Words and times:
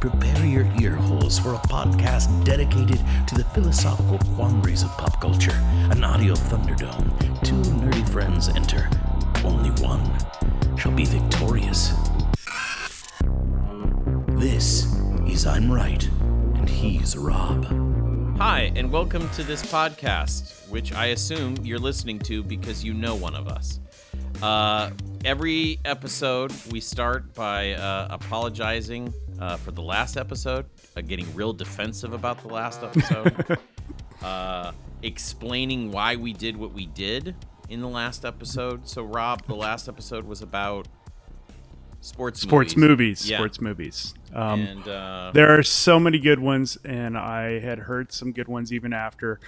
Prepare 0.00 0.44
your 0.44 0.66
ear 0.80 0.94
holes 0.94 1.38
for 1.38 1.54
a 1.54 1.58
podcast 1.58 2.44
dedicated 2.44 3.00
to 3.26 3.34
the 3.34 3.44
philosophical 3.54 4.18
quandaries 4.34 4.82
of 4.82 4.90
pop 4.98 5.20
culture. 5.20 5.58
An 5.90 6.04
audio 6.04 6.34
thunderdome. 6.34 7.08
Two 7.42 7.54
nerdy 7.54 8.06
friends 8.10 8.48
enter. 8.50 8.90
Only 9.44 9.70
one 9.82 10.04
shall 10.76 10.92
be 10.92 11.06
victorious. 11.06 11.92
This 14.38 14.94
is 15.26 15.46
I'm 15.46 15.72
Right, 15.72 16.06
and 16.56 16.68
he's 16.68 17.16
Rob. 17.16 17.64
Hi, 18.38 18.72
and 18.76 18.92
welcome 18.92 19.30
to 19.30 19.42
this 19.42 19.62
podcast, 19.62 20.68
which 20.68 20.92
I 20.92 21.06
assume 21.06 21.56
you're 21.62 21.78
listening 21.78 22.18
to 22.20 22.42
because 22.42 22.84
you 22.84 22.92
know 22.92 23.14
one 23.14 23.34
of 23.34 23.48
us. 23.48 23.80
Uh, 24.42 24.90
every 25.24 25.78
episode, 25.84 26.52
we 26.70 26.80
start 26.80 27.32
by 27.34 27.72
uh, 27.72 28.08
apologizing 28.10 29.12
uh, 29.40 29.56
for 29.56 29.70
the 29.70 29.82
last 29.82 30.16
episode, 30.16 30.66
uh, 30.96 31.00
getting 31.00 31.32
real 31.34 31.52
defensive 31.52 32.12
about 32.12 32.40
the 32.42 32.48
last 32.48 32.82
episode, 32.82 33.58
uh, 34.22 34.72
explaining 35.02 35.90
why 35.90 36.16
we 36.16 36.32
did 36.32 36.56
what 36.56 36.72
we 36.72 36.86
did 36.86 37.34
in 37.70 37.80
the 37.80 37.88
last 37.88 38.24
episode. 38.24 38.86
So, 38.86 39.02
Rob, 39.02 39.46
the 39.46 39.54
last 39.56 39.88
episode 39.88 40.24
was 40.24 40.42
about 40.42 40.86
sports 42.00 42.40
sports 42.40 42.76
movies. 42.76 43.20
movies 43.20 43.30
yeah. 43.30 43.38
sports 43.38 43.60
movies. 43.60 44.14
Um, 44.34 44.60
and 44.60 44.88
uh, 44.88 45.30
there 45.32 45.58
are 45.58 45.62
so 45.62 45.98
many 45.98 46.18
good 46.18 46.38
ones, 46.38 46.76
and 46.84 47.16
I 47.16 47.58
had 47.58 47.78
heard 47.78 48.12
some 48.12 48.32
good 48.32 48.48
ones 48.48 48.72
even 48.72 48.92
after. 48.92 49.40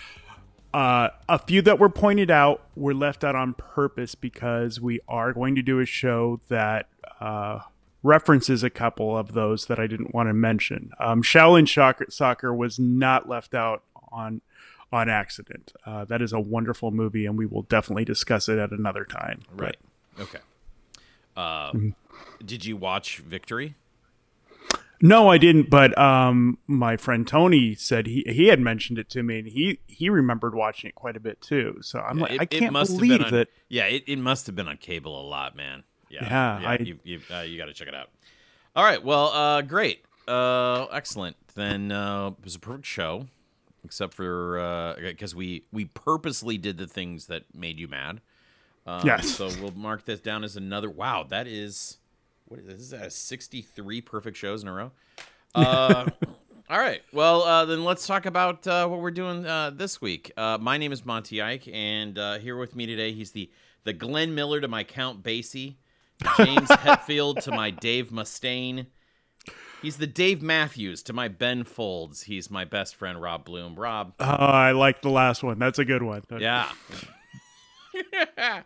Uh, 0.75 1.09
a 1.29 1.39
few 1.39 1.63
that 1.63 1.79
were 1.79 1.89
pointed 1.89 2.31
out 2.31 2.63
were 2.77 2.95
left 2.95 3.25
out 3.25 3.35
on 3.35 3.55
purpose 3.55 4.15
because 4.15 4.81
we 4.81 5.01
are 5.09 5.33
going 5.33 5.55
to 5.55 5.63
do 5.63 5.81
a 5.81 5.87
show 5.87 6.41
that 6.49 6.89
uh, 7.21 7.61
references 8.03 8.63
a 8.63 8.71
couple 8.71 9.17
of 9.17 9.33
those 9.33 9.67
that 9.67 9.79
I 9.79 9.87
didn't 9.87 10.15
want 10.15 10.29
to 10.29 10.35
mention. 10.35 10.91
Um, 11.01 11.23
Shaolin 11.23 11.67
Soccer 12.13 12.55
was 12.55 12.79
not 12.79 13.29
left 13.29 13.55
out 13.55 13.83
on 14.13 14.43
on 14.91 15.09
accident. 15.09 15.73
Uh, 15.85 16.05
that 16.07 16.23
is 16.23 16.33
a 16.33 16.41
wonderful 16.41 16.91
movie, 16.91 17.27
and 17.27 17.37
we 17.37 17.45
will 17.45 17.63
definitely 17.63 18.05
discuss 18.05 18.49
it 18.49 18.59
at 18.59 18.71
another 18.71 19.05
time. 19.05 19.43
Right. 19.55 19.77
But, 20.17 20.23
okay. 20.23 20.39
Uh, 21.37 21.73
mm-hmm. 21.73 21.91
Did 22.45 22.65
you 22.65 22.77
watch 22.77 23.19
Victory? 23.19 23.75
No, 25.01 25.29
I 25.29 25.39
didn't. 25.39 25.71
But 25.71 25.97
um, 25.97 26.59
my 26.67 26.97
friend 26.97 27.27
Tony 27.27 27.75
said 27.75 28.07
he 28.07 28.25
he 28.27 28.49
had 28.49 28.61
mentioned 28.61 28.99
it 28.99 29.09
to 29.11 29.23
me, 29.23 29.39
and 29.39 29.49
he 29.49 29.81
he 29.87 30.11
remembered 30.11 30.55
watching 30.55 30.89
it 30.89 30.95
quite 30.95 31.17
a 31.17 31.21
bit 31.21 31.41
too. 31.41 31.79
So 31.83 32.01
I'm 32.01 32.19
yeah, 32.19 32.23
like, 32.23 32.33
it, 32.33 32.41
I 32.41 32.45
can't 32.47 32.73
believe 32.73 33.23
on, 33.23 33.31
that. 33.33 33.49
Yeah, 33.69 33.85
it, 33.85 34.05
it 34.07 34.19
must 34.19 34.47
have 34.47 34.57
been 34.57 34.69
on 34.69 34.77
cable 34.77 35.21
a 35.21 35.27
lot, 35.27 35.57
man. 35.57 35.85
Yeah, 36.11 36.25
yeah, 36.25 36.61
yeah 36.61 36.71
I, 36.71 36.77
you 36.79 36.99
you, 37.05 37.21
uh, 37.33 37.41
you 37.41 37.59
got 37.59 37.67
to 37.67 37.75
check 37.75 37.89
it 37.89 37.95
out. 37.95 38.09
All 38.75 38.85
right, 38.85 39.03
well, 39.03 39.29
uh, 39.29 39.63
great, 39.63 40.05
uh, 40.27 40.87
excellent. 40.93 41.37
Then 41.55 41.93
uh, 41.93 42.33
it 42.39 42.45
was 42.45 42.55
a 42.55 42.61
perfect 42.61 42.87
show, 42.87 43.27
except 43.85 44.15
for 44.15 44.97
because 45.01 45.35
uh, 45.35 45.39
we 45.39 45.65
we 45.73 45.85
purposely 45.87 46.59
did 46.59 46.79
the 46.79 46.87
things 46.87 47.27
that 47.27 47.45
made 47.55 47.79
you 47.79 47.89
mad. 47.89 48.21
Um, 48.87 49.03
yes. 49.05 49.29
So 49.29 49.51
we'll 49.61 49.73
mark 49.73 50.07
this 50.07 50.21
down 50.21 50.45
as 50.45 50.57
another. 50.57 50.89
Wow, 50.89 51.25
that 51.29 51.47
is 51.47 51.99
what 52.49 52.61
is 52.61 52.91
this? 52.91 53.15
Sixty 53.15 53.63
three 53.63 54.01
perfect 54.01 54.37
shows 54.37 54.63
in 54.63 54.69
a 54.69 54.73
row. 54.73 54.93
Uh, 55.55 56.07
all 56.69 56.79
right. 56.79 57.01
Well, 57.11 57.43
uh, 57.43 57.65
then 57.65 57.83
let's 57.83 58.07
talk 58.07 58.27
about 58.27 58.67
uh, 58.67 58.87
what 58.87 59.01
we're 59.01 59.11
doing 59.11 59.47
uh, 59.47 59.71
this 59.71 60.03
week. 60.03 60.31
Uh, 60.37 60.59
my 60.61 60.77
name 60.77 60.93
is 60.93 61.07
Monty 61.07 61.41
Ike, 61.41 61.67
and 61.73 62.19
uh, 62.19 62.39
here 62.39 62.59
with 62.59 62.77
me 62.77 62.85
today, 62.85 63.13
he's 63.13 63.31
the 63.33 63.51
the 63.85 63.95
Glenn 63.95 64.35
Miller 64.35 64.61
to 64.61 64.69
my 64.69 64.85
Count 64.85 65.23
Basie, 65.23 65.77
James 66.37 66.69
Hetfield 66.69 67.43
to 67.45 67.51
my 67.51 67.71
Dave 67.71 68.11
Mustaine. 68.11 68.87
He's 69.81 69.97
the 69.97 70.07
Dave 70.07 70.43
Matthews 70.43 71.03
to 71.05 71.15
my 71.15 71.29
Ben 71.29 71.65
Folds. 71.65 72.25
He's 72.25 72.51
my 72.51 72.67
best 72.67 72.95
friend 72.95 73.21
Rob 73.23 73.47
Bloom. 73.47 73.75
Rob. 73.75 74.13
Oh, 74.21 74.25
I 74.27 74.73
like 74.73 75.01
the 75.01 75.09
last 75.09 75.43
one. 75.43 75.59
That's 75.59 75.79
a 75.79 75.85
good 75.87 76.03
one. 76.03 76.23
Yeah. 76.39 76.69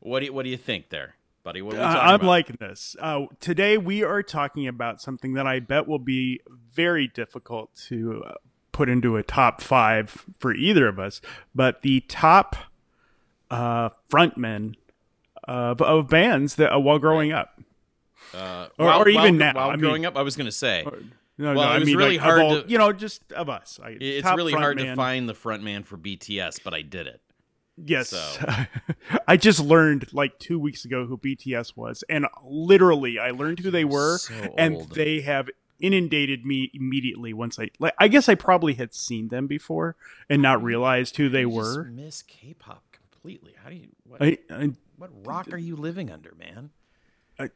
what 0.00 0.20
do 0.20 0.26
you, 0.26 0.32
what 0.32 0.44
do 0.44 0.50
you 0.50 0.56
think 0.56 0.90
there, 0.90 1.16
buddy? 1.42 1.62
What 1.62 1.74
are 1.74 1.78
we 1.78 1.82
talking 1.82 1.98
uh, 1.98 2.02
I'm 2.02 2.14
about? 2.16 2.26
liking 2.26 2.56
this. 2.60 2.96
Uh, 3.00 3.26
today 3.40 3.78
we 3.78 4.02
are 4.02 4.22
talking 4.22 4.66
about 4.66 5.00
something 5.00 5.34
that 5.34 5.46
I 5.46 5.60
bet 5.60 5.88
will 5.88 5.98
be 5.98 6.40
very 6.72 7.08
difficult 7.08 7.74
to 7.88 8.24
uh, 8.26 8.34
put 8.72 8.88
into 8.88 9.16
a 9.16 9.22
top 9.22 9.60
five 9.60 10.26
for 10.38 10.54
either 10.54 10.88
of 10.88 10.98
us, 10.98 11.20
but 11.54 11.82
the 11.82 12.00
top 12.00 12.56
uh, 13.50 13.90
frontmen 14.10 14.74
of, 15.44 15.80
of 15.80 16.08
bands 16.08 16.56
that 16.56 16.74
uh, 16.74 16.78
while 16.78 16.98
growing 16.98 17.32
up, 17.32 17.60
uh, 18.34 18.68
or, 18.78 18.86
while, 18.86 19.02
or, 19.02 19.08
even 19.08 19.20
while, 19.20 19.32
now. 19.32 19.54
While 19.54 19.70
I 19.70 19.76
growing 19.76 20.06
up, 20.06 20.16
I 20.16 20.22
was 20.22 20.36
going 20.36 20.46
to 20.46 20.52
say. 20.52 20.84
Or, 20.84 20.98
no, 21.38 21.54
well, 21.54 21.70
no, 21.70 21.76
it 21.76 21.80
was 21.80 21.82
I 21.82 21.84
mean, 21.86 21.96
really 21.96 22.18
like, 22.18 22.20
hard 22.20 22.42
all, 22.42 22.62
to, 22.62 22.68
you 22.68 22.76
know, 22.76 22.92
just 22.92 23.32
of 23.32 23.48
us. 23.48 23.80
I, 23.82 23.96
it's 23.98 24.30
really 24.30 24.52
hard 24.52 24.76
man. 24.76 24.88
to 24.88 24.94
find 24.94 25.26
the 25.26 25.34
front 25.34 25.62
man 25.62 25.84
for 25.84 25.96
BTS, 25.96 26.60
but 26.62 26.74
I 26.74 26.82
did 26.82 27.06
it. 27.06 27.22
Yes, 27.84 28.10
so. 28.10 28.46
I 29.28 29.36
just 29.36 29.60
learned 29.60 30.12
like 30.12 30.38
two 30.38 30.58
weeks 30.58 30.84
ago 30.84 31.06
who 31.06 31.16
BTS 31.16 31.76
was, 31.76 32.04
and 32.08 32.26
literally, 32.44 33.18
I 33.18 33.30
learned 33.30 33.60
who 33.60 33.70
they 33.70 33.84
were, 33.84 34.18
so 34.18 34.54
and 34.58 34.88
they 34.90 35.20
have 35.20 35.48
inundated 35.80 36.44
me 36.44 36.70
immediately 36.74 37.32
once 37.32 37.58
I 37.58 37.70
like. 37.78 37.94
I 37.98 38.08
guess 38.08 38.28
I 38.28 38.34
probably 38.34 38.74
had 38.74 38.94
seen 38.94 39.28
them 39.28 39.46
before 39.46 39.96
and 40.28 40.42
not 40.42 40.62
realized 40.62 41.16
who 41.16 41.28
they 41.28 41.46
were. 41.46 41.84
miss 41.84 42.22
K-pop 42.22 42.84
completely. 42.92 43.54
How 43.62 43.70
do 43.70 43.76
you? 43.76 43.88
What, 44.04 44.22
I, 44.22 44.38
I, 44.50 44.70
what 44.96 45.10
rock 45.24 45.52
are 45.52 45.58
you 45.58 45.76
living 45.76 46.10
under, 46.10 46.34
man? 46.38 46.70
I, 47.38 47.50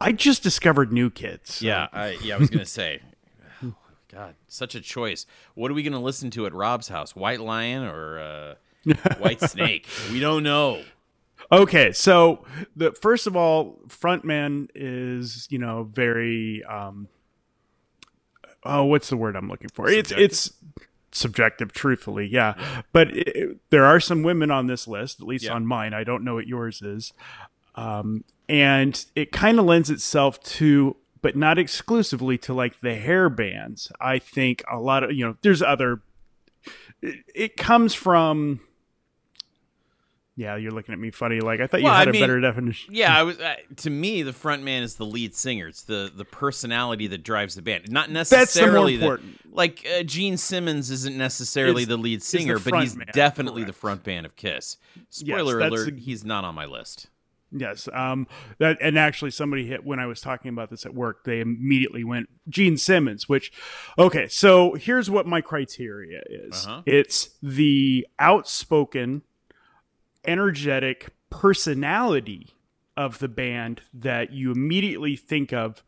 I 0.00 0.12
just 0.12 0.42
discovered 0.42 0.92
new 0.92 1.10
kids. 1.10 1.54
So. 1.54 1.66
Yeah, 1.66 1.88
I, 1.92 2.18
yeah, 2.22 2.36
I 2.36 2.38
was 2.38 2.50
gonna 2.50 2.66
say. 2.66 3.00
Oh, 3.64 3.74
God, 4.18 4.34
such 4.46 4.74
a 4.74 4.80
choice. 4.82 5.24
What 5.54 5.70
are 5.70 5.74
we 5.74 5.82
gonna 5.82 6.00
listen 6.00 6.30
to 6.32 6.44
at 6.44 6.52
Rob's 6.52 6.88
house? 6.88 7.16
White 7.16 7.40
Lion 7.40 7.84
or 7.84 8.18
uh, 8.18 8.54
White 9.18 9.40
Snake? 9.40 9.86
We 10.10 10.20
don't 10.20 10.42
know. 10.42 10.82
Okay, 11.50 11.92
so 11.92 12.44
the 12.74 12.92
first 12.92 13.26
of 13.26 13.36
all, 13.36 13.78
frontman 13.88 14.68
is 14.74 15.46
you 15.50 15.58
know 15.58 15.84
very 15.92 16.64
um, 16.64 17.08
oh, 18.64 18.84
what's 18.84 19.10
the 19.10 19.16
word 19.16 19.36
I'm 19.36 19.48
looking 19.48 19.68
for? 19.68 19.86
Subjective. 19.88 20.18
It's 20.18 20.46
it's 20.46 20.56
subjective, 21.12 21.72
truthfully, 21.72 22.26
yeah. 22.26 22.82
But 22.92 23.16
it, 23.16 23.58
there 23.70 23.84
are 23.84 24.00
some 24.00 24.22
women 24.22 24.50
on 24.50 24.66
this 24.66 24.88
list, 24.88 25.20
at 25.20 25.26
least 25.26 25.44
yeah. 25.44 25.52
on 25.52 25.66
mine. 25.66 25.94
I 25.94 26.04
don't 26.04 26.24
know 26.24 26.34
what 26.34 26.46
yours 26.46 26.82
is, 26.82 27.12
um, 27.74 28.24
and 28.48 29.04
it 29.14 29.32
kind 29.32 29.58
of 29.58 29.64
lends 29.64 29.90
itself 29.90 30.42
to, 30.42 30.96
but 31.20 31.36
not 31.36 31.58
exclusively 31.58 32.38
to, 32.38 32.54
like 32.54 32.80
the 32.80 32.94
hair 32.94 33.28
bands. 33.28 33.92
I 34.00 34.18
think 34.18 34.62
a 34.70 34.78
lot 34.78 35.04
of 35.04 35.12
you 35.12 35.26
know, 35.26 35.36
there's 35.42 35.62
other. 35.62 36.00
It, 37.00 37.24
it 37.34 37.56
comes 37.56 37.94
from 37.94 38.60
yeah, 40.42 40.56
you're 40.56 40.72
looking 40.72 40.92
at 40.92 40.98
me 40.98 41.12
funny. 41.12 41.40
Like 41.40 41.60
I 41.60 41.68
thought 41.68 41.82
well, 41.82 41.92
you 41.92 41.98
had 41.98 42.08
I 42.08 42.10
a 42.10 42.12
mean, 42.12 42.22
better 42.22 42.40
definition. 42.40 42.92
Yeah, 42.92 43.16
I 43.16 43.22
was. 43.22 43.38
To 43.76 43.90
me, 43.90 44.22
the 44.22 44.32
front 44.32 44.64
man 44.64 44.82
is 44.82 44.96
the 44.96 45.06
lead 45.06 45.36
singer. 45.36 45.68
It's 45.68 45.82
the 45.82 46.12
the 46.14 46.24
personality 46.24 47.06
that 47.06 47.22
drives 47.22 47.54
the 47.54 47.62
band, 47.62 47.90
not 47.90 48.10
necessarily 48.10 48.96
That's 48.96 49.00
the, 49.00 49.06
more 49.06 49.14
important. 49.14 49.54
Like 49.54 49.86
uh, 49.86 50.02
Gene 50.02 50.36
Simmons 50.36 50.90
isn't 50.90 51.16
necessarily 51.16 51.82
it's, 51.82 51.88
the 51.88 51.96
lead 51.96 52.22
singer, 52.22 52.58
the 52.58 52.70
but 52.70 52.80
he's 52.80 52.96
man. 52.96 53.06
definitely 53.12 53.62
Correct. 53.62 53.74
the 53.74 53.80
front 53.80 54.06
man 54.06 54.24
of 54.24 54.34
Kiss. 54.34 54.78
Spoiler 55.10 55.60
yes, 55.60 55.70
alert: 55.70 55.94
a, 55.94 56.00
he's 56.00 56.24
not 56.24 56.44
on 56.44 56.56
my 56.56 56.64
list. 56.64 57.08
Yes, 57.52 57.88
um, 57.92 58.26
that 58.58 58.78
and 58.80 58.98
actually 58.98 59.30
somebody 59.30 59.66
hit 59.66 59.84
when 59.84 60.00
I 60.00 60.06
was 60.06 60.20
talking 60.20 60.48
about 60.48 60.70
this 60.70 60.84
at 60.86 60.94
work. 60.94 61.24
They 61.24 61.40
immediately 61.40 62.02
went 62.02 62.30
Gene 62.48 62.78
Simmons, 62.78 63.28
which, 63.28 63.52
okay, 63.98 64.26
so 64.26 64.74
here's 64.74 65.10
what 65.10 65.26
my 65.26 65.40
criteria 65.40 66.22
is. 66.28 66.66
Uh-huh. 66.66 66.82
It's 66.86 67.30
the 67.42 68.08
outspoken 68.18 69.22
energetic 70.24 71.10
personality 71.30 72.48
of 72.96 73.18
the 73.18 73.28
band 73.28 73.80
that 73.92 74.32
you 74.32 74.52
immediately 74.52 75.16
think 75.16 75.52
of 75.52 75.82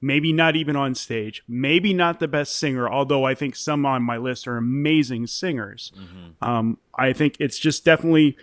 maybe 0.00 0.32
not 0.32 0.54
even 0.56 0.76
on 0.76 0.94
stage 0.94 1.42
maybe 1.48 1.92
not 1.92 2.20
the 2.20 2.28
best 2.28 2.56
singer 2.56 2.88
although 2.88 3.24
i 3.24 3.34
think 3.34 3.56
some 3.56 3.84
on 3.84 4.02
my 4.02 4.16
list 4.16 4.46
are 4.46 4.56
amazing 4.56 5.26
singers 5.26 5.92
mm-hmm. 5.96 6.48
um, 6.48 6.78
i 6.94 7.12
think 7.12 7.36
it's 7.40 7.58
just 7.58 7.84
definitely 7.84 8.36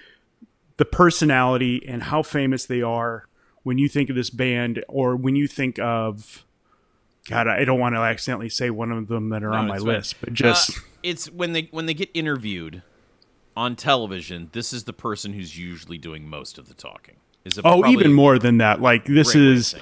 the 0.77 0.85
personality 0.85 1.83
and 1.87 2.03
how 2.03 2.21
famous 2.21 2.65
they 2.65 2.81
are 2.81 3.27
when 3.65 3.79
you 3.79 3.89
think 3.89 4.11
of 4.11 4.15
this 4.15 4.29
band, 4.29 4.85
or 4.87 5.15
when 5.15 5.35
you 5.35 5.47
think 5.47 5.79
of 5.79 6.45
God, 7.27 7.47
I 7.47 7.65
don't 7.65 7.79
want 7.79 7.95
to 7.95 7.99
accidentally 8.01 8.49
say 8.49 8.69
one 8.69 8.91
of 8.91 9.07
them 9.07 9.29
that 9.29 9.43
are 9.43 9.49
No, 9.49 9.57
on 9.57 9.67
my 9.67 9.77
fine. 9.79 9.87
list, 9.87 10.15
but 10.21 10.33
just 10.33 10.69
Uh, 10.69 10.81
it's 11.01 11.31
when 11.31 11.53
they 11.53 11.63
when 11.71 11.87
they 11.87 11.95
get 11.95 12.11
interviewed 12.13 12.83
on 13.55 13.75
television. 13.75 14.49
This 14.53 14.73
is 14.73 14.83
the 14.83 14.93
person 14.93 15.33
who's 15.33 15.57
usually 15.57 15.97
doing 15.97 16.27
most 16.27 16.57
of 16.57 16.67
the 16.67 16.73
talking. 16.73 17.15
Is 17.43 17.59
oh, 17.63 17.85
even 17.87 18.11
more 18.13 18.39
than 18.39 18.57
that. 18.57 18.81
Like 18.81 19.05
this 19.05 19.33
great 19.33 19.41
way 19.41 19.45
to 19.51 19.53
is 19.53 19.75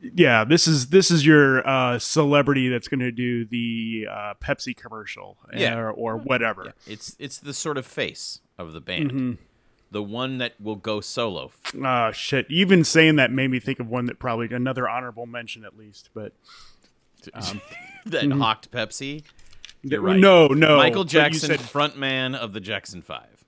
yeah, 0.00 0.42
this 0.44 0.66
is 0.66 0.88
this 0.88 1.10
is 1.12 1.24
your 1.24 1.66
uh, 1.66 1.98
celebrity 2.00 2.68
that's 2.68 2.88
going 2.88 2.98
to 3.00 3.12
do 3.12 3.44
the 3.44 4.08
uh, 4.10 4.34
Pepsi 4.42 4.76
commercial, 4.76 5.36
Yeah. 5.54 5.76
or, 5.78 5.92
or 5.92 6.16
whatever. 6.16 6.74
It's 6.86 7.14
it's 7.20 7.38
the 7.38 7.54
sort 7.54 7.78
of 7.78 7.86
face 7.86 8.40
of 8.58 8.72
the 8.72 8.80
band, 8.80 9.10
Mm-hmm. 9.12 9.32
the 9.92 10.02
one 10.02 10.38
that 10.38 10.60
will 10.60 10.74
go 10.74 11.00
solo. 11.00 11.52
Ah, 11.84 12.10
shit. 12.10 12.46
Even 12.50 12.82
saying 12.82 13.14
that 13.16 13.30
made 13.30 13.52
me 13.52 13.60
think 13.60 13.78
of 13.78 13.88
one 13.88 14.06
that 14.06 14.18
probably 14.18 14.48
another 14.50 14.88
honorable 14.88 15.26
mention 15.26 15.64
at 15.64 15.76
least, 15.78 16.10
but 16.12 16.32
that 18.06 18.32
hawked 18.32 18.70
Pepsi. 18.70 19.22
You're 19.90 20.00
right. 20.00 20.18
No, 20.18 20.48
no. 20.48 20.76
Michael 20.76 21.04
Jackson, 21.04 21.50
said- 21.50 21.60
frontman 21.60 22.34
of 22.34 22.52
the 22.52 22.60
Jackson 22.60 23.02
Five. 23.02 23.44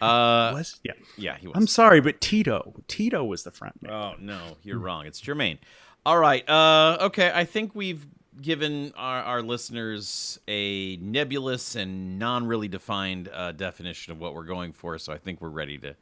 Uh, 0.00 0.52
was 0.54 0.78
yeah. 0.84 0.92
yeah, 1.16 1.36
he 1.38 1.46
was. 1.46 1.56
I'm 1.56 1.66
sorry, 1.66 2.00
but 2.00 2.20
Tito, 2.20 2.74
Tito 2.86 3.24
was 3.24 3.44
the 3.44 3.50
front 3.50 3.82
man. 3.82 3.92
Oh 3.92 4.14
no, 4.20 4.56
you're 4.62 4.78
wrong. 4.78 5.06
It's 5.06 5.20
Jermaine. 5.20 5.58
All 6.04 6.18
right. 6.18 6.48
Uh, 6.48 6.98
okay. 7.00 7.32
I 7.34 7.44
think 7.44 7.74
we've 7.74 8.06
given 8.40 8.92
our, 8.96 9.22
our 9.22 9.42
listeners 9.42 10.38
a 10.48 10.96
nebulous 10.96 11.76
and 11.76 12.18
non-really 12.18 12.68
defined 12.68 13.28
uh, 13.32 13.52
definition 13.52 14.12
of 14.12 14.20
what 14.20 14.34
we're 14.34 14.44
going 14.44 14.72
for. 14.72 14.98
So 14.98 15.12
I 15.12 15.18
think 15.18 15.40
we're 15.40 15.48
ready 15.48 15.78
to. 15.78 15.96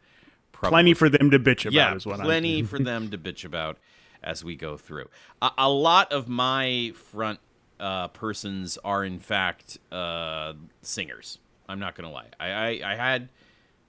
Probably, 0.52 0.74
Plenty 0.74 0.94
for 0.94 1.08
them 1.08 1.30
to 1.30 1.38
bitch 1.38 1.62
about 1.66 1.72
yeah, 1.72 1.94
is 1.94 2.04
what 2.04 2.18
plenty 2.18 2.60
I'm 2.60 2.66
for 2.66 2.80
them 2.80 3.10
to 3.10 3.18
bitch 3.18 3.44
about 3.44 3.78
as 4.24 4.42
we 4.42 4.56
go 4.56 4.76
through. 4.76 5.08
A, 5.40 5.52
a 5.58 5.70
lot 5.70 6.12
of 6.12 6.28
my 6.28 6.92
front 6.96 7.38
uh, 7.80 8.08
persons 8.08 8.78
are 8.84 9.04
in 9.04 9.18
fact 9.18 9.78
uh, 9.92 10.54
singers. 10.82 11.38
I'm 11.68 11.78
not 11.78 11.94
gonna 11.94 12.10
lie. 12.10 12.28
I, 12.40 12.50
I, 12.50 12.92
I 12.92 12.96
had 12.96 13.28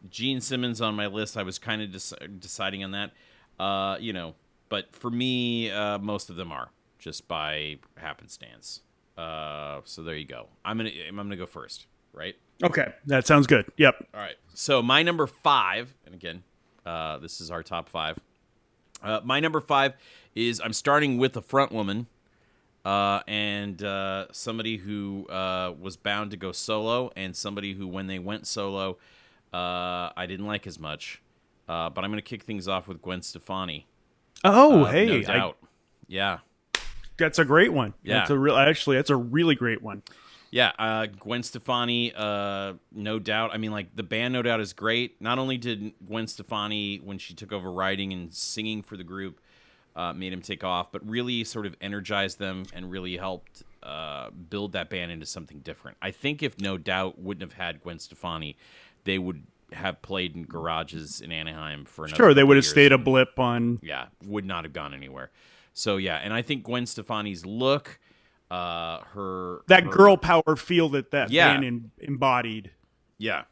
Gene 0.09 0.41
Simmons 0.41 0.81
on 0.81 0.95
my 0.95 1.07
list. 1.07 1.37
I 1.37 1.43
was 1.43 1.59
kind 1.59 1.81
of 1.81 1.89
dec- 1.89 2.39
deciding 2.39 2.83
on 2.83 2.91
that. 2.91 3.11
Uh, 3.59 3.97
you 3.99 4.13
know, 4.13 4.35
but 4.69 4.95
for 4.95 5.09
me, 5.09 5.69
uh, 5.71 5.97
most 5.97 6.29
of 6.29 6.35
them 6.35 6.51
are 6.51 6.69
just 6.97 7.27
by 7.27 7.77
happenstance. 7.97 8.81
Uh, 9.17 9.81
so 9.83 10.01
there 10.03 10.15
you 10.15 10.25
go. 10.25 10.47
I'm 10.63 10.77
gonna 10.77 10.91
I'm 11.07 11.15
gonna 11.15 11.35
go 11.35 11.45
first, 11.45 11.87
right? 12.13 12.35
Okay, 12.63 12.93
that 13.07 13.25
sounds 13.25 13.47
good. 13.47 13.65
Yep. 13.77 14.07
All 14.13 14.19
right. 14.21 14.35
So 14.53 14.81
my 14.81 15.03
number 15.03 15.27
five, 15.27 15.93
and 16.05 16.13
again, 16.13 16.43
uh, 16.85 17.17
this 17.17 17.41
is 17.41 17.51
our 17.51 17.63
top 17.63 17.89
five. 17.89 18.19
Uh, 19.01 19.21
my 19.23 19.39
number 19.39 19.61
five 19.61 19.93
is 20.35 20.61
I'm 20.63 20.73
starting 20.73 21.17
with 21.17 21.35
a 21.37 21.41
front 21.41 21.71
woman, 21.71 22.07
uh, 22.85 23.19
and 23.27 23.81
uh, 23.83 24.25
somebody 24.31 24.77
who 24.77 25.27
uh, 25.27 25.73
was 25.79 25.97
bound 25.97 26.31
to 26.31 26.37
go 26.37 26.51
solo, 26.51 27.11
and 27.15 27.35
somebody 27.35 27.73
who, 27.73 27.87
when 27.87 28.07
they 28.07 28.19
went 28.19 28.47
solo, 28.47 28.97
uh, 29.53 30.09
I 30.15 30.25
didn't 30.27 30.45
like 30.45 30.65
as 30.67 30.79
much. 30.79 31.21
Uh, 31.67 31.89
but 31.89 32.03
I'm 32.03 32.09
going 32.09 32.21
to 32.21 32.27
kick 32.27 32.43
things 32.43 32.67
off 32.67 32.87
with 32.87 33.01
Gwen 33.01 33.21
Stefani. 33.21 33.85
Oh, 34.43 34.83
Uh, 34.85 34.91
hey, 34.91 35.21
no 35.21 35.33
I- 35.33 35.53
yeah. 36.07 36.39
that's 37.17 37.37
a 37.39 37.45
great 37.45 37.73
one. 37.73 37.93
Yeah. 38.03 38.19
That's 38.19 38.31
a 38.31 38.37
real. 38.39 38.55
Actually, 38.55 38.95
that's 38.95 39.09
a 39.11 39.15
really 39.15 39.55
great 39.55 39.81
one. 39.81 40.01
Yeah, 40.51 40.71
uh, 40.79 41.05
Gwen 41.05 41.43
Stefani, 41.43 42.11
uh, 42.15 42.73
no 42.91 43.19
doubt. 43.19 43.51
I 43.53 43.57
mean, 43.57 43.71
like 43.71 43.95
the 43.95 44.01
band, 44.01 44.33
no 44.33 44.41
doubt, 44.41 44.61
is 44.61 44.73
great. 44.73 45.21
Not 45.21 45.37
only 45.37 45.59
did 45.59 45.93
Gwen 46.07 46.25
Stefani, 46.25 46.97
when 47.03 47.19
she 47.19 47.35
took 47.35 47.51
over 47.51 47.71
writing 47.71 48.11
and 48.13 48.33
singing 48.33 48.81
for 48.81 48.97
the 48.97 49.03
group, 49.03 49.39
uh, 49.95 50.13
made 50.13 50.31
him 50.33 50.41
take 50.41 50.63
off, 50.63 50.91
but 50.91 51.07
really 51.07 51.43
sort 51.43 51.65
of 51.65 51.75
energized 51.81 52.39
them 52.39 52.65
and 52.73 52.89
really 52.91 53.17
helped 53.17 53.63
uh, 53.83 54.29
build 54.29 54.71
that 54.73 54.89
band 54.89 55.11
into 55.11 55.25
something 55.25 55.59
different. 55.59 55.97
I 56.01 56.11
think 56.11 56.41
if 56.43 56.59
No 56.59 56.77
Doubt 56.77 57.19
wouldn't 57.19 57.41
have 57.51 57.59
had 57.59 57.81
Gwen 57.81 57.99
Stefani, 57.99 58.55
they 59.03 59.17
would 59.17 59.43
have 59.73 60.01
played 60.01 60.35
in 60.35 60.43
garages 60.43 61.21
in 61.21 61.31
Anaheim 61.31 61.85
for 61.85 62.05
another. 62.05 62.15
Sure, 62.17 62.33
they 62.33 62.43
would 62.43 62.57
have 62.57 62.65
stayed 62.65 62.91
a 62.91 62.97
blip 62.97 63.37
on. 63.39 63.79
yeah, 63.83 64.07
would 64.25 64.45
not 64.45 64.63
have 64.63 64.73
gone 64.73 64.93
anywhere. 64.93 65.31
So 65.73 65.97
yeah, 65.97 66.15
and 66.17 66.33
I 66.33 66.41
think 66.41 66.63
Gwen 66.63 66.85
Stefani's 66.85 67.45
look, 67.45 67.99
uh, 68.51 68.99
her 69.13 69.61
That 69.67 69.83
her- 69.83 69.89
girl 69.91 70.17
power 70.17 70.55
feel 70.55 70.89
that 70.89 71.11
that 71.11 71.29
Yeah. 71.31 71.53
band 71.53 71.65
em- 71.65 71.91
embodied. 71.99 72.71
Yeah. 73.17 73.43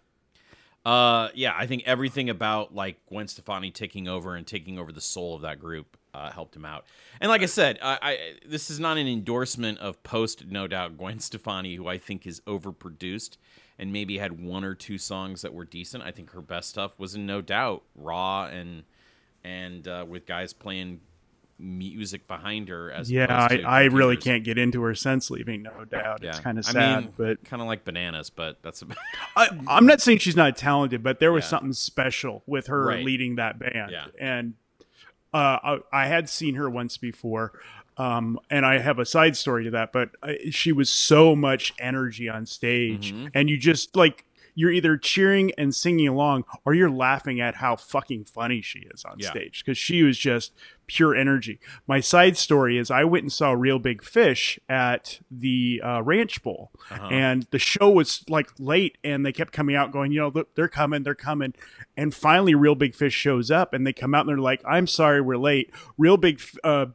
Uh, 0.85 1.29
yeah, 1.35 1.53
I 1.55 1.67
think 1.67 1.83
everything 1.85 2.29
about 2.29 2.73
like 2.73 3.05
Gwen 3.07 3.27
Stefani 3.27 3.71
taking 3.71 4.07
over 4.07 4.35
and 4.35 4.47
taking 4.47 4.79
over 4.79 4.91
the 4.91 5.01
soul 5.01 5.35
of 5.35 5.41
that 5.41 5.59
group 5.59 5.96
uh, 6.17 6.31
helped 6.31 6.55
him 6.55 6.65
out. 6.65 6.85
And 7.21 7.29
like 7.29 7.41
I 7.43 7.45
said, 7.45 7.77
I, 7.81 7.97
I 8.01 8.17
this 8.47 8.69
is 8.69 8.79
not 8.79 8.97
an 8.97 9.07
endorsement 9.07 9.77
of 9.79 10.01
post 10.03 10.45
no 10.47 10.67
doubt 10.67 10.97
Gwen 10.97 11.19
Stefani, 11.27 11.75
who 11.75 11.87
I 11.87 11.97
think 11.97 12.25
is 12.25 12.41
overproduced 12.41 13.37
and 13.79 13.93
maybe 13.93 14.17
had 14.17 14.43
one 14.43 14.63
or 14.63 14.73
two 14.73 14.97
songs 14.97 15.43
that 15.43 15.53
were 15.53 15.65
decent. 15.65 16.03
I 16.03 16.11
think 16.11 16.31
her 16.31 16.41
best 16.41 16.69
stuff 16.69 16.93
was 16.97 17.13
in 17.15 17.25
No 17.27 17.41
Doubt, 17.41 17.83
raw 17.95 18.45
and 18.45 18.83
and 19.43 19.87
uh, 19.87 20.05
with 20.07 20.25
guys 20.25 20.51
playing 20.53 21.01
music 21.59 22.27
behind 22.27 22.69
her 22.69 22.91
as 22.91 23.09
Yeah, 23.11 23.47
I, 23.49 23.61
I 23.65 23.83
really 23.85 24.15
can't 24.17 24.43
get 24.43 24.59
into 24.59 24.81
her 24.83 24.93
since 24.93 25.31
leaving. 25.31 25.63
No 25.63 25.85
doubt, 25.85 26.23
it's 26.23 26.39
kind 26.39 26.59
of 26.59 26.67
I 26.67 26.71
sad, 26.71 27.03
mean, 27.05 27.13
but 27.17 27.43
kind 27.45 27.61
of 27.63 27.67
like 27.67 27.83
bananas, 27.83 28.29
but 28.29 28.61
that's 28.61 28.83
about 28.83 28.97
I, 29.35 29.49
I'm 29.67 29.85
not 29.87 29.99
saying 30.01 30.19
she's 30.19 30.35
not 30.35 30.55
talented, 30.55 31.01
but 31.01 31.19
there 31.19 31.31
was 31.31 31.45
Yeah. 31.45 31.49
something 31.49 31.73
special 31.73 32.43
with 32.45 32.67
her 32.67 32.85
Right. 32.85 33.03
leading 33.03 33.35
that 33.37 33.57
band. 33.57 33.91
Yeah. 33.91 34.05
And 34.19 34.53
uh, 35.37 35.77
I, 35.93 36.03
I 36.03 36.07
had 36.07 36.29
seen 36.29 36.55
her 36.55 36.69
once 36.69 36.97
before, 36.97 37.51
um, 37.97 38.39
and 38.49 38.65
I 38.65 38.79
have 38.79 38.99
a 38.99 39.05
side 39.05 39.35
story 39.37 39.63
to 39.65 39.71
that. 39.71 39.91
But 39.93 40.09
uh, 40.23 40.33
she 40.51 40.71
was 40.71 40.89
so 40.89 41.35
much 41.35 41.73
energy 41.79 42.27
on 42.29 42.45
stage, 42.45 43.13
Mm-hmm. 43.13 43.27
and 43.33 43.49
you 43.49 43.57
just 43.57 43.95
like 43.95 44.25
you're 44.59 44.71
either 44.71 44.97
cheering 44.97 45.51
and 45.55 45.75
singing 45.75 46.07
along, 46.07 46.43
or 46.65 46.73
you're 46.73 46.89
laughing 46.89 47.39
at 47.39 47.53
how 47.55 47.75
fucking 47.75 48.25
funny 48.25 48.59
she 48.59 48.79
is 48.91 49.05
on 49.05 49.15
Yeah. 49.19 49.29
stage 49.29 49.63
because 49.63 49.77
she 49.77 50.01
was 50.01 50.17
just 50.17 50.51
pure 50.87 51.13
energy. 51.15 51.59
My 51.85 51.99
side 51.99 52.37
story 52.37 52.79
is 52.79 52.89
I 52.89 53.03
went 53.03 53.21
and 53.23 53.31
saw 53.31 53.51
Reel 53.51 53.77
Big 53.77 54.03
Fish 54.03 54.57
at 54.67 55.19
the 55.29 55.79
uh, 55.85 56.01
Ranch 56.01 56.41
Bowl, 56.41 56.71
Uh-huh. 56.89 57.07
and 57.11 57.45
the 57.51 57.59
show 57.59 57.91
was 57.91 58.25
like 58.27 58.49
late, 58.57 58.97
and 59.03 59.23
they 59.23 59.31
kept 59.31 59.53
coming 59.53 59.75
out 59.75 59.91
going, 59.91 60.11
you 60.11 60.19
know, 60.21 60.43
they're 60.55 60.67
coming, 60.67 61.03
they're 61.03 61.13
coming, 61.13 61.53
and 61.95 62.15
finally, 62.15 62.55
Reel 62.55 62.73
Big 62.73 62.95
Fish 62.95 63.13
shows 63.13 63.51
up, 63.51 63.75
and 63.75 63.85
they 63.85 63.93
come 63.93 64.15
out 64.15 64.21
and 64.21 64.29
they're 64.29 64.37
like, 64.39 64.63
I'm 64.65 64.87
sorry, 64.87 65.21
we're 65.21 65.37
late. 65.37 65.69
Reel 65.99 66.17
Big, 66.17 66.41
uh, 66.63 66.87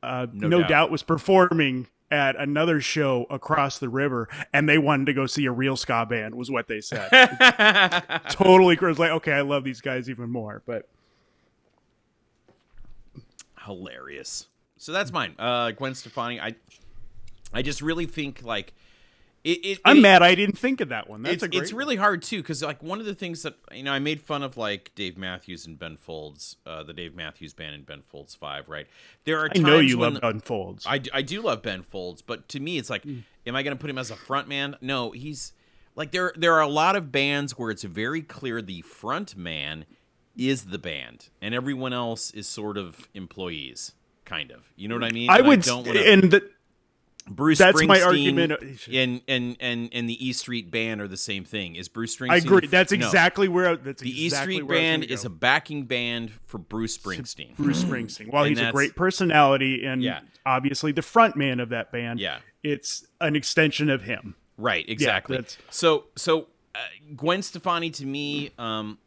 uh, 0.00 0.26
No 0.32 0.46
no, 0.48 0.58
Doubt. 0.60 0.68
doubt. 0.68 0.90
was 0.92 1.02
performing. 1.02 1.88
At 2.12 2.36
another 2.36 2.82
show 2.82 3.24
across 3.30 3.78
the 3.78 3.88
river, 3.88 4.28
and 4.52 4.68
they 4.68 4.76
wanted 4.76 5.06
to 5.06 5.14
go 5.14 5.24
see 5.24 5.46
a 5.46 5.50
real 5.50 5.76
ska 5.76 6.04
band, 6.04 6.34
was 6.34 6.50
what 6.50 6.68
they 6.68 6.82
said. 6.82 7.08
totally 8.28 8.76
crazy. 8.76 9.00
Like, 9.00 9.12
okay, 9.12 9.32
I 9.32 9.40
love 9.40 9.64
these 9.64 9.80
guys 9.80 10.10
even 10.10 10.28
more, 10.28 10.62
but 10.66 10.90
hilarious. 13.64 14.48
So 14.76 14.92
that's 14.92 15.10
mine. 15.10 15.34
Uh, 15.38 15.70
Gwen 15.70 15.94
Stefani. 15.94 16.38
I, 16.38 16.54
I 17.54 17.62
just 17.62 17.80
really 17.80 18.04
think 18.04 18.42
like 18.42 18.74
it. 19.44 19.58
it 19.64 19.78
I'm 19.84 19.98
it- 19.98 20.00
mad 20.02 20.22
I 20.22 20.34
didn't 20.34 20.58
think 20.58 20.80
of 20.80 20.88
that 20.90 21.08
one. 21.08 21.22
That's 21.22 21.34
It's, 21.34 21.42
a 21.42 21.48
great. 21.48 21.62
it's 21.62 21.72
really 21.72 21.96
hard 21.96 22.22
too 22.22 22.38
because 22.38 22.62
like 22.62 22.82
one 22.82 23.00
of 23.00 23.06
the 23.06 23.14
things 23.14 23.42
that 23.42 23.54
you 23.72 23.82
know 23.82 23.92
I 23.92 23.98
made 23.98 24.20
fun 24.20 24.42
of 24.42 24.56
like 24.56 24.92
Dave 24.94 25.16
Matthews 25.18 25.66
and 25.66 25.78
Ben 25.78 25.96
Folds, 25.96 26.56
uh, 26.66 26.82
the 26.82 26.92
Dave 26.92 27.14
Matthews 27.14 27.52
band 27.54 27.74
and 27.74 27.86
Ben 27.86 28.02
Folds 28.02 28.34
Five, 28.34 28.68
right? 28.68 28.86
There 29.24 29.38
are 29.40 29.48
I 29.54 29.58
know 29.58 29.78
you 29.78 29.98
love 29.98 30.20
Ben 30.20 30.40
Folds. 30.40 30.86
I, 30.86 31.00
I 31.12 31.22
do 31.22 31.40
love 31.42 31.62
Ben 31.62 31.82
Folds, 31.82 32.22
but 32.22 32.48
to 32.50 32.60
me, 32.60 32.78
it's 32.78 32.90
like, 32.90 33.04
am 33.04 33.56
I 33.56 33.62
going 33.62 33.76
to 33.76 33.80
put 33.80 33.90
him 33.90 33.98
as 33.98 34.10
a 34.10 34.16
front 34.16 34.48
man? 34.48 34.76
No, 34.80 35.10
he's 35.10 35.52
like 35.94 36.12
there. 36.12 36.32
There 36.36 36.52
are 36.54 36.60
a 36.62 36.68
lot 36.68 36.96
of 36.96 37.10
bands 37.12 37.58
where 37.58 37.70
it's 37.70 37.82
very 37.84 38.22
clear 38.22 38.62
the 38.62 38.80
front 38.82 39.36
man 39.36 39.84
is 40.36 40.64
the 40.66 40.78
band, 40.78 41.28
and 41.42 41.54
everyone 41.54 41.92
else 41.92 42.30
is 42.30 42.46
sort 42.48 42.78
of 42.78 43.08
employees, 43.12 43.92
kind 44.24 44.50
of. 44.50 44.72
You 44.76 44.88
know 44.88 44.94
what 44.94 45.04
I 45.04 45.10
mean? 45.10 45.28
I 45.28 45.38
And 45.38 45.48
would, 45.48 45.62
don't 45.62 45.86
wanna, 45.86 46.00
and 46.00 46.30
the, 46.30 46.48
Bruce. 47.28 47.58
that's 47.58 47.82
my 47.84 47.98
Springsteen 47.98 48.04
argument. 48.06 48.52
And 48.92 49.20
and 49.28 49.56
and 49.60 49.88
and 49.92 50.08
the 50.08 50.26
E 50.28 50.32
Street 50.32 50.70
Band 50.70 51.00
are 51.00 51.08
the 51.08 51.16
same 51.16 51.44
thing. 51.44 51.76
Is 51.76 51.88
Bruce 51.88 52.16
Springsteen? 52.16 52.30
I 52.32 52.36
agree. 52.36 52.66
That's 52.66 52.92
no. 52.92 52.96
exactly 53.06 53.48
where 53.48 53.70
I- 53.70 53.76
that's 53.76 54.02
The 54.02 54.22
E 54.22 54.26
exactly 54.26 54.54
Street 54.56 54.64
I 54.64 54.66
was 54.66 54.78
Band 54.78 55.04
is 55.04 55.24
a 55.24 55.30
backing 55.30 55.84
band 55.84 56.32
for 56.46 56.58
Bruce 56.58 56.98
Springsteen. 56.98 57.56
Bruce 57.56 57.84
Springsteen. 57.84 58.30
While 58.32 58.44
And 58.44 58.56
he's 58.58 58.66
a 58.66 58.72
great 58.72 58.94
personality 58.96 59.84
and 59.84 60.02
Yeah. 60.02 60.20
obviously 60.44 60.92
the 60.92 61.02
front 61.02 61.36
man 61.36 61.60
of 61.60 61.68
that 61.70 61.92
band, 61.92 62.18
Yeah. 62.20 62.38
it's 62.62 63.06
an 63.20 63.36
extension 63.36 63.88
of 63.88 64.02
him. 64.02 64.34
Right, 64.58 64.84
exactly. 64.88 65.36
that's- 65.36 65.58
so, 65.70 66.04
so 66.16 66.48
uh, 66.74 66.78
Gwen 67.16 67.42
Stefani 67.42 67.90
to 67.90 68.06
me, 68.06 68.50
um, 68.58 68.98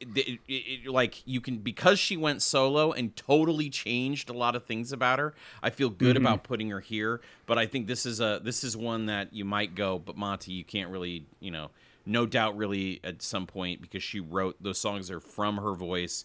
it, 0.00 0.08
it, 0.16 0.40
it- 0.48 0.86
like 0.90 1.22
you 1.26 1.40
can 1.40 1.58
because 1.58 1.98
she 1.98 2.16
went 2.16 2.42
solo 2.42 2.92
and 2.92 3.14
totally 3.16 3.68
changed 3.70 4.28
a 4.30 4.32
lot 4.32 4.54
of 4.56 4.64
things 4.64 4.92
about 4.92 5.18
her. 5.18 5.34
I 5.62 5.70
feel 5.70 5.90
good 5.90 6.16
Mm-hmm. 6.16 6.26
about 6.26 6.44
putting 6.44 6.70
her 6.70 6.80
here, 6.80 7.20
but 7.46 7.58
I 7.58 7.66
think 7.66 7.86
this 7.86 8.06
is 8.06 8.20
a 8.20 8.40
this 8.42 8.64
is 8.64 8.76
one 8.76 9.06
that 9.06 9.32
you 9.32 9.44
might 9.44 9.74
go, 9.74 9.98
but 9.98 10.16
Monty, 10.16 10.52
you 10.52 10.64
can't 10.64 10.90
really, 10.90 11.26
you 11.40 11.50
know, 11.50 11.70
no 12.06 12.26
doubt, 12.26 12.56
really 12.56 13.00
at 13.04 13.20
some 13.22 13.46
point 13.46 13.80
because 13.82 14.02
she 14.02 14.20
wrote 14.20 14.56
those 14.62 14.78
songs 14.78 15.10
are 15.10 15.20
from 15.20 15.58
her 15.58 15.74
voice. 15.74 16.24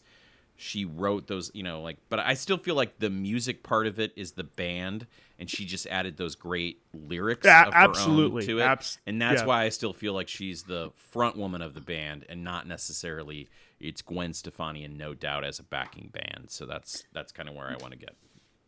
She 0.56 0.86
wrote 0.86 1.28
those, 1.28 1.52
you 1.54 1.64
know, 1.64 1.82
like. 1.82 1.98
But 2.10 2.20
I 2.20 2.36
still 2.36 2.58
feel 2.58 2.76
like 2.76 3.00
the 3.00 3.10
music 3.10 3.64
part 3.64 3.88
of 3.88 4.00
it 4.00 4.14
is 4.16 4.34
the 4.34 4.44
band, 4.44 5.08
and 5.40 5.50
she 5.50 5.66
just 5.66 5.88
added 5.88 6.18
those 6.18 6.36
great 6.36 6.82
lyrics 6.94 7.48
her 7.48 7.70
absolutely. 7.74 8.46
to 8.46 8.60
it, 8.60 8.64
Abs- 8.64 9.00
and 9.06 9.22
that's 9.22 9.42
yeah. 9.42 9.48
why 9.48 9.64
I 9.64 9.70
still 9.70 9.94
feel 9.94 10.14
like 10.14 10.28
she's 10.28 10.64
the 10.64 10.92
front 10.96 11.38
woman 11.38 11.62
of 11.62 11.74
the 11.74 11.82
band, 11.82 12.26
and 12.30 12.44
not 12.44 12.68
necessarily 12.68 13.50
it's 13.80 14.02
Gwen 14.02 14.34
Stefani 14.34 14.84
and 14.84 14.98
No 14.98 15.14
Doubt 15.14 15.44
as 15.44 15.60
a 15.60 15.64
backing 15.64 16.10
band. 16.14 16.46
So 16.50 16.66
that's 16.66 17.04
that's 17.14 17.32
kind 17.32 17.50
of 17.50 17.56
where 17.56 17.68
I 17.68 17.76
want 17.82 17.92
to 17.92 17.98
get. 17.98 18.16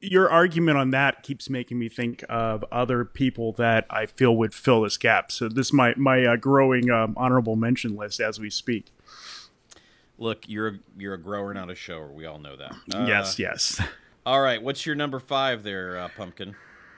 your 0.01 0.29
argument 0.29 0.77
on 0.77 0.91
that 0.91 1.23
keeps 1.23 1.49
making 1.49 1.79
me 1.79 1.89
think 1.89 2.23
of 2.29 2.65
other 2.71 3.05
people 3.05 3.53
that 3.53 3.85
I 3.89 4.05
feel 4.05 4.35
would 4.35 4.53
fill 4.53 4.81
this 4.81 4.97
gap. 4.97 5.31
So 5.31 5.47
this 5.49 5.67
is 5.67 5.73
my 5.73 5.93
my 5.95 6.25
uh, 6.25 6.35
growing 6.35 6.89
um, 6.91 7.13
honorable 7.17 7.55
mention 7.55 7.95
list 7.95 8.19
as 8.19 8.39
we 8.39 8.49
speak. 8.49 8.91
Look, 10.17 10.47
you're 10.47 10.67
a, 10.67 10.79
you're 10.97 11.13
a 11.13 11.21
grower, 11.21 11.53
not 11.53 11.69
a 11.69 11.75
shower. 11.75 12.11
We 12.11 12.25
all 12.25 12.39
know 12.39 12.55
that. 12.55 12.71
Uh, 12.93 13.05
yes, 13.05 13.37
yes. 13.39 13.81
All 14.25 14.41
right, 14.41 14.61
what's 14.61 14.87
your 14.87 14.95
number 14.95 15.19
five 15.19 15.61
there, 15.61 15.99
uh, 15.99 16.09
Pumpkin? 16.17 16.55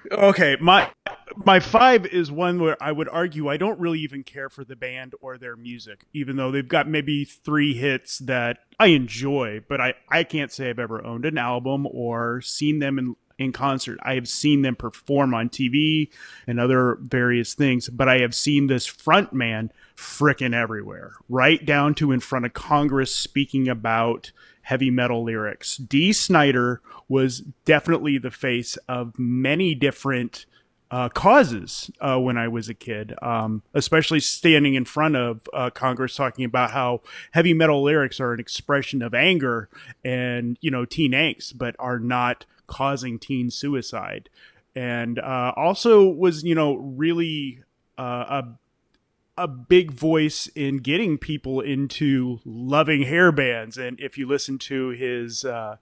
Okay, 0.09 0.55
my 0.61 0.89
my 1.35 1.59
five 1.59 2.05
is 2.05 2.31
one 2.31 2.59
where 2.59 2.81
I 2.81 2.91
would 2.91 3.09
argue 3.09 3.49
I 3.49 3.57
don't 3.57 3.79
really 3.79 3.99
even 3.99 4.23
care 4.23 4.49
for 4.49 4.63
the 4.63 4.75
band 4.77 5.13
or 5.19 5.37
their 5.37 5.57
music, 5.57 6.05
even 6.13 6.37
though 6.37 6.51
they've 6.51 6.67
got 6.67 6.87
maybe 6.87 7.25
three 7.25 7.73
hits 7.73 8.19
that 8.19 8.59
I 8.79 8.87
enjoy, 8.87 9.61
but 9.67 9.81
I, 9.81 9.95
I 10.09 10.23
can't 10.23 10.51
say 10.51 10.69
I've 10.69 10.79
ever 10.79 11.03
owned 11.03 11.25
an 11.25 11.37
album 11.37 11.85
or 11.85 12.41
seen 12.41 12.79
them 12.79 12.97
in 12.97 13.15
in 13.37 13.51
concert. 13.51 13.99
I 14.01 14.15
have 14.15 14.27
seen 14.27 14.61
them 14.61 14.75
perform 14.75 15.33
on 15.33 15.49
TV 15.49 16.09
and 16.47 16.59
other 16.59 16.97
various 17.01 17.53
things, 17.53 17.89
but 17.89 18.09
I 18.09 18.19
have 18.19 18.33
seen 18.33 18.67
this 18.67 18.85
front 18.85 19.33
man 19.33 19.71
frickin' 19.95 20.53
everywhere, 20.53 21.13
right 21.29 21.63
down 21.65 21.95
to 21.95 22.11
in 22.11 22.19
front 22.19 22.45
of 22.45 22.53
Congress 22.53 23.13
speaking 23.13 23.67
about 23.67 24.31
heavy 24.63 24.91
metal 24.91 25.23
lyrics. 25.23 25.77
Dee 25.77 26.13
Snider 26.13 26.81
was 27.07 27.39
definitely 27.65 28.17
the 28.17 28.31
face 28.31 28.75
of 28.89 29.17
many 29.17 29.73
different 29.73 30.45
uh, 30.89 31.09
causes 31.09 31.91
uh, 31.99 32.17
when 32.17 32.37
I 32.37 32.47
was 32.47 32.69
a 32.69 32.73
kid, 32.73 33.13
um, 33.21 33.61
especially 33.73 34.19
standing 34.19 34.73
in 34.73 34.85
front 34.85 35.15
of 35.15 35.41
uh, 35.53 35.69
Congress 35.69 36.15
talking 36.15 36.45
about 36.45 36.71
how 36.71 37.01
heavy 37.31 37.53
metal 37.53 37.83
lyrics 37.83 38.19
are 38.19 38.33
an 38.33 38.39
expression 38.39 39.01
of 39.01 39.13
anger 39.13 39.69
and 40.03 40.57
you 40.61 40.71
know 40.71 40.85
teen 40.85 41.11
angst, 41.11 41.57
but 41.57 41.75
are 41.79 41.99
not 41.99 42.45
causing 42.67 43.19
teen 43.19 43.49
suicide. 43.49 44.29
And 44.75 45.17
uh, 45.19 45.53
also 45.55 46.07
was 46.07 46.43
you 46.43 46.53
know 46.53 46.75
really 46.75 47.63
uh, 47.97 48.43
a 48.43 49.43
a 49.43 49.47
big 49.47 49.91
voice 49.91 50.47
in 50.55 50.77
getting 50.77 51.17
people 51.17 51.61
into 51.61 52.39
loving 52.45 53.03
hair 53.03 53.31
bands. 53.31 53.77
And 53.77 53.99
if 53.99 54.17
you 54.17 54.27
listen 54.27 54.57
to 54.59 54.89
his 54.89 55.45
uh, 55.45 55.77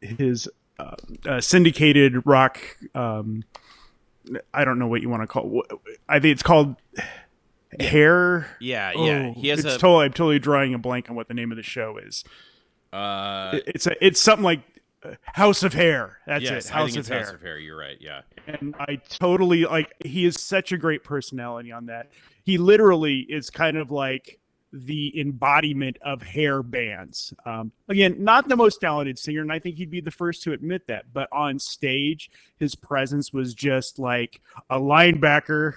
his 0.00 0.48
uh, 0.78 0.96
uh, 1.26 1.40
syndicated 1.40 2.24
rock, 2.26 2.58
um, 2.94 3.44
I 4.54 4.64
don't 4.64 4.78
know 4.78 4.86
what 4.86 5.02
you 5.02 5.08
want 5.08 5.22
to 5.22 5.26
call. 5.26 5.64
I 6.08 6.20
think 6.20 6.32
it's 6.32 6.42
called 6.42 6.76
hair. 7.80 8.56
Yeah, 8.60 8.92
yeah. 8.96 9.32
Oh, 9.36 9.40
he 9.40 9.48
has 9.48 9.64
it's 9.64 9.76
a. 9.76 9.78
totally. 9.78 10.06
I'm 10.06 10.12
totally 10.12 10.38
drawing 10.38 10.74
a 10.74 10.78
blank 10.78 11.10
on 11.10 11.16
what 11.16 11.28
the 11.28 11.34
name 11.34 11.50
of 11.50 11.56
the 11.56 11.62
show 11.62 11.98
is. 11.98 12.24
uh, 12.92 13.58
It's 13.66 13.86
a, 13.86 14.04
it's 14.04 14.20
something 14.20 14.44
like 14.44 14.60
House 15.24 15.62
of 15.62 15.72
Hair. 15.72 16.18
That's 16.26 16.44
yes, 16.44 16.66
it. 16.66 16.72
House 16.72 16.96
of 16.96 17.06
Hair. 17.08 17.24
House 17.24 17.32
of 17.32 17.40
Hair. 17.40 17.58
You're 17.58 17.78
right. 17.78 17.96
Yeah. 18.00 18.22
and 18.46 18.74
I 18.78 18.96
totally 19.08 19.64
like 19.64 19.92
he 20.04 20.24
is 20.24 20.40
such 20.40 20.72
a 20.72 20.78
great 20.78 21.04
personality 21.04 21.72
on 21.72 21.86
that. 21.86 22.10
He 22.44 22.58
literally 22.58 23.20
is 23.20 23.50
kind 23.50 23.76
of 23.76 23.90
like 23.90 24.40
the 24.72 25.20
embodiment 25.20 25.98
of 26.02 26.22
hair 26.22 26.62
bands. 26.62 27.34
Um, 27.44 27.72
again, 27.88 28.24
not 28.24 28.48
the 28.48 28.56
most 28.56 28.80
talented 28.80 29.18
singer, 29.18 29.42
and 29.42 29.52
I 29.52 29.58
think 29.58 29.76
he'd 29.76 29.90
be 29.90 30.00
the 30.00 30.10
first 30.10 30.42
to 30.44 30.52
admit 30.52 30.86
that. 30.86 31.12
But 31.12 31.28
on 31.30 31.58
stage, 31.58 32.30
his 32.56 32.74
presence 32.74 33.32
was 33.32 33.54
just 33.54 33.98
like 33.98 34.40
a 34.70 34.78
linebacker, 34.78 35.74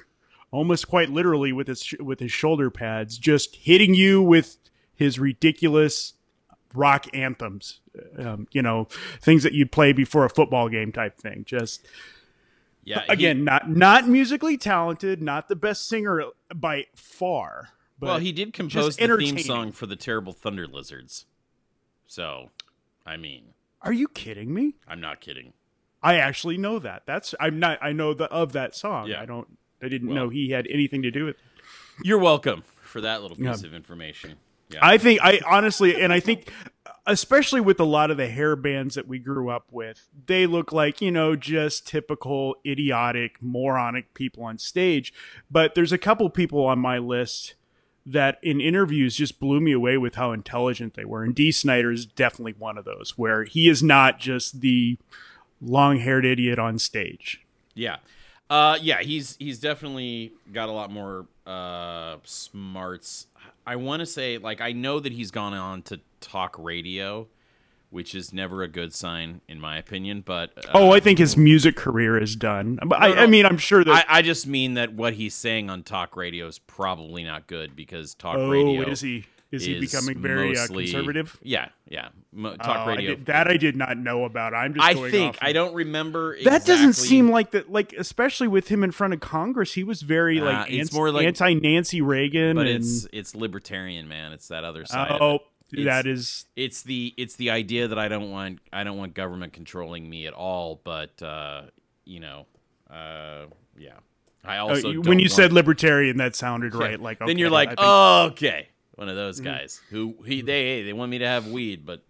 almost 0.51 0.88
quite 0.88 1.10
literally 1.10 1.51
with 1.51 1.67
his 1.67 1.84
sh- 1.84 2.00
with 2.00 2.20
his 2.20 2.32
shoulder 2.32 2.70
pads, 2.70 3.17
just 3.17 3.55
hitting 3.55 3.94
you 3.94 4.22
with 4.22 4.58
his 4.96 5.20
ridiculous 5.20 6.13
rock 6.75 7.05
anthems. 7.13 7.79
Um, 8.17 8.48
you 8.51 8.62
know, 8.62 8.88
things 9.22 9.44
that 9.44 9.53
you'd 9.53 9.72
play 9.72 9.94
before 9.94 10.25
a 10.25 10.29
football 10.29 10.70
game 10.70 10.91
type 10.91 11.17
thing. 11.17 11.44
Just 11.46 11.86
Yeah. 12.84 13.01
he- 13.08 13.13
again 13.13 13.44
not 13.44 13.70
not 13.70 14.08
musically 14.08 14.58
talented 14.58 15.22
not 15.22 15.48
the 15.48 15.55
best 15.55 15.88
singer 15.88 16.24
by 16.53 16.86
far 16.96 17.70
but 18.00 18.05
well, 18.08 18.17
he 18.20 18.32
did 18.34 18.51
compose 18.53 18.98
the 18.98 19.08
theme 19.17 19.39
song 19.39 19.72
for 19.72 19.86
the 19.88 19.96
Terrible 19.96 20.34
Thunder 20.34 20.67
Lizards. 20.67 21.25
So, 22.08 22.51
I 23.05 23.15
mean, 23.17 23.53
are 23.82 23.94
you 23.94 24.08
kidding 24.10 24.53
me 24.53 24.75
I'm 24.88 25.00
not 25.01 25.20
kidding. 25.22 25.53
i 26.03 26.15
actually 26.17 26.58
know 26.58 26.77
that 26.79 27.03
that's 27.08 27.34
i'm 27.39 27.58
not 27.60 27.79
i 27.82 27.91
know 27.91 28.13
the 28.13 28.25
of 28.25 28.51
that 28.53 28.75
song 28.75 29.08
Yeah. 29.08 29.22
i 29.22 29.25
don't 29.25 29.58
i 29.82 29.88
didn't 29.88 30.10
Well- 30.10 30.15
know 30.25 30.29
he 30.29 30.51
had 30.51 30.67
anything 30.67 31.01
to 31.03 31.10
do 31.12 31.25
with 31.25 31.36
it 31.38 31.41
You're 32.03 32.20
welcome 32.20 32.63
for 32.82 33.01
that 33.01 33.22
little 33.24 33.38
piece 33.38 33.62
Yeah. 33.62 33.67
of 33.67 33.74
information. 33.74 34.36
Yeah. 34.75 34.79
i 34.82 34.98
think 34.98 35.20
i 35.24 35.39
honestly 35.48 36.01
and 36.01 36.13
i 36.13 36.20
think 36.20 36.51
especially 37.08 37.62
with 37.62 37.79
a 37.79 37.84
lot 37.84 38.10
of 38.12 38.17
the 38.17 38.27
hair 38.27 38.55
bands 38.55 38.96
that 38.96 39.08
we 39.08 39.20
grew 39.20 39.50
up 39.50 39.65
with 39.72 40.08
they 40.27 40.46
look 40.48 40.72
like 40.72 41.01
you 41.01 41.12
know 41.12 41.36
just 41.36 41.88
typical 41.88 42.55
idiotic 42.65 43.38
moronic 43.41 44.13
people 44.13 44.44
on 44.44 44.58
stage 44.58 45.13
but 45.50 45.75
there's 45.75 45.91
a 45.91 45.98
couple 45.98 46.29
people 46.29 46.65
on 46.65 46.79
my 46.79 46.98
list 46.98 47.55
that 48.05 48.38
in 48.44 48.62
interviews 48.62 49.15
just 49.15 49.39
blew 49.39 49.60
me 49.60 49.72
away 49.72 49.98
with 49.98 50.15
how 50.15 50.32
intelligent 50.32 50.94
they 50.94 51.05
were. 51.05 51.24
And 51.24 51.34
Dee 51.34 51.51
Snider 51.51 51.91
is 51.91 52.05
definitely 52.05 52.53
one 52.53 52.77
of 52.77 52.86
those 52.86 53.17
where 53.17 53.46
he 53.46 53.67
is 53.67 53.82
not 53.82 54.20
just 54.20 54.62
the 54.62 55.00
long 55.60 55.98
haired 55.98 56.24
idiot 56.24 56.60
on 56.60 56.77
stage. 56.77 57.41
Yeah. 57.74 57.98
Uh 58.48 58.77
yeah, 58.79 59.01
he's 59.01 59.36
he's 59.38 59.60
definitely 59.60 60.34
got 60.53 60.70
a 60.70 60.72
lot 60.72 60.91
more 60.91 61.25
uh 61.45 62.17
smarts. 62.23 63.27
I 63.65 63.75
want 63.75 64.01
to 64.01 64.05
say 64.05 64.37
like 64.37 64.61
I 64.61 64.71
know 64.71 64.99
that 64.99 65.13
he's 65.13 65.31
gone 65.31 65.53
on 65.53 65.81
to 65.83 65.99
talk 66.21 66.55
radio, 66.57 67.27
which 67.89 68.15
is 68.15 68.33
never 68.33 68.63
a 68.63 68.67
good 68.67 68.93
sign 68.93 69.41
in 69.47 69.59
my 69.59 69.77
opinion, 69.77 70.21
but 70.25 70.51
uh, 70.57 70.71
Oh, 70.73 70.91
I 70.91 70.99
think 70.99 71.19
his 71.19 71.37
music 71.37 71.75
career 71.75 72.17
is 72.17 72.35
done. 72.35 72.79
But 72.85 73.01
I, 73.01 73.09
No, 73.09 73.15
I 73.15 73.27
mean, 73.27 73.45
I'm 73.45 73.57
sure 73.57 73.83
that. 73.83 74.05
I, 74.09 74.19
I 74.19 74.21
just 74.21 74.47
mean 74.47 74.73
that 74.75 74.93
what 74.93 75.13
he's 75.13 75.35
saying 75.35 75.69
on 75.69 75.83
talk 75.83 76.15
radio 76.15 76.47
is 76.47 76.59
probably 76.59 77.23
not 77.23 77.47
good 77.47 77.75
because 77.75 78.15
talk 78.15 78.37
oh, 78.37 78.49
radio 78.49 78.81
is 78.89 79.01
he? 79.01 79.25
Is 79.55 79.65
he 79.65 79.79
becoming 79.79 80.19
very 80.21 80.57
uh, 80.57 80.67
conservative? 80.67 81.38
Yeah, 81.41 81.69
yeah. 81.89 82.09
Mo- 82.31 82.51
Oh, 82.53 82.55
talk 82.57 82.88
I 82.88 82.95
radio. 82.95 83.15
did- 83.15 83.25
that 83.27 83.47
I 83.47 83.57
did 83.57 83.75
not 83.75 83.97
know 83.97 84.25
about. 84.25 84.53
I'm 84.53 84.74
just. 84.74 84.85
I 84.85 84.93
going 84.93 85.12
think 85.12 85.29
off 85.35 85.38
I 85.41 85.53
don't 85.53 85.74
remember. 85.74 86.38
That 86.43 86.65
doesn't 86.65 86.93
seem 86.93 87.29
like 87.29 87.51
that. 87.51 87.71
Like 87.71 87.93
especially 87.93 88.47
with 88.47 88.67
him 88.67 88.83
in 88.83 88.91
front 88.91 89.13
of 89.13 89.19
Congress, 89.19 89.74
he 89.74 89.83
was 89.83 90.01
very 90.01 90.39
Uh, 90.39 90.45
like, 90.45 90.71
it's 90.71 90.89
anti- 90.89 90.95
more 90.95 91.12
like- 91.12 91.25
anti 91.27 91.53
Nancy 91.55 92.01
Reagan. 92.01 92.55
but 92.55 92.67
and, 92.67 92.77
it's 92.83 93.07
it's 93.13 93.35
libertarian, 93.35 94.07
man. 94.07 94.31
It's 94.33 94.47
that 94.50 94.63
other 94.63 94.85
side. 94.85 95.17
oh. 95.21 95.39
It's- 95.74 95.85
that 95.85 96.05
is 96.05 96.45
It's 96.55 96.83
the 96.83 97.13
it's 97.17 97.35
the 97.38 97.50
idea 97.50 97.88
that 97.88 97.97
I 97.97 98.07
don't 98.07 98.29
want 98.31 98.59
I 98.71 98.83
don't 98.83 98.97
want 98.97 99.13
government 99.15 99.51
controlling 99.53 100.07
me 100.09 100.27
at 100.27 100.33
all. 100.33 100.79
But 100.83 101.21
uh, 101.24 101.63
you 102.05 102.19
know, 102.19 102.45
uh, 102.89 103.45
yeah. 103.77 103.93
I 104.43 104.59
Oh, 104.59 104.69
also 104.69 104.91
you- 104.91 105.01
when 105.01 105.17
you 105.17 105.24
want- 105.24 105.31
said 105.31 105.53
libertarian, 105.53 106.17
that 106.17 106.35
sounded 106.35 106.75
right. 106.75 107.01
Like 107.01 107.17
then 107.17 107.39
you're 107.39 107.50
like, 107.50 107.74
oh, 107.79 108.27
okay, 108.27 108.67
one 108.95 109.09
of 109.09 109.15
those 109.15 109.37
Mm-hmm. 109.39 109.45
guys 109.51 109.81
who 109.89 110.15
he 110.25 110.41
they 110.41 110.63
hey, 110.65 110.83
they 110.83 110.93
want 110.93 111.11
me 111.11 111.19
to 111.19 111.27
have 111.27 111.47
weed, 111.47 111.85
but 111.85 112.03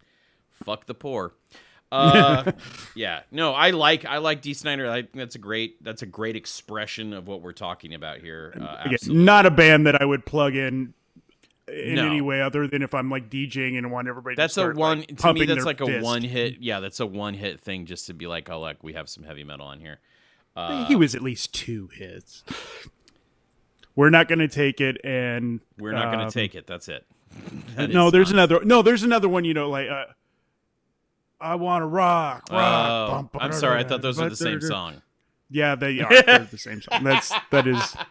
fuck 0.64 0.86
the 0.86 0.94
poor. 0.96 1.34
Uh, 1.92 2.52
yeah, 2.96 3.22
no, 3.32 3.54
I 3.54 3.70
like 3.70 4.04
I 4.06 4.18
like 4.18 4.42
Dee 4.42 4.56
Snider. 4.56 4.90
I 4.90 5.04
think 5.04 5.14
that's 5.14 5.36
a 5.36 5.40
great 5.40 5.82
that's 5.82 6.02
a 6.02 6.06
great 6.08 6.36
expression 6.36 7.14
of 7.14 7.28
what 7.28 7.42
we're 7.42 7.54
talking 7.54 7.94
about 7.94 8.18
here. 8.18 8.54
Uh, 8.60 8.90
absolutely. 8.92 9.24
not 9.24 9.46
a 9.46 9.52
band 9.52 9.86
that 9.86 10.02
I 10.02 10.04
would 10.04 10.26
plug 10.26 10.56
in 10.56 10.94
in 11.72 11.96
No. 11.96 12.06
any 12.08 12.22
way 12.22 12.42
other 12.42 12.68
than 12.68 12.82
if 12.82 12.94
I'm 12.94 13.10
like 13.10 13.30
DJing 13.30 13.78
and 13.78 13.92
want 13.92 14.08
everybody. 14.10 14.36
That's 14.36 14.56
to 14.56 14.72
a 14.72 14.74
one 14.74 15.00
like, 15.02 15.16
to 15.16 15.34
me. 15.34 15.46
That's 15.46 15.64
like 15.64 15.80
a 15.80 16.02
one 16.02 16.24
hit. 16.24 16.56
Yeah, 16.60 16.80
that's 16.82 17.00
a 17.00 17.06
one 17.06 17.36
hit 17.36 17.62
thing 17.62 17.86
just 17.86 18.08
to 18.08 18.14
be 18.14 18.28
like, 18.28 18.50
oh, 18.50 18.60
look, 18.62 18.84
we 18.84 18.94
have 18.94 19.08
some 19.08 19.24
heavy 19.24 19.44
metal 19.46 19.68
on 19.68 19.80
here. 19.80 20.00
Uh, 20.56 20.86
he 20.88 20.96
was 20.96 21.16
at 21.16 21.22
least 21.22 21.54
two 21.54 21.88
hits. 21.94 22.44
We're 23.96 24.10
not 24.10 24.28
going 24.28 24.40
to 24.40 24.48
take 24.48 24.82
it, 24.82 24.98
and 25.04 25.62
we're 25.78 25.94
not 25.94 26.12
going 26.12 26.20
um, 26.26 26.30
to 26.30 26.34
take 26.34 26.56
it. 26.56 26.68
That's 26.68 26.90
it. 26.90 27.06
That 27.76 27.90
No, 27.90 28.12
there's 28.12 28.32
not- 28.32 28.50
another. 28.52 28.66
No, 28.66 28.82
there's 28.82 29.04
another 29.04 29.30
one. 29.30 29.46
You 29.46 29.54
know, 29.54 29.70
like 29.70 29.90
uh, 29.90 30.06
I 31.40 31.56
want 31.56 31.82
to 31.82 31.86
rock, 31.88 32.44
rock. 32.52 33.10
Oh, 33.10 33.12
bum, 33.14 33.30
bum, 33.34 33.42
I'm 33.42 33.54
sorry. 33.54 33.80
I 33.80 33.84
thought 33.84 34.02
those 34.02 34.20
were 34.20 34.30
the 34.30 34.36
same 34.36 34.62
song. 34.62 35.02
Yeah, 35.50 35.76
they 35.76 36.00
are. 36.02 36.10
They're 36.10 36.40
the 36.40 36.58
same 36.58 36.82
song. 36.82 37.04
That's 37.04 37.34
that 37.52 37.68
is. 37.68 37.96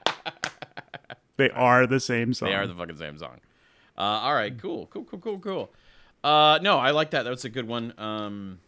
They 1.37 1.51
are 1.51 1.87
the 1.87 1.99
same 1.99 2.33
song. 2.33 2.49
They 2.49 2.55
are 2.55 2.67
the 2.67 2.75
fucking 2.75 2.97
same 2.97 3.19
song. 3.19 3.41
Uh, 3.99 4.03
all 4.03 4.35
right, 4.35 4.57
cool, 4.57 4.87
cool, 4.87 5.05
cool, 5.05 5.19
cool, 5.19 5.39
cool. 5.41 5.73
Uh, 6.23 6.59
no, 6.63 6.79
I 6.79 6.93
like 6.93 7.11
that. 7.11 7.25
That's 7.25 7.45
a 7.45 7.49
good 7.49 7.67
one. 7.67 7.93
Um, 7.99 8.61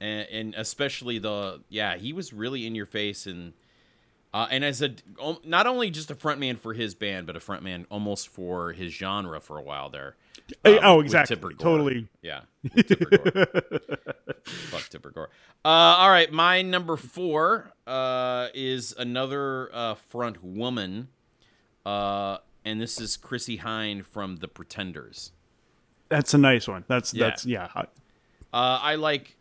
and, 0.00 0.28
and 0.30 0.54
especially 0.56 1.18
the 1.18 1.62
yeah, 1.68 1.96
he 1.96 2.12
was 2.12 2.32
really 2.32 2.66
in 2.66 2.74
your 2.74 2.86
face, 2.86 3.26
and 3.26 3.52
Uh, 4.34 4.46
and 4.50 4.64
as 4.64 4.80
a 4.80 4.94
not 5.44 5.66
only 5.66 5.90
just 5.90 6.10
a 6.10 6.14
frontman 6.14 6.58
for 6.58 6.72
his 6.72 6.94
band, 6.94 7.26
but 7.26 7.36
a 7.36 7.38
frontman 7.38 7.84
almost 7.90 8.28
for 8.28 8.72
his 8.72 8.92
genre 8.92 9.40
for 9.40 9.58
a 9.58 9.62
while 9.62 9.90
there. 9.90 10.16
Uh, 10.64 10.78
oh, 10.82 11.00
exactly. 11.00 11.36
Totally. 11.58 12.08
Yeah. 12.22 12.40
Fuck 14.44 14.88
Tipper 14.88 15.10
Gore. 15.10 15.28
Uh, 15.64 15.68
all 15.68 16.10
right, 16.10 16.32
my 16.32 16.62
number 16.62 16.96
four 16.96 17.72
uh, 17.86 18.48
is 18.54 18.94
another 18.98 19.70
uh, 19.72 19.94
front 19.94 20.42
woman, 20.42 21.08
uh, 21.84 22.38
and 22.64 22.80
this 22.80 23.00
is 23.00 23.16
Chrissie 23.16 23.58
Hynde 23.58 24.04
from 24.04 24.36
The 24.36 24.48
Pretenders. 24.48 25.32
That's 26.08 26.34
a 26.34 26.38
nice 26.38 26.66
one. 26.66 26.84
That's 26.88 27.14
yeah. 27.14 27.28
that's 27.28 27.46
yeah. 27.46 27.68
Uh, 27.76 27.84
I 28.52 28.96
like. 28.96 29.36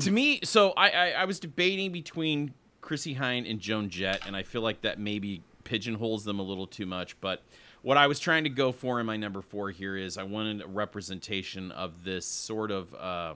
To 0.00 0.10
me, 0.10 0.40
so 0.42 0.72
I, 0.76 0.90
I 0.90 1.10
I 1.10 1.24
was 1.24 1.38
debating 1.38 1.92
between 1.92 2.52
Chrissie 2.84 3.14
Hynde 3.14 3.50
and 3.50 3.60
Joan 3.60 3.88
Jett, 3.88 4.26
and 4.26 4.36
I 4.36 4.42
feel 4.42 4.60
like 4.60 4.82
that 4.82 4.98
maybe 4.98 5.42
pigeonholes 5.64 6.24
them 6.24 6.38
a 6.38 6.42
little 6.42 6.66
too 6.66 6.84
much. 6.84 7.18
But 7.18 7.42
what 7.80 7.96
I 7.96 8.06
was 8.06 8.20
trying 8.20 8.44
to 8.44 8.50
go 8.50 8.72
for 8.72 9.00
in 9.00 9.06
my 9.06 9.16
number 9.16 9.40
four 9.40 9.70
here 9.70 9.96
is 9.96 10.18
I 10.18 10.24
wanted 10.24 10.60
a 10.60 10.66
representation 10.66 11.70
of 11.70 12.04
this 12.04 12.26
sort 12.26 12.70
of 12.70 12.94
uh, 12.94 13.34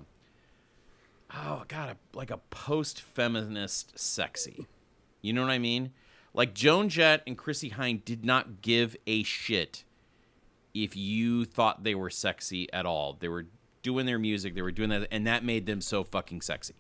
oh 1.35 1.65
god, 1.67 1.97
a, 1.97 2.17
like 2.17 2.31
a 2.31 2.37
post-feminist 2.51 3.99
sexy. 3.99 4.67
You 5.23 5.33
know 5.33 5.41
what 5.41 5.51
I 5.51 5.59
mean? 5.59 5.93
Like 6.35 6.53
Joan 6.53 6.91
Jett 6.91 7.23
and 7.27 7.37
Chrissie 7.39 7.71
Hynde 7.71 8.05
did 8.05 8.27
not 8.27 8.61
give 8.61 8.99
a 9.07 9.23
shit 9.23 9.85
if 10.75 10.95
you 10.95 11.47
thought 11.47 11.85
they 11.85 11.95
were 11.95 12.11
sexy 12.11 12.71
at 12.71 12.85
all. 12.85 13.17
They 13.19 13.29
were 13.29 13.47
doing 13.83 14.05
their 14.05 14.19
music, 14.19 14.55
they 14.55 14.61
were 14.61 14.73
doing 14.73 14.91
that, 14.91 15.09
and 15.11 15.27
that 15.27 15.43
made 15.43 15.65
them 15.65 15.81
so 15.81 16.05
fucking 16.05 16.43
sexy 16.43 16.75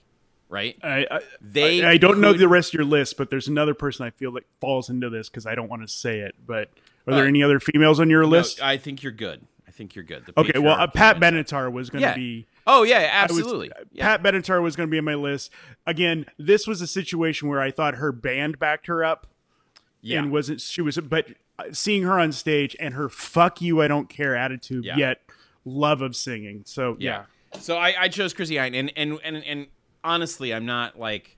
right? 0.48 0.76
I 0.82 1.06
I, 1.10 1.20
they 1.40 1.84
I, 1.84 1.92
I 1.92 1.96
don't 1.96 2.14
could, 2.14 2.20
know 2.20 2.32
the 2.32 2.48
rest 2.48 2.70
of 2.70 2.74
your 2.74 2.84
list, 2.84 3.16
but 3.16 3.30
there's 3.30 3.48
another 3.48 3.74
person 3.74 4.06
I 4.06 4.10
feel 4.10 4.32
that 4.32 4.44
falls 4.60 4.90
into 4.90 5.10
this 5.10 5.28
because 5.28 5.46
I 5.46 5.54
don't 5.54 5.68
want 5.68 5.82
to 5.82 5.88
say 5.88 6.20
it. 6.20 6.34
But 6.44 6.70
are 7.06 7.12
uh, 7.12 7.16
there 7.16 7.26
any 7.26 7.42
other 7.42 7.60
females 7.60 8.00
on 8.00 8.10
your 8.10 8.22
no, 8.22 8.28
list? 8.28 8.62
I 8.62 8.76
think 8.76 9.02
you're 9.02 9.12
good. 9.12 9.46
I 9.66 9.70
think 9.70 9.94
you're 9.94 10.04
good. 10.04 10.32
okay, 10.36 10.58
well, 10.58 10.80
uh, 10.80 10.86
Pat 10.88 11.18
Benatar 11.20 11.70
was 11.70 11.90
going 11.90 12.02
to 12.02 12.08
yeah. 12.08 12.14
be. 12.14 12.46
Oh 12.66 12.82
yeah, 12.82 13.08
absolutely. 13.12 13.68
Was, 13.68 13.86
yeah. 13.92 14.04
Pat 14.04 14.22
Benatar 14.22 14.62
was 14.62 14.76
going 14.76 14.88
to 14.88 14.90
be 14.90 14.98
on 14.98 15.04
my 15.04 15.14
list. 15.14 15.50
Again, 15.86 16.26
this 16.38 16.66
was 16.66 16.80
a 16.80 16.86
situation 16.86 17.48
where 17.48 17.60
I 17.60 17.70
thought 17.70 17.96
her 17.96 18.12
band 18.12 18.58
backed 18.58 18.86
her 18.86 19.04
up. 19.04 19.26
Yeah. 20.00 20.20
And 20.20 20.30
wasn't 20.30 20.60
she 20.60 20.80
was 20.80 20.96
but 20.96 21.26
seeing 21.72 22.04
her 22.04 22.20
on 22.20 22.30
stage 22.30 22.76
and 22.78 22.94
her 22.94 23.08
fuck 23.08 23.60
you 23.60 23.82
I 23.82 23.88
don't 23.88 24.08
care 24.08 24.36
attitude 24.36 24.84
yeah. 24.84 24.96
yet 24.96 25.20
love 25.64 26.02
of 26.02 26.16
singing. 26.16 26.62
So 26.64 26.96
yeah. 26.98 27.24
yeah. 27.52 27.60
So 27.60 27.76
I, 27.76 27.94
I 28.02 28.08
chose 28.08 28.32
Chrissie 28.32 28.56
Hynde 28.56 28.78
and, 28.78 28.92
and 28.96 29.18
and 29.24 29.36
and 29.38 29.66
honestly, 30.04 30.54
I'm 30.54 30.66
not 30.66 30.98
like 30.98 31.36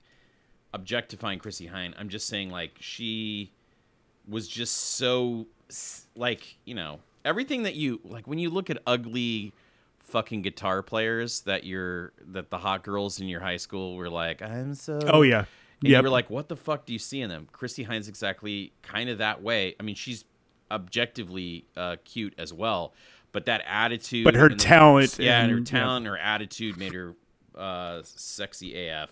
objectifying 0.72 1.38
Chrissie 1.38 1.68
Hynde. 1.68 1.94
I'm 1.98 2.08
just 2.08 2.26
saying 2.26 2.50
like 2.50 2.76
she 2.80 3.52
was 4.28 4.48
just 4.48 4.76
so 4.76 5.46
like 6.14 6.56
you 6.64 6.74
know 6.74 7.00
everything 7.24 7.64
that 7.64 7.74
you 7.74 8.00
like 8.04 8.26
when 8.26 8.38
you 8.38 8.50
look 8.50 8.70
at 8.70 8.78
ugly 8.86 9.52
fucking 10.00 10.42
guitar 10.42 10.82
players 10.82 11.42
that 11.42 11.64
you're 11.64 12.12
that 12.32 12.50
the 12.50 12.58
hot 12.58 12.82
girls 12.82 13.20
in 13.20 13.28
your 13.28 13.40
high 13.40 13.56
school 13.56 13.96
were 13.96 14.10
like 14.10 14.42
I'm 14.42 14.74
so 14.74 14.98
oh 15.06 15.22
yeah 15.22 15.44
yeah 15.80 15.98
you 15.98 16.02
were 16.02 16.10
like 16.10 16.28
what 16.30 16.48
the 16.48 16.56
fuck 16.56 16.86
do 16.86 16.92
you 16.92 16.98
see 16.98 17.20
in 17.20 17.28
them 17.28 17.48
Chrissie 17.52 17.84
Hynde 17.84 18.08
exactly 18.08 18.72
kind 18.82 19.08
of 19.08 19.18
that 19.18 19.42
way 19.42 19.76
I 19.78 19.82
mean 19.82 19.94
she's 19.94 20.24
objectively 20.70 21.66
uh, 21.76 21.96
cute 22.04 22.34
as 22.38 22.52
well 22.52 22.92
but 23.32 23.46
that 23.46 23.62
attitude 23.66 24.24
but 24.24 24.34
her 24.34 24.48
talent 24.48 25.12
the, 25.12 25.24
yeah 25.24 25.42
and, 25.42 25.52
her 25.52 25.60
talent 25.60 26.04
yeah. 26.04 26.10
her 26.12 26.18
attitude 26.18 26.76
made 26.76 26.92
her 26.92 27.14
uh, 27.60 28.02
sexy 28.04 28.88
AF. 28.88 29.10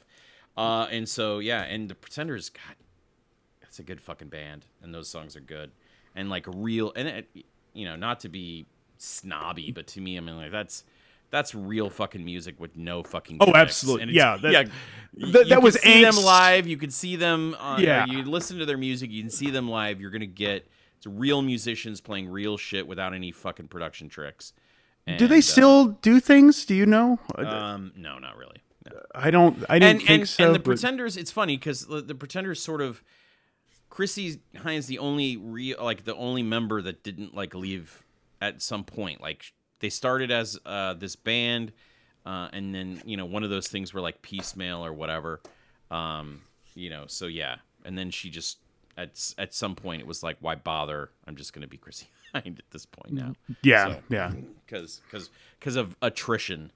Uh, 0.57 0.89
and 0.91 1.09
so 1.09 1.39
yeah, 1.39 1.63
and 1.63 1.89
the 1.89 1.95
Pretenders, 1.95 2.51
God, 2.51 2.77
that's 3.61 3.79
a 3.79 3.83
good 3.83 4.01
fucking 4.01 4.29
band, 4.29 4.67
and 4.83 4.93
those 4.93 5.09
songs 5.09 5.37
are 5.37 5.41
good, 5.41 5.71
and 6.17 6.29
like 6.29 6.47
real, 6.53 6.93
and 6.97 7.07
it, 7.07 7.29
you 7.75 7.85
know, 7.85 7.95
not 7.95 8.21
to 8.21 8.29
be 8.29 8.67
snobby, 8.97 9.71
but 9.71 9.87
to 9.89 10.01
me, 10.01 10.17
I 10.17 10.21
mean, 10.21 10.37
like 10.37 10.51
that's 10.51 10.83
that's 11.31 11.55
real 11.55 11.91
fucking 11.91 12.25
music 12.25 12.59
with 12.59 12.77
no 12.77 13.03
fucking. 13.03 13.39
Oh, 13.41 13.53
absolutely, 13.55 14.15
yeah, 14.15 14.37
that, 14.43 14.53
yeah. 14.53 14.65
That, 15.33 15.49
that 15.49 15.63
was 15.63 15.81
see 15.81 16.03
angst. 16.03 16.17
them 16.17 16.25
live. 16.25 16.67
You 16.67 16.77
could 16.77 16.93
see 16.93 17.17
them. 17.17 17.55
On, 17.61 17.81
yeah, 17.81 18.07
you 18.07 18.25
listen 18.25 18.59
to 18.59 18.67
their 18.67 18.79
music. 18.79 19.11
You 19.11 19.23
can 19.23 19.31
see 19.31 19.51
them 19.51 19.69
live. 19.69 20.01
You're 20.01 20.11
gonna 20.11 20.27
get 20.27 20.67
it's 20.97 21.07
real 21.07 21.43
musicians 21.43 22.01
playing 22.01 22.29
real 22.29 22.57
shit 22.57 22.87
without 22.87 23.15
any 23.15 23.31
fucking 23.31 23.69
production 23.69 24.09
tricks. 24.09 24.53
And, 25.09 25.19
do 25.19 25.27
they 25.27 25.39
uh, 25.39 25.41
still 25.41 25.81
uh, 25.81 25.95
do 26.03 26.21
things? 26.21 26.67
Do 26.67 26.75
you 26.75 26.85
know? 26.85 27.19
Um, 27.35 27.93
no, 27.97 28.19
not 28.19 28.37
really. 28.37 28.59
No. 28.85 29.01
I 29.15 29.31
don't. 29.31 29.65
I 29.67 29.79
didn't 29.79 30.01
and, 30.01 30.07
think 30.07 30.21
and, 30.21 30.29
so. 30.29 30.45
And 30.45 30.55
the 30.55 30.59
but... 30.59 30.67
Pretenders, 30.67 31.17
it's 31.17 31.31
funny 31.31 31.57
because 31.57 31.87
the, 31.87 32.03
the, 32.03 32.15
Pretenders 32.15 32.63
sort 32.63 32.83
of. 32.83 33.03
Chrissie 33.89 34.43
Hynde's 34.55 34.87
the 34.87 34.99
only 34.99 35.39
real, 35.39 35.83
like 35.83 36.05
the 36.05 36.15
only 36.15 36.43
member 36.43 36.83
that 36.83 37.03
didn't 37.03 37.35
like 37.35 37.55
leave 37.55 38.05
at 38.43 38.61
some 38.61 38.85
point. 38.85 39.23
Like 39.23 39.55
they 39.81 39.89
started 39.89 40.31
as 40.31 40.59
uh, 40.67 40.93
this 40.93 41.17
band, 41.17 41.73
uh, 42.27 42.51
and 42.53 42.75
then 42.75 43.01
you 43.07 43.17
know 43.17 43.25
one 43.25 43.45
of 43.45 43.51
those 43.51 43.67
things 43.67 43.95
were 43.95 44.03
like 44.03 44.21
piecemeal 44.21 44.85
or 44.85 44.93
whatever. 44.93 45.41
Um, 45.91 46.43
you 46.75 46.91
know, 46.91 47.05
so 47.07 47.29
yeah, 47.29 47.57
and 47.87 47.97
then 47.97 48.11
she 48.11 48.29
just 48.29 48.59
at 48.99 49.33
at 49.39 49.55
some 49.55 49.75
point 49.75 50.03
it 50.03 50.07
was 50.07 50.23
like, 50.23 50.37
why 50.41 50.55
bother? 50.55 51.11
I'm 51.27 51.35
just 51.35 51.55
gonna 51.55 51.67
be 51.67 51.79
Chrissie 51.79 52.09
At 52.47 52.71
this 52.71 52.87
point 52.87 53.13
now. 53.13 53.35
Yeah, 53.63 53.89
so, 53.89 54.01
yeah, 54.09 54.33
because 54.67 55.01
because 55.05 55.31
because 55.59 55.77
of 55.77 55.97
attrition. 56.03 56.73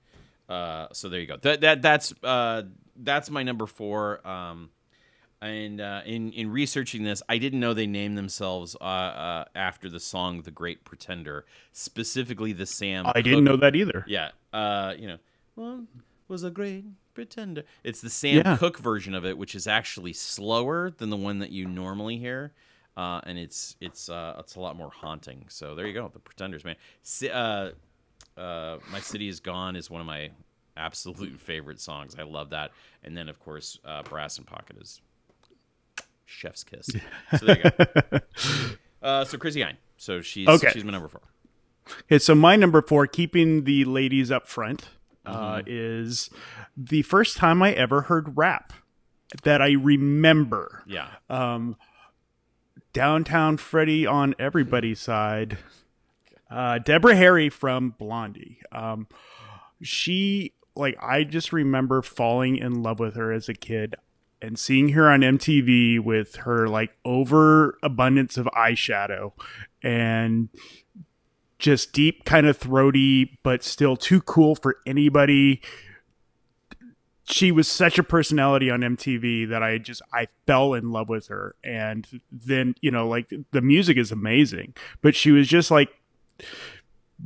Uh, 0.49 0.89
so 0.93 1.09
there 1.09 1.21
you 1.21 1.27
go. 1.27 1.37
That 1.37 1.61
that 1.63 1.83
that's 1.83 2.13
uh, 2.23 2.63
that's 2.97 3.31
my 3.31 3.43
number 3.43 3.67
four. 3.67 4.27
Um, 4.27 4.71
and 5.41 5.81
uh, 5.81 6.03
in 6.07 6.33
in 6.33 6.51
researching 6.51 7.03
this, 7.03 7.23
I 7.29 7.39
didn't 7.39 7.61
know 7.61 7.75
they 7.75 7.87
named 7.87 8.17
themselves 8.17 8.77
uh, 8.81 8.85
uh, 8.85 9.45
after 9.55 9.89
the 9.89 10.01
song 10.01 10.43
"The 10.43 10.51
Great 10.51 10.85
Pretender," 10.85 11.45
specifically 11.73 12.53
the 12.53 12.67
Sam. 12.67 13.07
I 13.07 13.15
Cooke. 13.15 13.25
didn't 13.25 13.45
know 13.45 13.57
that 13.57 13.75
either. 13.75 14.05
Yeah, 14.07 14.31
uh, 14.53 14.95
you 14.97 15.09
know, 15.09 15.19
well, 15.57 15.85
was 16.29 16.45
a 16.45 16.51
great 16.51 16.85
pretender. 17.15 17.65
It's 17.83 18.01
the 18.01 18.11
Sam 18.11 18.37
yeah. 18.37 18.57
Cooke 18.57 18.79
version 18.79 19.15
of 19.15 19.25
it, 19.25 19.37
which 19.37 19.55
is 19.55 19.67
actually 19.67 20.13
slower 20.13 20.91
than 20.91 21.11
the 21.11 21.17
one 21.17 21.41
that 21.41 21.51
you 21.51 21.67
normally 21.67 22.19
hear 22.19 22.53
uh, 22.97 23.21
and 23.25 23.39
it's 23.39 23.77
it's 23.81 24.09
uh, 24.09 24.37
it's 24.39 24.57
a 24.57 24.61
lot 24.61 24.77
more 24.77 24.91
haunting. 24.91 25.45
So 25.49 25.75
there 25.75 25.87
you 25.87 25.95
go, 25.95 26.11
the 26.13 26.19
Pretenders, 26.19 26.65
man. 26.65 26.77
uh, 27.33 27.71
uh, 28.37 28.79
my 28.91 29.01
city 29.01 29.29
is 29.29 29.41
gone 29.41 29.77
is 29.77 29.91
one 29.91 30.01
of 30.01 30.07
my 30.07 30.31
absolute 30.77 31.41
favorite 31.41 31.81
songs. 31.81 32.17
I 32.19 32.23
love 32.23 32.51
that. 32.51 32.73
And 33.03 33.17
then 33.17 33.29
of 33.29 33.41
course, 33.41 33.79
uh, 33.85 34.03
Brass 34.03 34.39
in 34.39 34.45
Pocket 34.45 34.77
is 34.81 35.01
Chef's 36.25 36.65
Kiss. 36.65 36.89
So 37.39 37.47
there 37.47 37.59
you 37.59 37.71
go. 37.71 38.19
uh, 39.03 39.25
so 39.25 39.39
Chrissie 39.39 39.61
Hynde. 39.61 39.77
So 39.97 40.21
she's 40.21 40.49
okay. 40.49 40.71
she's 40.73 40.85
my 40.85 40.93
number 40.93 41.09
four. 41.09 41.23
Okay, 42.03 42.19
so 42.19 42.35
my 42.35 42.57
number 42.57 42.81
four, 42.81 43.07
keeping 43.07 43.65
the 43.65 43.85
ladies 43.85 44.31
up 44.31 44.47
front, 44.47 44.89
uh, 45.27 45.57
mm-hmm. 45.57 45.65
is 45.67 46.31
the 46.77 47.03
first 47.03 47.37
time 47.37 47.63
I 47.63 47.73
ever 47.73 48.03
heard 48.03 48.37
rap 48.37 48.73
that 49.45 49.61
I 49.61 49.73
remember. 49.73 50.83
Yeah. 50.87 51.09
Um, 51.29 51.77
Downtown 52.93 53.57
Freddie 53.57 54.07
on 54.07 54.35
everybody's 54.39 55.01
side. 55.01 55.59
Uh, 56.51 56.79
Deborah 56.79 57.17
Harry 57.17 57.49
from 57.49 57.95
Blondie. 57.99 58.61
Um, 58.71 59.07
she 59.83 60.53
like 60.75 60.97
I 61.01 61.25
just 61.25 61.53
remember 61.53 62.03
falling 62.03 62.57
in 62.57 62.83
love 62.83 62.99
with 62.99 63.15
her 63.15 63.33
as 63.33 63.49
a 63.49 63.55
kid 63.55 63.97
and 64.41 64.59
seeing 64.59 64.91
her 64.91 65.09
on 65.09 65.21
MTV 65.21 66.01
with 66.01 66.37
her 66.37 66.69
like 66.69 66.93
overabundance 67.05 68.37
of 68.37 68.47
eyeshadow 68.47 69.33
and 69.83 70.49
just 71.59 71.93
deep 71.93 72.25
kind 72.25 72.47
of 72.47 72.57
throaty 72.57 73.39
but 73.43 73.63
still 73.63 73.97
too 73.97 74.21
cool 74.21 74.55
for 74.55 74.77
anybody 74.87 75.61
she 77.25 77.53
was 77.53 77.69
such 77.69 77.99
a 77.99 78.03
personality 78.03 78.71
on 78.71 78.81
MTV 78.81 79.49
that 79.49 79.63
I 79.63 79.79
just 79.79 80.03
I 80.13 80.29
fell 80.47 80.75
in 80.75 80.91
love 80.91 81.09
with 81.09 81.29
her. 81.29 81.55
And 81.63 82.07
then 82.31 82.75
you 82.81 82.91
know 82.91 83.09
like 83.09 83.33
the 83.53 83.61
music 83.61 83.97
is 83.97 84.11
amazing. 84.11 84.75
But 85.01 85.15
she 85.15 85.31
was 85.31 85.49
just 85.49 85.71
like 85.71 85.91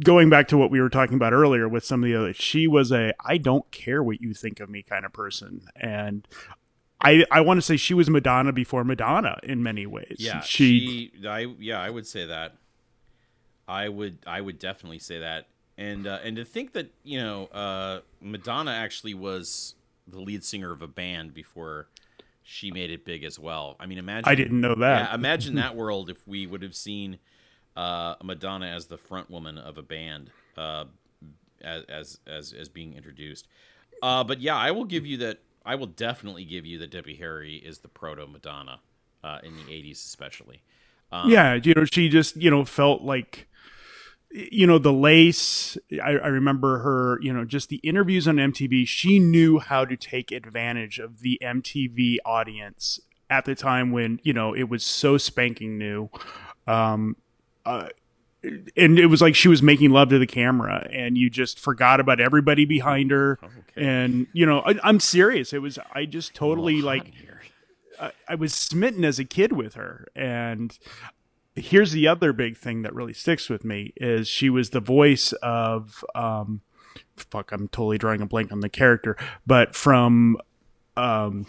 going 0.05 0.29
back 0.29 0.49
to 0.49 0.59
what 0.59 0.71
we 0.71 0.81
were 0.81 0.91
talking 0.91 1.17
about 1.17 1.33
earlier 1.33 1.69
with 1.69 1.83
some 1.83 2.03
of 2.03 2.07
the 2.07 2.15
other 2.15 2.35
she 2.35 2.67
was 2.67 2.93
a 2.93 3.15
I 3.25 3.39
don't 3.39 3.71
care 3.71 4.03
what 4.03 4.21
you 4.21 4.35
think 4.35 4.61
of 4.61 4.69
me 4.69 4.83
kind 4.83 5.07
of 5.07 5.13
person. 5.13 5.63
And 5.75 6.29
I 7.01 7.25
I 7.31 7.41
want 7.41 7.59
to 7.59 7.63
say 7.63 7.77
she 7.77 7.95
was 7.95 8.11
Madonna 8.11 8.53
before 8.53 8.85
Madonna 8.85 9.39
in 9.43 9.63
many 9.63 9.87
ways. 9.87 10.17
Yeah 10.19 10.41
she, 10.41 11.11
she 11.17 11.27
I 11.27 11.47
yeah 11.59 11.81
I 11.81 11.89
would 11.91 12.07
say 12.07 12.27
that. 12.27 12.57
I 13.67 13.89
would 13.89 14.19
I 14.27 14.43
would 14.43 14.59
definitely 14.59 14.99
say 14.99 15.21
that. 15.21 15.49
And 15.79 16.07
uh, 16.07 16.19
and 16.23 16.37
to 16.37 16.45
think 16.45 16.73
that 16.73 16.91
you 17.03 17.19
know 17.19 17.47
uh, 17.47 18.01
Madonna 18.21 18.73
actually 18.73 19.15
was 19.15 19.75
the 20.07 20.21
lead 20.21 20.45
singer 20.45 20.73
of 20.73 20.83
a 20.83 20.87
band 20.87 21.35
before 21.35 21.89
she 22.43 22.71
made 22.71 22.91
it 22.91 23.05
big 23.05 23.25
as 23.25 23.39
well. 23.39 23.77
I 23.81 23.87
mean, 23.87 23.99
imagine 23.99 24.29
I 24.29 24.35
didn't 24.35 24.61
know 24.61 24.75
that. 24.77 25.11
Yeah, 25.11 25.15
imagine 25.15 25.55
that 25.57 25.75
world 25.75 26.11
if 26.11 26.27
we 26.27 26.47
would 26.47 26.63
have 26.63 26.77
seen 26.77 27.19
uh, 27.77 28.15
Madonna 28.23 28.67
as 28.67 28.87
the 28.87 28.97
front 28.97 29.31
woman 29.31 29.59
of 29.59 29.79
a 29.79 29.83
band 29.83 30.31
uh, 30.57 30.85
as, 31.61 31.85
as 31.85 32.19
as 32.27 32.53
as 32.53 32.69
being 32.69 32.95
introduced. 32.95 33.49
Uh, 34.03 34.23
but 34.25 34.41
yeah, 34.41 34.57
I 34.57 34.71
will 34.71 34.85
give 34.85 35.05
you 35.05 35.17
that. 35.19 35.39
I 35.65 35.75
will 35.75 35.87
definitely 35.87 36.45
give 36.45 36.65
you 36.65 36.79
that 36.79 36.91
Debbie 36.91 37.17
Harry 37.17 37.57
is 37.57 37.79
the 37.79 37.89
proto 37.89 38.27
Madonna 38.27 38.79
uh, 39.25 39.41
in 39.43 39.57
the 39.57 39.63
'80s, 39.63 40.05
especially. 40.05 40.63
Um, 41.11 41.31
yeah, 41.31 41.55
you 41.55 41.75
know, 41.75 41.85
she 41.85 42.09
just 42.09 42.37
you 42.37 42.51
know 42.51 42.65
felt 42.65 43.03
like 43.03 43.49
you 44.37 44.67
know 44.67 44.79
the 44.79 44.93
lace 44.93 45.79
I, 45.93 46.11
I, 46.11 46.27
remember 46.27 46.81
her 46.81 47.19
you 47.23 47.33
know 47.33 47.45
just 47.45 47.71
the 47.71 47.77
interviews 47.77 48.29
on 48.29 48.37
mtv 48.37 48.87
she 48.87 49.19
knew 49.19 49.59
how 49.59 49.87
to 49.87 49.97
take 49.97 50.31
advantage 50.31 50.99
of 50.99 51.21
the 51.21 51.39
mtv 51.43 52.19
audience 52.25 53.01
at 53.31 53.45
the 53.45 53.55
time 53.55 53.91
when 53.93 54.21
you 54.23 54.33
know 54.33 54.55
it 54.55 54.69
was 54.69 54.85
so 54.85 55.19
spanking 55.19 55.79
new. 55.79 56.09
Um 56.67 57.17
uh, 57.65 57.89
and 58.77 58.99
it 58.99 59.07
was 59.07 59.21
like 59.21 59.35
she 59.35 59.49
was 59.49 59.61
making 59.61 59.91
love 59.91 60.11
to 60.11 60.19
the 60.21 60.27
camera 60.27 60.89
and 60.93 61.19
you 61.19 61.29
just 61.29 61.59
forgot 61.59 61.99
about 61.99 62.21
everybody 62.21 62.65
behind 62.65 63.11
her. 63.11 63.39
Okay. 63.43 63.85
and 63.85 64.27
you 64.33 64.47
know 64.47 64.61
I, 64.61 64.89
am 64.89 65.01
serious. 65.01 65.53
It 65.53 65.63
was 65.63 65.79
i 65.93 66.05
just 66.05 66.35
totally 66.35 66.83
like 66.83 67.13
I, 68.01 68.13
I 68.29 68.35
was 68.35 68.55
smitten 68.55 69.05
as 69.05 69.19
a 69.19 69.25
kid 69.25 69.53
with 69.53 69.75
her. 69.75 70.07
And 70.15 70.79
here's 71.57 71.93
the 71.93 72.07
other 72.07 72.33
big 72.33 72.57
thing 72.57 72.83
that 72.83 72.95
really 72.95 73.15
sticks 73.15 73.49
with 73.49 73.65
me 73.65 73.93
is 73.97 74.29
she 74.29 74.51
was 74.51 74.71
the 74.71 74.81
voice 74.81 75.33
of 75.43 76.05
um 76.15 76.61
fuck 77.17 77.51
i'm 77.51 77.67
totally 77.69 77.99
drawing 77.99 78.21
a 78.21 78.27
blank 78.27 78.53
on 78.53 78.61
the 78.61 78.69
character 78.69 79.17
but 79.47 79.75
from 79.75 80.37
um 80.97 81.47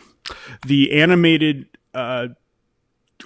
the 0.65 0.93
animated 0.93 1.67
uh 1.93 2.28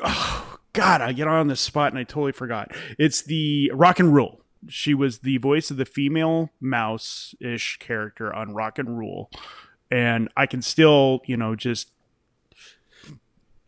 oh, 0.03 0.57
god 0.73 1.01
i 1.01 1.11
get 1.11 1.27
on 1.27 1.47
the 1.47 1.55
spot 1.55 1.91
and 1.91 1.99
i 1.99 2.03
totally 2.03 2.31
forgot. 2.31 2.71
It's 2.97 3.21
the 3.21 3.71
rock 3.73 3.99
and 3.99 4.13
rule. 4.13 4.41
She 4.67 4.93
was 4.93 5.19
the 5.19 5.37
voice 5.37 5.71
of 5.71 5.77
the 5.77 5.85
female 5.85 6.51
mouse 6.59 7.33
ish 7.39 7.77
character 7.79 8.33
on 8.33 8.53
rock 8.53 8.79
and 8.79 8.97
rule. 8.97 9.29
And 9.89 10.29
i 10.35 10.45
can 10.45 10.61
still 10.61 11.21
you 11.25 11.37
know 11.37 11.55
just 11.55 11.91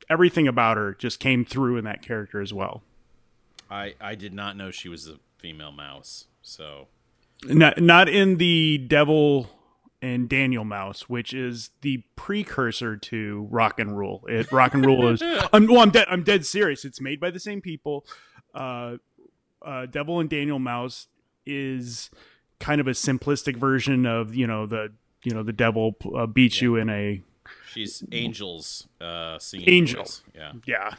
everything 0.10 0.48
about 0.48 0.78
her 0.78 0.94
just 0.94 1.20
came 1.20 1.46
through 1.46 1.78
in 1.78 1.86
that 1.86 2.02
character 2.02 2.42
as 2.42 2.54
well 2.54 2.84
I 3.74 3.96
I 4.00 4.16
did 4.16 4.34
not 4.34 4.56
know 4.56 4.72
she 4.72 4.88
was 4.88 5.08
a 5.08 5.16
female 5.38 5.72
mouse. 5.72 6.26
So 6.42 6.88
not 7.46 7.82
not 7.82 8.08
in 8.08 8.38
the 8.38 8.78
Devil 8.78 9.50
and 10.02 10.30
Daniel 10.30 10.64
Mouse, 10.64 11.10
which 11.10 11.34
is 11.34 11.72
the 11.82 12.04
precursor 12.16 12.98
to 12.98 13.48
Rock 13.50 13.80
and 13.80 13.98
Rule. 13.98 14.24
It 14.28 14.52
Rock 14.52 14.76
and 14.76 14.86
Rule 14.86 15.10
is 15.10 15.22
I'm 15.54 15.68
well, 15.68 15.80
I'm 15.80 15.90
dead 15.90 16.08
I'm 16.10 16.24
dead 16.24 16.46
serious. 16.46 16.86
It's 16.86 17.02
made 17.02 17.20
by 17.20 17.32
the 17.32 17.40
same 17.40 17.62
people. 17.62 18.06
Uh, 18.54 18.98
uh, 19.62 19.88
Devil 19.88 20.20
and 20.20 20.30
Daniel 20.30 20.60
Mouse 20.60 21.08
is 21.46 22.12
kind 22.60 22.80
of 22.80 22.88
a 22.88 22.92
simplistic 22.92 23.58
version 23.58 24.06
of 24.06 24.36
you 24.36 24.46
know 24.46 24.68
the 24.68 24.94
you 25.24 25.34
know 25.34 25.42
the 25.42 25.54
devil 25.54 25.96
uh, 26.16 26.28
beats 26.28 26.62
yeah. 26.62 26.64
you 26.64 26.76
in 26.76 26.90
a. 26.90 27.22
She's 27.72 28.04
angels 28.12 28.88
uh, 29.02 29.40
singing. 29.40 29.68
Angels, 29.68 30.22
yeah, 30.36 30.52
yeah 30.66 30.92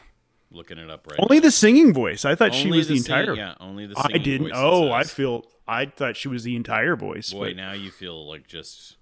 looking 0.54 0.78
it 0.78 0.90
up 0.90 1.06
right. 1.08 1.18
Only 1.20 1.38
now. 1.38 1.44
the 1.44 1.50
singing 1.50 1.92
voice. 1.92 2.24
I 2.24 2.34
thought 2.34 2.52
only 2.52 2.62
she 2.62 2.70
was 2.70 2.88
the, 2.88 2.94
the 2.94 2.98
entire. 2.98 3.24
Singing, 3.26 3.38
yeah, 3.38 3.54
only 3.60 3.86
the. 3.86 3.94
Singing 3.94 4.10
voice. 4.10 4.20
I 4.20 4.24
didn't. 4.24 4.52
Oh, 4.54 4.92
I 4.92 5.04
feel. 5.04 5.44
I 5.66 5.86
thought 5.86 6.16
she 6.16 6.28
was 6.28 6.44
the 6.44 6.56
entire 6.56 6.96
voice. 6.96 7.32
Boy, 7.32 7.50
but... 7.50 7.56
now 7.56 7.72
you 7.72 7.90
feel 7.90 8.28
like 8.28 8.46
just 8.46 8.96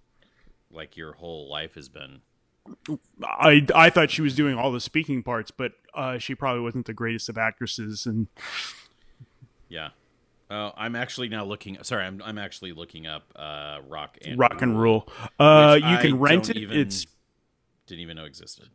like 0.71 0.97
your 0.97 1.13
whole 1.13 1.49
life 1.49 1.75
has 1.75 1.89
been. 1.89 2.21
I 3.23 3.67
I 3.75 3.91
thought 3.91 4.11
she 4.11 4.23
was 4.23 4.35
doing 4.35 4.57
all 4.57 4.73
the 4.73 4.81
speaking 4.81 5.23
parts, 5.23 5.51
but 5.51 5.73
uh, 5.95 6.19
she 6.19 6.35
probably 6.35 6.63
wasn't 6.63 6.87
the 6.87 6.95
greatest 6.95 7.29
of 7.29 7.37
actresses. 7.37 8.07
And 8.07 8.29
yeah, 9.69 9.91
Oh, 10.53 10.71
I'm 10.77 10.95
actually 10.97 11.31
now 11.31 11.47
looking. 11.47 11.79
Sorry, 11.83 12.05
I'm 12.05 12.21
I'm 12.23 12.37
actually 12.37 12.73
looking 12.73 13.07
up 13.07 13.33
uh, 13.35 13.79
rock 13.89 14.19
and 14.23 14.39
rock 14.39 14.61
and 14.61 14.79
rule. 14.79 15.09
Uh, 15.39 15.79
you 15.83 15.97
can 15.97 16.19
rent 16.19 16.51
it. 16.51 16.59
Even, 16.59 16.79
it's 16.79 17.07
didn't 17.87 18.03
even 18.03 18.19
know 18.19 18.27
existed. 18.27 18.69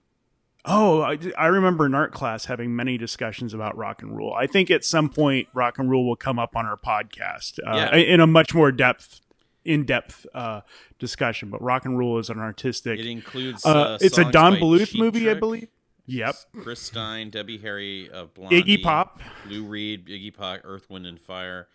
Oh, 0.67 1.01
I, 1.01 1.17
I 1.37 1.47
remember 1.47 1.85
in 1.85 1.95
art 1.95 2.11
class 2.11 2.45
having 2.45 2.75
many 2.75 2.97
discussions 2.97 3.53
about 3.53 3.77
Rock 3.77 4.01
and 4.01 4.15
Rule. 4.15 4.33
I 4.33 4.47
think 4.47 4.69
at 4.69 4.83
some 4.83 5.09
point 5.09 5.47
Rock 5.53 5.79
and 5.79 5.89
Rule 5.89 6.05
will 6.05 6.17
come 6.17 6.37
up 6.37 6.55
on 6.57 6.65
our 6.65 6.75
podcast 6.75 7.59
uh, 7.65 7.75
yeah. 7.75 7.95
in 7.95 8.19
a 8.19 8.27
much 8.27 8.53
more 8.53 8.71
depth, 8.73 9.21
in 9.63 9.85
depth 9.85 10.27
uh, 10.33 10.61
discussion. 10.99 11.49
But 11.49 11.61
Rock 11.61 11.85
and 11.85 11.97
Rule 11.97 12.19
is 12.19 12.29
an 12.29 12.39
artistic. 12.39 12.99
It 12.99 13.05
includes. 13.05 13.65
Uh, 13.65 13.69
uh 13.69 13.97
it's 14.01 14.17
a 14.17 14.29
Don 14.29 14.55
Bluth 14.55 14.89
Cheap 14.89 14.99
movie, 14.99 15.21
Trick, 15.21 15.37
I 15.37 15.39
believe. 15.39 15.67
Yep. 16.05 16.35
Chris 16.61 16.81
Stein, 16.81 17.29
Debbie 17.29 17.57
Harry 17.59 18.09
of 18.09 18.33
Blondie, 18.33 18.61
Iggy 18.63 18.83
Pop, 18.83 19.21
Lou 19.47 19.63
Reed, 19.63 20.07
Iggy 20.07 20.33
Pop, 20.33 20.61
Earth, 20.63 20.89
Wind 20.89 21.05
and 21.05 21.19
Fire. 21.19 21.67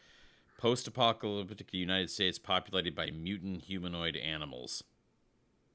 Post-apocalyptic 0.58 1.74
United 1.74 2.08
States 2.08 2.38
populated 2.38 2.94
by 2.94 3.10
mutant 3.10 3.62
humanoid 3.62 4.16
animals. 4.16 4.84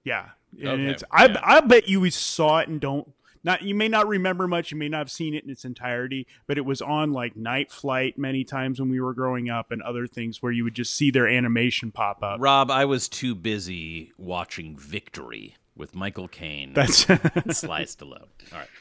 Yeah, 0.08 0.30
and 0.72 0.82
okay. 0.82 0.92
it's 0.92 1.04
I 1.12 1.26
yeah. 1.28 1.40
I 1.44 1.60
bet 1.62 1.88
you 1.88 2.00
we 2.00 2.10
saw 2.10 2.60
it 2.60 2.70
and 2.70 2.80
don't 2.80 3.12
not 3.44 3.62
you 3.62 3.76
may 3.76 3.88
not 3.88 4.08
remember 4.08 4.48
much, 4.48 4.72
you 4.72 4.78
may 4.78 4.90
not 4.90 5.00
have 5.00 5.12
seen 5.12 5.34
it 5.34 5.44
in 5.44 5.50
its 5.50 5.66
entirety, 5.66 6.28
but 6.48 6.58
it 6.58 6.66
was 6.66 6.82
on 6.82 7.14
like 7.14 7.36
Night 7.36 7.72
Flight 7.72 8.18
many 8.18 8.44
times 8.44 8.80
when 8.80 8.90
we 8.90 9.00
were 9.00 9.14
growing 9.14 9.50
up 9.50 9.72
and 9.72 9.82
other 9.82 10.08
things 10.08 10.42
where 10.42 10.52
you 10.52 10.64
would 10.64 10.74
just 10.74 10.94
see 10.94 11.12
their 11.12 11.28
animation 11.28 11.92
pop 11.92 12.24
up. 12.24 12.40
Rob, 12.40 12.72
I 12.72 12.86
was 12.86 13.08
too 13.08 13.36
busy 13.36 14.12
watching 14.18 14.78
Victory 14.78 15.56
with 15.76 15.96
Michael 15.96 16.28
Caine. 16.28 16.74
That's 16.74 16.98
Sly 17.52 17.84
Stallone. 17.84 18.28
All 18.52 18.60
right. 18.60 18.68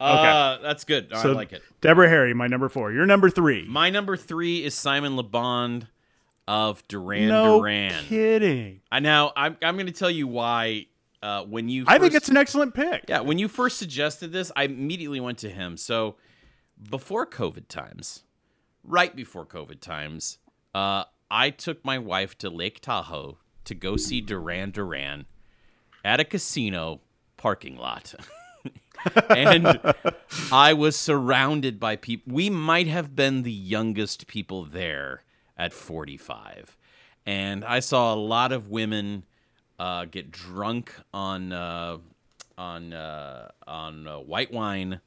Uh, 0.00 0.54
okay. 0.56 0.62
that's 0.66 0.84
good. 0.84 1.10
so, 1.12 1.30
I 1.30 1.34
like 1.34 1.52
it. 1.52 1.62
Deborah 1.82 2.08
Harry, 2.08 2.32
my 2.32 2.46
number 2.46 2.70
four. 2.70 2.90
Your 2.90 3.04
number 3.04 3.28
three. 3.28 3.66
My 3.68 3.90
number 3.90 4.16
three 4.16 4.64
is 4.64 4.74
Simon 4.74 5.14
Le 5.14 5.22
Bon 5.22 5.88
of 6.46 6.86
Duran 6.88 7.28
Duran. 7.28 7.28
no 7.28 7.58
Duran. 7.58 8.04
Kidding. 8.04 8.80
I 8.90 9.00
now 9.00 9.32
I'm 9.36 9.56
I'm 9.62 9.76
going 9.76 9.86
to 9.86 9.92
tell 9.92 10.10
you 10.10 10.26
why. 10.26 10.86
Uh, 11.22 11.42
when 11.44 11.70
you, 11.70 11.86
first, 11.86 11.94
I 11.94 11.98
think 11.98 12.12
it's 12.12 12.28
an 12.28 12.36
excellent 12.36 12.74
pick. 12.74 13.04
Yeah, 13.08 13.20
when 13.20 13.38
you 13.38 13.48
first 13.48 13.78
suggested 13.78 14.30
this, 14.30 14.52
I 14.56 14.64
immediately 14.64 15.20
went 15.20 15.38
to 15.38 15.48
him. 15.48 15.78
So 15.78 16.16
before 16.90 17.26
COVID 17.26 17.66
times, 17.68 18.24
right 18.82 19.16
before 19.16 19.46
COVID 19.46 19.80
times, 19.80 20.36
uh, 20.74 21.04
I 21.30 21.48
took 21.48 21.82
my 21.82 21.98
wife 21.98 22.36
to 22.38 22.50
Lake 22.50 22.80
Tahoe 22.80 23.38
to 23.64 23.74
go 23.74 23.96
see 23.96 24.20
Duran 24.20 24.70
Duran 24.70 25.24
at 26.04 26.20
a 26.20 26.24
casino 26.24 27.00
parking 27.38 27.76
lot. 27.76 28.14
and 29.30 29.80
I 30.52 30.72
was 30.74 30.96
surrounded 30.96 31.80
by 31.80 31.96
people. 31.96 32.34
We 32.34 32.50
might 32.50 32.86
have 32.86 33.16
been 33.16 33.42
the 33.42 33.52
youngest 33.52 34.26
people 34.26 34.64
there 34.64 35.23
at 35.56 35.72
45. 35.72 36.76
And 37.26 37.64
I 37.64 37.80
saw 37.80 38.12
a 38.12 38.16
lot 38.16 38.52
of 38.52 38.68
women 38.68 39.24
uh, 39.78 40.04
get 40.04 40.30
drunk 40.30 40.92
on 41.12 41.52
uh, 41.52 41.98
on 42.56 42.92
uh, 42.92 43.50
on 43.66 44.06
uh, 44.06 44.18
white 44.18 44.52
wine 44.52 45.00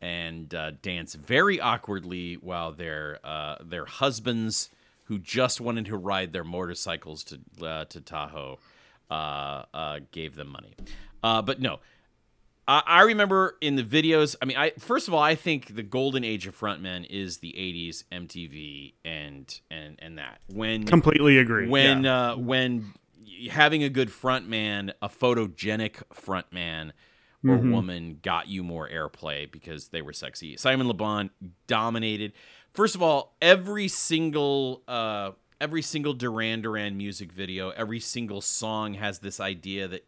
and 0.00 0.52
uh, 0.54 0.72
dance 0.82 1.14
very 1.14 1.60
awkwardly 1.60 2.34
while 2.34 2.72
their 2.72 3.18
uh, 3.24 3.56
their 3.64 3.86
husbands 3.86 4.70
who 5.04 5.18
just 5.18 5.60
wanted 5.60 5.86
to 5.86 5.96
ride 5.96 6.32
their 6.32 6.44
motorcycles 6.44 7.24
to 7.24 7.38
to 7.88 8.00
Tahoe 8.00 8.58
gave 10.10 10.34
them 10.34 10.48
money. 10.48 10.74
but 11.22 11.60
no, 11.60 11.80
I 12.68 13.02
remember 13.02 13.56
in 13.60 13.76
the 13.76 13.82
videos. 13.82 14.36
I 14.40 14.44
mean, 14.44 14.56
I 14.56 14.70
first 14.78 15.08
of 15.08 15.14
all, 15.14 15.22
I 15.22 15.34
think 15.34 15.74
the 15.74 15.82
golden 15.82 16.22
age 16.22 16.46
of 16.46 16.58
frontmen 16.58 17.06
is 17.10 17.38
the 17.38 17.52
'80s 17.52 18.04
MTV 18.12 18.94
and 19.04 19.60
and 19.70 19.98
and 19.98 20.18
that 20.18 20.40
when 20.48 20.84
completely 20.84 21.38
agree. 21.38 21.68
When 21.68 22.04
yeah. 22.04 22.30
uh, 22.30 22.36
when 22.36 22.94
having 23.50 23.82
a 23.82 23.88
good 23.88 24.10
frontman, 24.10 24.92
a 25.02 25.08
photogenic 25.08 26.02
frontman 26.14 26.92
or 27.44 27.56
mm-hmm. 27.56 27.72
woman, 27.72 28.18
got 28.22 28.46
you 28.46 28.62
more 28.62 28.88
airplay 28.88 29.50
because 29.50 29.88
they 29.88 30.00
were 30.00 30.12
sexy. 30.12 30.56
Simon 30.56 30.86
Le 30.86 30.94
Bon 30.94 31.30
dominated. 31.66 32.32
First 32.72 32.94
of 32.94 33.02
all, 33.02 33.34
every 33.42 33.88
single 33.88 34.82
uh, 34.86 35.32
every 35.60 35.82
single 35.82 36.14
Duran 36.14 36.62
Duran 36.62 36.96
music 36.96 37.32
video, 37.32 37.70
every 37.70 38.00
single 38.00 38.40
song 38.40 38.94
has 38.94 39.18
this 39.18 39.40
idea 39.40 39.88
that 39.88 40.06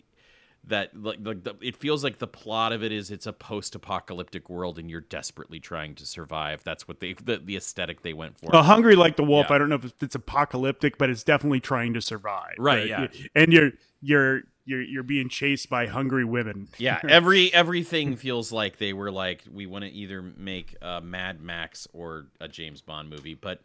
that 0.69 0.91
like, 1.01 1.19
like 1.23 1.45
the, 1.45 1.55
it 1.61 1.77
feels 1.77 2.03
like 2.03 2.19
the 2.19 2.27
plot 2.27 2.73
of 2.73 2.83
it 2.83 2.93
is 2.93 3.11
it's 3.11 3.27
a 3.27 3.33
post-apocalyptic 3.33 4.49
world 4.49 4.79
and 4.79 4.91
you're 4.91 5.01
desperately 5.01 5.61
trying 5.61 5.95
to 5.97 6.07
survive. 6.07 6.63
That's 6.65 6.89
what 6.89 7.01
they 7.01 7.15
the, 7.15 7.39
the 7.39 7.57
aesthetic 7.57 8.03
they 8.03 8.13
went 8.13 8.39
for. 8.39 8.51
Well, 8.53 8.63
hungry 8.63 8.97
like 8.97 9.17
the 9.17 9.25
wolf 9.25 9.47
yeah. 9.49 9.57
i 9.57 9.59
don't 9.59 9.69
know 9.69 9.77
if 9.77 9.93
it's 10.01 10.15
apocalyptic 10.15 10.99
but 10.99 11.11
it's 11.11 11.25
definitely 11.25 11.61
trying 11.61 11.95
to 11.95 12.01
survive. 12.01 12.55
Right 12.59 12.89
yeah. 12.89 13.07
and 13.35 13.53
you're 13.53 13.73
you're 14.01 14.43
you're 14.65 14.83
you're 14.83 15.03
being 15.03 15.29
chased 15.29 15.69
by 15.69 15.87
hungry 15.87 16.25
women. 16.25 16.69
Yeah 16.79 17.01
every 17.09 17.53
everything 17.53 18.17
feels 18.17 18.53
like 18.53 18.79
they 18.79 18.93
were 18.93 19.11
like 19.11 19.43
we 19.53 19.67
want 19.67 19.85
to 19.85 19.91
either 19.91 20.23
make 20.23 20.77
a 20.81 21.01
mad 21.01 21.41
max 21.41 21.87
or 21.93 22.27
a 22.41 22.49
james 22.49 22.81
bond 22.81 23.11
movie 23.11 23.35
but 23.35 23.61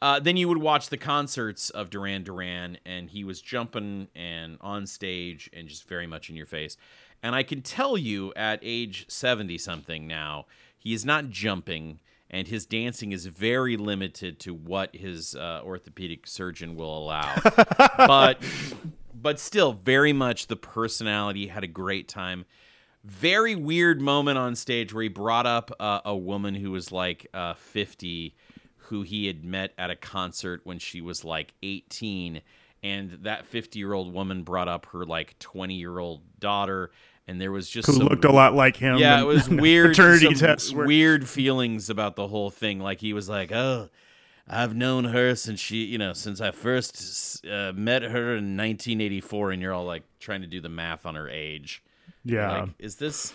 uh, 0.00 0.20
then 0.20 0.36
you 0.36 0.48
would 0.48 0.58
watch 0.58 0.88
the 0.88 0.96
concerts 0.96 1.70
of 1.70 1.90
Duran 1.90 2.22
Duran, 2.22 2.78
and 2.86 3.10
he 3.10 3.24
was 3.24 3.40
jumping 3.40 4.08
and 4.14 4.58
on 4.60 4.86
stage 4.86 5.50
and 5.52 5.68
just 5.68 5.88
very 5.88 6.06
much 6.06 6.30
in 6.30 6.36
your 6.36 6.46
face. 6.46 6.76
And 7.22 7.34
I 7.34 7.42
can 7.42 7.62
tell 7.62 7.98
you 7.98 8.32
at 8.36 8.60
age 8.62 9.06
70 9.08 9.58
something 9.58 10.06
now, 10.06 10.46
he 10.78 10.94
is 10.94 11.04
not 11.04 11.30
jumping, 11.30 11.98
and 12.30 12.46
his 12.46 12.64
dancing 12.64 13.10
is 13.10 13.26
very 13.26 13.76
limited 13.76 14.38
to 14.40 14.54
what 14.54 14.94
his 14.94 15.34
uh, 15.34 15.62
orthopedic 15.64 16.26
surgeon 16.26 16.76
will 16.76 16.96
allow. 16.96 17.34
but 17.96 18.38
but 19.20 19.40
still 19.40 19.72
very 19.72 20.12
much 20.12 20.46
the 20.46 20.56
personality. 20.56 21.48
Had 21.48 21.64
a 21.64 21.68
great 21.68 22.08
time. 22.08 22.44
Very 23.04 23.56
weird 23.56 24.00
moment 24.00 24.38
on 24.38 24.54
stage 24.54 24.92
where 24.92 25.02
he 25.02 25.08
brought 25.08 25.46
up 25.46 25.72
uh, 25.80 26.00
a 26.04 26.16
woman 26.16 26.54
who 26.54 26.70
was 26.70 26.92
like 26.92 27.26
uh, 27.34 27.54
50, 27.54 28.36
who 28.88 29.02
he 29.02 29.26
had 29.26 29.44
met 29.44 29.72
at 29.78 29.90
a 29.90 29.96
concert 29.96 30.60
when 30.64 30.78
she 30.78 31.00
was 31.00 31.24
like 31.24 31.54
18, 31.62 32.42
and 32.82 33.10
that 33.22 33.46
50 33.46 33.78
year 33.78 33.92
old 33.92 34.12
woman 34.12 34.42
brought 34.42 34.68
up 34.68 34.86
her 34.92 35.04
like 35.04 35.38
20 35.38 35.74
year 35.74 35.98
old 35.98 36.20
daughter, 36.38 36.90
and 37.26 37.40
there 37.40 37.52
was 37.52 37.68
just 37.68 37.86
Who 37.86 37.94
some 37.94 38.06
looked 38.06 38.24
a 38.24 38.32
lot 38.32 38.54
like 38.54 38.76
him. 38.76 38.96
yeah, 38.98 39.20
it 39.20 39.24
was 39.24 39.48
weird. 39.48 39.90
Paternity 39.90 40.34
tests. 40.34 40.72
were- 40.72 40.86
weird 40.86 41.28
feelings 41.28 41.90
about 41.90 42.16
the 42.16 42.26
whole 42.28 42.50
thing. 42.50 42.78
Like 42.80 43.00
he 43.00 43.12
was 43.12 43.28
like, 43.28 43.52
"Oh, 43.52 43.88
I've 44.48 44.74
known 44.74 45.04
her 45.04 45.34
since 45.34 45.60
she, 45.60 45.84
you 45.84 45.98
know, 45.98 46.12
since 46.14 46.40
I 46.40 46.50
first 46.52 47.44
uh, 47.46 47.72
met 47.74 48.02
her 48.02 48.36
in 48.36 48.56
1984," 48.56 49.50
and 49.52 49.60
you're 49.62 49.74
all 49.74 49.84
like 49.84 50.04
trying 50.20 50.40
to 50.40 50.46
do 50.46 50.60
the 50.60 50.68
math 50.70 51.04
on 51.04 51.14
her 51.16 51.28
age. 51.28 51.82
Yeah. 52.24 52.60
Like, 52.62 52.70
is 52.78 52.96
this 52.96 53.32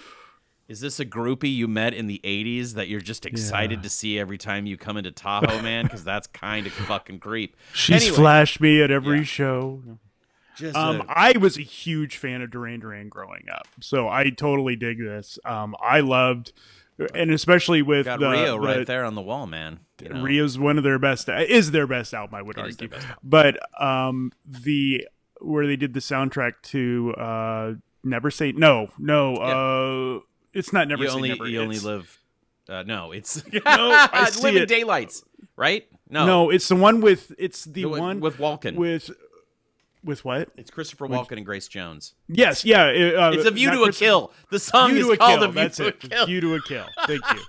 is 0.67 0.79
this 0.79 0.99
a 0.99 1.05
groupie 1.05 1.53
you 1.53 1.67
met 1.67 1.93
in 1.93 2.07
the 2.07 2.21
80s 2.23 2.73
that 2.73 2.87
you're 2.87 3.01
just 3.01 3.25
excited 3.25 3.79
Yeah. 3.79 3.83
to 3.83 3.89
see 3.89 4.17
every 4.19 4.37
time 4.37 4.65
you 4.65 4.77
come 4.77 4.97
into 4.97 5.11
Tahoe, 5.11 5.61
man? 5.63 5.83
Because 5.85 6.03
that's 6.03 6.27
kind 6.27 6.65
of 6.67 6.73
fucking 6.73 7.19
creep. 7.19 7.55
She's 7.73 8.01
Anyway, 8.03 8.15
flashed 8.17 8.61
me 8.61 8.81
at 8.81 8.89
every 8.91 9.19
Yeah. 9.19 9.23
show. 9.23 9.83
Just 10.55 10.75
Um, 10.77 11.01
a- 11.01 11.05
I 11.09 11.37
was 11.37 11.57
a 11.57 11.61
huge 11.63 12.17
fan 12.17 12.41
of 12.41 12.51
Duran 12.51 12.79
Duran 12.79 13.09
growing 13.09 13.45
up, 13.51 13.67
so 13.81 14.07
I 14.07 14.29
totally 14.29 14.75
dig 14.75 14.99
this. 14.99 15.39
Um, 15.45 15.75
I 15.83 15.99
loved, 16.01 16.53
and 17.15 17.31
especially 17.31 17.81
with 17.81 18.05
got 18.05 18.19
the, 18.19 18.29
Rio 18.29 18.59
the- 18.61 18.67
right 18.67 18.85
there 18.87 19.03
on 19.03 19.15
the 19.15 19.21
wall, 19.21 19.47
man. 19.47 19.79
You 20.01 20.09
know? 20.09 20.21
Rio's 20.21 20.59
one 20.59 20.77
of 20.77 20.83
their 20.83 20.99
best. 20.99 21.27
Is 21.29 21.71
their 21.71 21.87
best 21.87 22.13
album, 22.13 22.35
I 22.35 22.41
would 22.41 22.57
It 22.57 22.67
is 22.67 22.77
their 22.77 22.89
argue. 22.93 23.07
But 23.23 23.81
um, 23.81 24.31
the 24.45 25.07
where 25.41 25.65
they 25.65 25.75
did 25.75 25.93
the 25.93 25.99
soundtrack 26.01 26.53
to 26.63 27.13
uh, 27.17 27.73
Never 28.03 28.29
Say 28.29 28.51
No, 28.51 28.89
no, 28.99 29.35
uh, 29.37 30.19
it's 30.53 30.71
not 30.73 30.87
Never 30.87 31.03
you 31.03 31.09
only 31.09 31.29
Never. 31.29 31.47
you 31.47 31.61
only 31.61 31.75
it's- 31.77 31.83
live. 31.85 32.19
Uh, 32.69 32.83
no, 32.83 33.11
it's 33.11 33.43
I 33.65 34.29
see 34.31 34.43
Living 34.43 34.63
it. 34.63 34.69
Daylights, 34.69 35.23
right? 35.57 35.85
No, 36.09 36.25
No, 36.25 36.49
it's 36.49 36.67
the 36.67 36.75
one 36.75 37.01
with 37.01 37.33
it's 37.37 37.65
the 37.65 37.83
The 37.83 37.85
one 37.85 38.19
with 38.19 38.37
Walken. 38.37 38.75
with 38.75 39.09
with 40.03 40.23
what? 40.25 40.49
it's 40.57 40.69
Christopher 40.69 41.07
Walken 41.07 41.37
and 41.37 41.45
Grace 41.45 41.67
Jones. 41.67 42.13
Yes, 42.27 42.63
yeah. 42.65 42.87
it, 42.87 43.15
Uh, 43.15 43.31
It's 43.33 43.45
a 43.45 43.51
view 43.51 43.71
to 43.71 43.83
a 43.83 43.91
kill. 43.91 44.31
The 44.51 44.59
song 44.59 44.91
View 44.91 44.99
is 44.99 45.05
to 45.07 45.11
a 45.13 45.17
called 45.17 45.39
kill. 45.39 45.43
a 45.49 45.51
view 45.51 45.61
That's 45.61 45.77
to 45.77 45.87
a 45.87 45.91
kill. 45.93 46.25
View 46.25 46.41
to 46.41 46.55
a 46.55 46.61
kill. 46.61 46.85
Thank 47.07 47.21
you. 47.33 47.39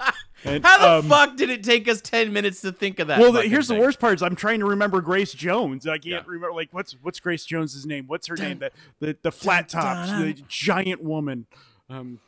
And, 0.46 0.64
How 0.64 0.78
the 0.78 0.90
um, 0.98 1.08
fuck 1.08 1.36
did 1.36 1.48
it 1.50 1.64
take 1.64 1.88
us 1.88 2.00
ten 2.02 2.32
minutes 2.32 2.60
to 2.60 2.70
think 2.70 2.98
of 2.98 3.08
that? 3.08 3.18
Well, 3.18 3.32
the, 3.32 3.42
here's 3.42 3.66
the 3.68 3.74
worst 3.76 3.98
part: 3.98 4.16
is 4.16 4.22
I'm 4.22 4.36
trying 4.36 4.60
to 4.60 4.66
remember 4.66 5.00
Grace 5.00 5.32
Jones. 5.32 5.86
I 5.86 5.92
can't 5.92 6.04
Yeah. 6.06 6.22
remember 6.26 6.52
like 6.54 6.68
what's 6.72 6.92
what's 7.02 7.18
Grace 7.18 7.44
Jones's 7.46 7.86
name? 7.86 8.04
What's 8.08 8.26
her 8.28 8.36
name? 8.36 8.58
The 8.58 8.70
the, 9.00 9.16
the 9.22 9.32
flat 9.32 9.68
tops, 9.70 10.10
the 10.12 10.34
giant 10.46 11.02
woman. 11.02 11.46
Um, 11.88 12.18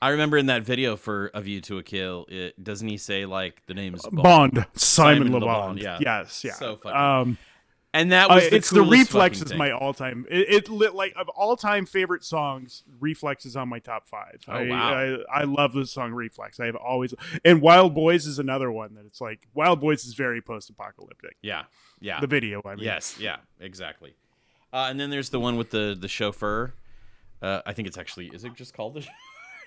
I 0.00 0.10
remember 0.10 0.36
in 0.38 0.46
that 0.46 0.62
video 0.62 0.96
for 0.96 1.30
A 1.34 1.40
View 1.40 1.60
to 1.62 1.78
a 1.78 1.82
Kill, 1.82 2.26
it, 2.28 2.62
doesn't 2.62 2.86
he 2.86 2.96
say 2.98 3.26
like 3.26 3.62
the 3.66 3.74
name's 3.74 4.02
Bond? 4.02 4.22
Bond, 4.22 4.66
Simon, 4.74 5.26
Simon 5.26 5.32
Le 5.32 5.38
Le 5.38 5.46
Bond. 5.46 5.76
Bon, 5.76 5.78
yeah. 5.78 5.98
Yes, 6.00 6.44
yeah. 6.44 6.52
So 6.52 6.76
fucking- 6.76 6.96
um, 6.96 7.38
And 7.94 8.12
that 8.12 8.30
uh, 8.30 8.34
was 8.36 8.48
the 8.50 8.56
it's 8.56 8.70
the 8.70 8.82
Reflex 8.82 9.40
is 9.42 9.54
my 9.54 9.72
all 9.72 9.94
time. 9.94 10.26
It, 10.30 10.68
it 10.68 10.94
like 10.94 11.14
of 11.16 11.28
all 11.30 11.56
time 11.56 11.86
favorite 11.86 12.22
songs. 12.22 12.84
Reflex 13.00 13.46
is 13.46 13.56
on 13.56 13.68
my 13.70 13.78
top 13.78 14.06
five. 14.06 14.40
Oh, 14.46 14.52
I, 14.52 14.68
wow. 14.68 14.94
I 15.32 15.40
I 15.40 15.44
love 15.44 15.72
the 15.72 15.86
song 15.86 16.12
Reflex. 16.12 16.60
I 16.60 16.66
have 16.66 16.76
always 16.76 17.14
and 17.44 17.62
Wild 17.62 17.94
Boys 17.94 18.26
is 18.26 18.38
another 18.38 18.70
one 18.70 18.94
that 18.94 19.06
it's 19.06 19.20
like 19.22 19.48
Wild 19.54 19.80
Boys 19.80 20.04
is 20.04 20.12
very 20.14 20.42
post 20.42 20.68
apocalyptic. 20.70 21.36
Yeah, 21.42 21.64
yeah. 21.98 22.20
The 22.20 22.26
video, 22.26 22.60
I 22.64 22.74
mean. 22.76 22.84
Yes, 22.84 23.16
yeah, 23.18 23.38
exactly. 23.58 24.14
Uh, 24.70 24.86
and 24.90 25.00
then 25.00 25.08
there's 25.08 25.30
the 25.30 25.40
one 25.40 25.56
with 25.56 25.70
the 25.70 25.96
the 25.98 26.08
chauffeur. 26.08 26.74
Uh, 27.40 27.62
I 27.64 27.72
think 27.72 27.88
it's 27.88 27.96
actually 27.98 28.26
is 28.28 28.44
it 28.44 28.54
just 28.54 28.74
called 28.74 28.94
the? 28.94 29.06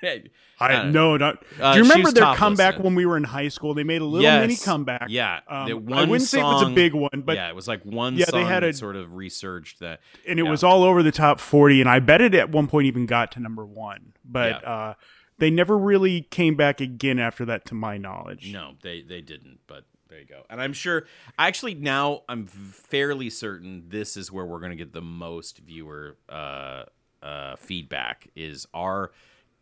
I 0.59 0.73
Uh, 0.73 0.83
no, 0.91 1.17
not. 1.17 1.43
uh, 1.59 1.73
do 1.73 1.79
you 1.79 1.83
remember 1.83 2.11
their 2.11 2.35
comeback 2.35 2.75
it. 2.75 2.81
when 2.81 2.93
we 2.95 3.05
were 3.05 3.17
in 3.17 3.23
high 3.23 3.47
school? 3.47 3.73
They 3.73 3.83
made 3.83 4.01
a 4.01 4.05
little 4.05 4.21
Yes. 4.23 4.41
mini 4.41 4.55
comeback. 4.57 5.07
Yeah, 5.09 5.39
Um, 5.47 5.65
the 5.87 5.95
I 5.95 6.03
wouldn't 6.05 6.21
say 6.29 6.39
it 6.39 6.43
was 6.43 6.61
a 6.63 6.69
big 6.69 6.93
one, 6.93 7.23
but 7.25 7.35
yeah, 7.35 7.49
it 7.49 7.55
was 7.55 7.67
like 7.67 7.83
one 7.83 8.15
Yeah, 8.15 8.25
song 8.25 8.39
they 8.41 8.45
had 8.47 8.63
a- 8.63 8.73
sort 8.73 8.95
of 8.95 9.13
resurged 9.15 9.79
that. 9.79 10.01
and 10.27 10.39
it 10.39 10.43
yeah. 10.45 10.51
was 10.51 10.63
all 10.63 10.83
over 10.83 11.01
the 11.03 11.11
top 11.11 11.39
40 11.39 11.81
and 11.81 11.89
i 11.89 11.99
bet 11.99 12.21
it 12.21 12.33
at 12.35 12.49
one 12.51 12.67
point 12.67 12.85
even 12.87 13.05
got 13.05 13.31
to 13.33 13.39
number 13.39 13.65
one 13.65 14.13
but 14.23 14.61
Yeah. 14.61 14.69
uh, 14.71 14.93
they 15.39 15.49
never 15.49 15.77
really 15.77 16.21
came 16.21 16.55
back 16.55 16.79
again 16.81 17.17
after 17.19 17.43
that 17.45 17.65
to 17.65 17.73
my 17.75 17.97
knowledge 17.97 18.51
No, 18.53 18.75
they 18.83 19.01
they 19.01 19.21
didn't, 19.21 19.59
but 19.67 19.85
there 20.09 20.19
you 20.19 20.25
go. 20.25 20.43
And 20.49 20.61
I'm 20.61 20.73
sure 20.73 21.05
actually 21.39 21.73
now 21.73 22.21
I'm 22.29 22.45
fairly 22.45 23.29
certain 23.29 23.85
this 23.87 24.17
is 24.17 24.31
where 24.31 24.45
we're 24.45 24.59
going 24.59 24.71
to 24.71 24.75
get 24.77 24.93
the 24.93 25.01
most 25.01 25.57
viewer 25.59 26.17
uh 26.29 26.83
uh 27.23 27.55
feedback 27.55 28.27
is 28.35 28.67
our 28.73 29.11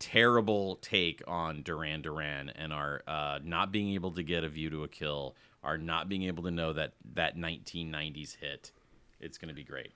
terrible 0.00 0.76
take 0.82 1.22
on 1.28 1.62
Duran 1.62 2.02
Duran 2.02 2.48
and 2.50 2.72
our 2.72 3.02
uh 3.06 3.38
not 3.44 3.70
being 3.70 3.94
able 3.94 4.10
to 4.12 4.22
get 4.24 4.42
a 4.42 4.48
view 4.48 4.68
to 4.70 4.82
a 4.82 4.88
kill, 4.88 5.36
our 5.62 5.78
not 5.78 6.08
being 6.08 6.24
able 6.24 6.42
to 6.42 6.50
know 6.50 6.72
that 6.72 6.94
that 7.14 7.36
1990s 7.36 8.36
hit. 8.36 8.72
It's 9.20 9.38
going 9.38 9.50
to 9.50 9.54
be 9.54 9.62
great. 9.62 9.92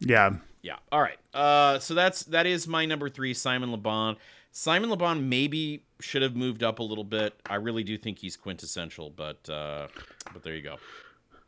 yeah 0.00 0.30
Yeah. 0.62 0.76
All 0.90 1.00
right. 1.02 1.18
Uh, 1.34 1.78
so 1.80 1.94
that's 1.94 2.22
that 2.24 2.46
is 2.46 2.66
my 2.66 2.86
number 2.86 3.10
three, 3.10 3.34
Simon 3.34 3.70
Le 3.72 3.76
Bon. 3.76 4.16
Simon 4.52 4.90
Le 4.90 4.96
Bon 4.96 5.28
maybe 5.28 5.82
should 6.00 6.22
have 6.22 6.36
moved 6.36 6.62
up 6.62 6.78
a 6.78 6.82
little 6.82 7.04
bit. 7.04 7.34
I 7.48 7.56
really 7.56 7.82
do 7.82 7.98
think 7.98 8.18
he's 8.18 8.36
quintessential, 8.36 9.10
but 9.10 9.48
uh, 9.50 9.88
but 10.32 10.42
there 10.44 10.54
you 10.54 10.62
go. 10.62 10.76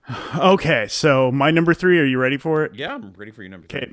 okay 0.37 0.87
so 0.87 1.31
my 1.33 1.51
number 1.51 1.73
three 1.73 1.99
are 1.99 2.05
you 2.05 2.19
ready 2.19 2.37
for 2.37 2.63
it 2.65 2.75
Yeah, 2.75 2.95
I'm 2.95 3.15
ready 3.17 3.31
for 3.31 3.43
your 3.43 3.51
number 3.51 3.67
three. 3.67 3.81
okay 3.81 3.93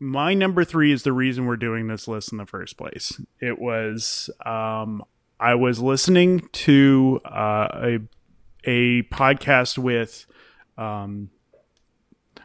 my 0.00 0.34
number 0.34 0.64
three 0.64 0.92
is 0.92 1.02
the 1.02 1.12
reason 1.12 1.46
we're 1.46 1.56
doing 1.56 1.88
this 1.88 2.06
list 2.08 2.30
in 2.32 2.38
the 2.38 2.46
first 2.46 2.76
place 2.76 3.20
it 3.40 3.58
was 3.58 4.30
um, 4.46 5.02
i 5.40 5.54
was 5.54 5.80
listening 5.80 6.48
to 6.52 7.20
uh, 7.24 7.68
a, 7.74 7.98
a 8.64 9.02
podcast 9.04 9.78
with 9.78 10.26
um, 10.76 11.30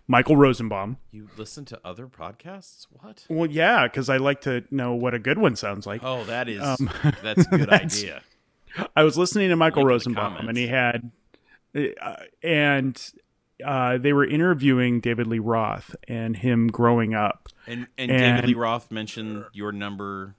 michael 0.07 0.35
rosenbaum 0.35 0.97
You 1.11 1.29
listen 1.37 1.65
to 1.65 1.79
other 1.85 2.07
podcasts? 2.07 2.87
What? 2.91 3.25
well 3.29 3.49
yeah 3.49 3.83
because 3.87 4.09
i 4.09 4.17
like 4.17 4.41
to 4.41 4.63
know 4.71 4.93
what 4.95 5.13
a 5.13 5.19
good 5.19 5.37
one 5.37 5.55
sounds 5.55 5.85
like 5.85 6.01
Oh, 6.03 6.23
that 6.25 6.49
is 6.49 6.61
Um, 6.61 6.89
that's 7.23 7.45
a 7.47 7.49
good 7.49 7.59
that's- 7.69 7.97
idea. 7.99 8.21
I 8.95 9.03
was 9.03 9.19
listening 9.19 9.49
to 9.49 9.55
Michael 9.55 9.85
Rosenbaum, 9.85 10.47
and 10.49 10.57
he 10.57 10.65
had, 10.65 11.11
uh, 11.75 12.15
and 12.41 12.99
uh, 13.65 13.97
they 13.97 14.13
were 14.13 14.25
interviewing 14.25 14.99
David 14.99 15.27
Lee 15.27 15.39
Roth 15.39 15.95
and 16.07 16.37
him 16.37 16.67
growing 16.67 17.13
up. 17.13 17.49
And 17.67 17.87
and, 17.97 18.11
And- 18.11 18.37
David 18.37 18.47
Lee 18.49 18.53
Roth 18.55 18.91
mentioned 18.91 19.45
your 19.53 19.71
number 19.71 20.35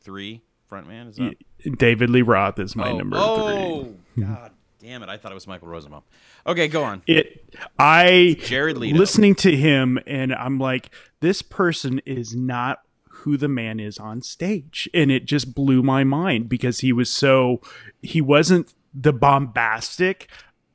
three 0.00 0.42
frontman. 0.70 1.10
Is 1.10 1.16
that? 1.16 1.78
David 1.78 2.10
Lee 2.10 2.22
Roth 2.22 2.58
is 2.58 2.74
my 2.76 2.90
oh, 2.90 2.96
number 2.98 3.16
three. 3.16 3.24
oh 3.26 3.94
God 4.18 4.52
damn 4.80 5.02
it! 5.02 5.08
I 5.08 5.16
thought 5.18 5.30
it 5.32 5.34
was 5.34 5.46
Michael 5.46 5.68
Rosenbaum. 5.68 6.02
Okay, 6.46 6.68
go 6.68 6.82
on. 6.84 7.02
It, 7.06 7.54
I 7.78 8.36
Jared 8.40 8.78
Leto. 8.78 8.96
listening 8.96 9.34
to 9.36 9.54
him, 9.54 9.98
and 10.06 10.34
I'm 10.34 10.58
like, 10.58 10.90
this 11.20 11.42
person 11.42 12.00
is 12.06 12.34
not 12.34 12.80
who 13.08 13.36
the 13.36 13.48
man 13.48 13.78
is 13.78 13.98
on 13.98 14.22
stage, 14.22 14.88
and 14.94 15.10
it 15.10 15.26
just 15.26 15.54
blew 15.54 15.82
my 15.82 16.04
mind 16.04 16.48
because 16.48 16.80
he 16.80 16.92
was 16.92 17.10
so, 17.10 17.60
he 18.00 18.22
wasn't 18.22 18.72
the 18.94 19.12
bombastic, 19.12 20.30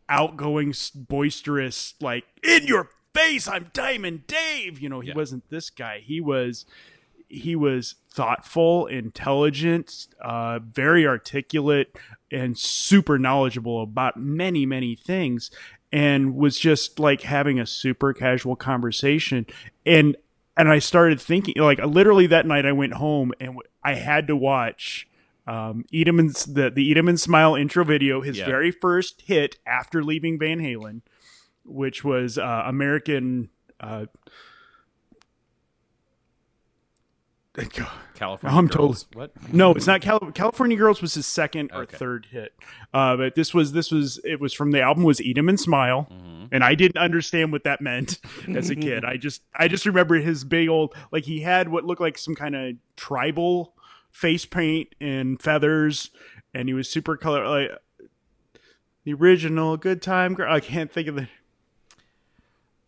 outgoing, 0.09 0.73
boisterous, 0.95 1.93
like 2.01 2.25
in 2.43 2.65
your 2.67 2.89
face, 3.13 3.47
I'm 3.47 3.69
Diamond 3.73 4.27
Dave. 4.27 4.79
You 4.79 4.89
know, 4.89 4.99
he 4.99 5.09
Yeah. 5.09 5.15
wasn't 5.15 5.49
this 5.49 5.69
guy. 5.69 5.99
He 5.99 6.19
was 6.21 6.65
he 7.27 7.55
was 7.55 7.95
thoughtful, 8.11 8.85
intelligent, 8.85 10.07
uh, 10.21 10.59
very 10.59 11.07
articulate, 11.07 11.97
and 12.31 12.55
super 12.55 13.17
knowledgeable 13.17 13.81
about 13.81 14.15
many, 14.15 14.63
many 14.65 14.95
things, 14.95 15.49
and 15.91 16.35
was 16.35 16.59
just 16.59 16.99
like 16.99 17.21
having 17.21 17.59
a 17.59 17.65
super 17.65 18.13
casual 18.13 18.55
conversation. 18.55 19.45
And 19.85 20.15
and 20.55 20.69
I 20.69 20.79
started 20.79 21.19
thinking, 21.19 21.55
like 21.57 21.79
literally 21.79 22.27
that 22.27 22.45
night, 22.45 22.65
I 22.65 22.71
went 22.71 22.93
home 22.93 23.33
and 23.41 23.57
I 23.83 23.95
had 23.95 24.27
to 24.27 24.35
watch 24.35 25.07
um, 25.47 25.85
Edelman's 25.93 26.45
the 26.45 26.69
the 26.69 26.83
Eat 26.83 26.97
'Em 26.97 27.07
and 27.07 27.19
Smile 27.19 27.55
intro 27.55 27.83
video, 27.83 28.21
his 28.21 28.37
Yeah. 28.39 28.45
very 28.45 28.71
first 28.71 29.21
hit 29.25 29.57
after 29.65 30.03
leaving 30.03 30.39
Van 30.39 30.59
Halen, 30.59 31.01
which 31.63 32.03
was 32.03 32.37
uh, 32.37 32.63
American. 32.65 33.49
Uh, 33.79 34.05
California 38.15 38.57
I'm 38.57 38.67
Girls. 38.67 39.05
What? 39.13 39.31
No, 39.53 39.71
it's 39.71 39.87
not 39.87 40.01
Cal- 40.01 40.19
California 40.33 40.75
Girls 40.75 41.01
was 41.01 41.13
his 41.13 41.25
second 41.25 41.71
or 41.73 41.83
Okay. 41.83 41.95
third 41.95 42.27
hit. 42.29 42.53
Uh, 42.93 43.15
but 43.15 43.35
this 43.35 43.53
was 43.53 43.71
this 43.71 43.91
was 43.91 44.19
it 44.25 44.41
was 44.41 44.53
from 44.53 44.71
the 44.71 44.81
album 44.81 45.03
was 45.05 45.21
Eat 45.21 45.37
'em 45.37 45.47
and 45.47 45.57
Smile, 45.59 46.07
Mm-hmm. 46.11 46.45
and 46.51 46.63
I 46.65 46.75
didn't 46.75 46.97
understand 46.97 47.53
what 47.53 47.63
that 47.63 47.79
meant 47.79 48.19
as 48.55 48.69
a 48.69 48.75
kid. 48.75 49.05
I 49.05 49.15
just 49.15 49.41
I 49.55 49.69
just 49.69 49.85
remember 49.85 50.15
his 50.15 50.43
big 50.43 50.67
old 50.67 50.93
like 51.13 51.23
he 51.23 51.39
had 51.41 51.69
what 51.69 51.85
looked 51.85 52.01
like 52.01 52.17
some 52.17 52.35
kind 52.35 52.55
of 52.57 52.75
tribal 52.97 53.73
face 54.15 54.45
paint 54.45 54.95
and 55.01 55.41
feathers, 55.41 56.09
and 56.53 56.69
he 56.69 56.73
was 56.73 56.89
super 56.89 57.17
color 57.17 57.45
like 57.45 57.69
the 59.03 59.13
original 59.13 59.75
Good 59.75 60.01
Time 60.01 60.33
Girl. 60.33 60.51
I 60.51 60.61
can't 60.61 60.89
think 60.89 61.09
of 61.09 61.15
the 61.15 61.27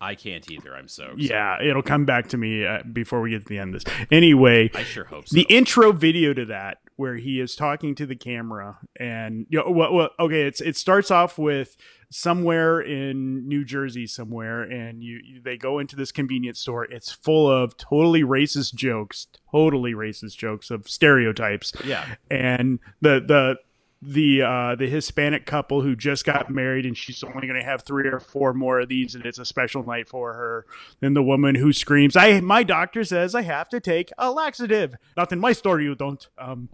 I 0.00 0.14
can't 0.14 0.48
either. 0.50 0.74
I'm 0.74 0.88
so 0.88 1.04
excited. 1.04 1.30
Yeah, 1.30 1.62
it'll 1.62 1.82
come 1.82 2.04
back 2.04 2.28
to 2.28 2.38
me 2.38 2.64
uh, 2.64 2.82
before 2.90 3.20
we 3.20 3.30
get 3.30 3.42
to 3.42 3.48
the 3.48 3.58
end 3.58 3.74
of 3.74 3.84
this. 3.84 3.94
Anyway, 4.10 4.70
I 4.74 4.84
sure 4.84 5.04
hope 5.04 5.28
so. 5.28 5.34
the 5.34 5.42
intro 5.42 5.92
video 5.92 6.32
to 6.32 6.46
that 6.46 6.78
where 6.98 7.14
he 7.14 7.38
is 7.40 7.54
talking 7.54 7.94
to 7.94 8.04
the 8.06 8.16
camera 8.16 8.76
and 8.98 9.46
you 9.48 9.58
know 9.58 9.70
well, 9.70 9.94
well 9.94 10.10
okay 10.18 10.42
it's 10.42 10.60
it 10.60 10.76
starts 10.76 11.10
off 11.12 11.38
with 11.38 11.76
somewhere 12.10 12.80
in 12.80 13.46
New 13.46 13.64
Jersey 13.64 14.06
somewhere 14.06 14.62
and 14.62 15.02
you, 15.02 15.20
you 15.24 15.40
they 15.40 15.56
go 15.56 15.78
into 15.78 15.94
this 15.94 16.10
convenience 16.10 16.58
store 16.58 16.84
it's 16.84 17.12
full 17.12 17.48
of 17.50 17.76
totally 17.76 18.22
racist 18.22 18.74
jokes 18.74 19.28
totally 19.52 19.94
racist 19.94 20.36
jokes 20.36 20.70
of 20.70 20.88
stereotypes 20.88 21.72
Yeah. 21.84 22.04
and 22.30 22.80
the 23.00 23.20
the 23.20 23.58
the 24.00 24.42
uh 24.42 24.76
the 24.76 24.86
Hispanic 24.86 25.44
couple 25.44 25.82
who 25.82 25.96
just 25.96 26.24
got 26.24 26.50
married 26.50 26.86
and 26.86 26.96
she's 26.96 27.24
only 27.24 27.48
going 27.48 27.58
to 27.58 27.64
have 27.64 27.82
3 27.82 28.06
or 28.06 28.20
4 28.20 28.54
more 28.54 28.80
of 28.80 28.88
these 28.88 29.16
and 29.16 29.26
it's 29.26 29.40
a 29.40 29.44
special 29.44 29.84
night 29.84 30.08
for 30.08 30.34
her. 30.34 30.66
Then 31.00 31.14
the 31.14 31.22
woman 31.22 31.56
who 31.56 31.72
screams 31.72 32.14
I 32.14 32.40
my 32.40 32.62
doctor 32.62 33.02
says 33.02 33.34
I 33.34 33.42
have 33.42 33.68
to 33.70 33.80
take 33.80 34.10
a 34.16 34.30
laxative. 34.30 34.94
Not 35.16 35.32
in 35.32 35.40
my 35.40 35.52
store 35.52 35.80
you 35.80 35.96
don't. 35.96 36.28
Um 36.38 36.68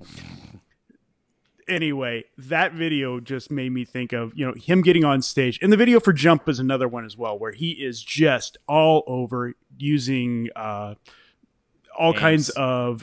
anyway 1.67 2.25
that 2.37 2.75
video 2.75 3.21
just 3.21 3.51
made 3.51 3.73
me 3.73 3.87
think 3.87 4.13
of 4.13 4.33
you 4.35 4.45
know 4.47 4.53
him 4.53 4.83
getting 4.83 5.05
on 5.05 5.23
stage. 5.23 5.59
And 5.63 5.73
the 5.73 5.79
video 5.79 6.01
for 6.01 6.13
jump 6.13 6.47
is 6.47 6.59
another 6.59 6.89
one 6.89 7.07
as 7.07 7.17
well 7.17 7.39
where 7.39 7.53
he 7.53 7.71
is 7.71 8.03
just 8.03 8.59
all 8.69 9.03
over 9.07 9.55
using 9.79 10.51
uh 10.55 10.97
all 11.99 12.11
Amps. 12.11 12.21
kinds 12.21 12.51
of 12.51 13.03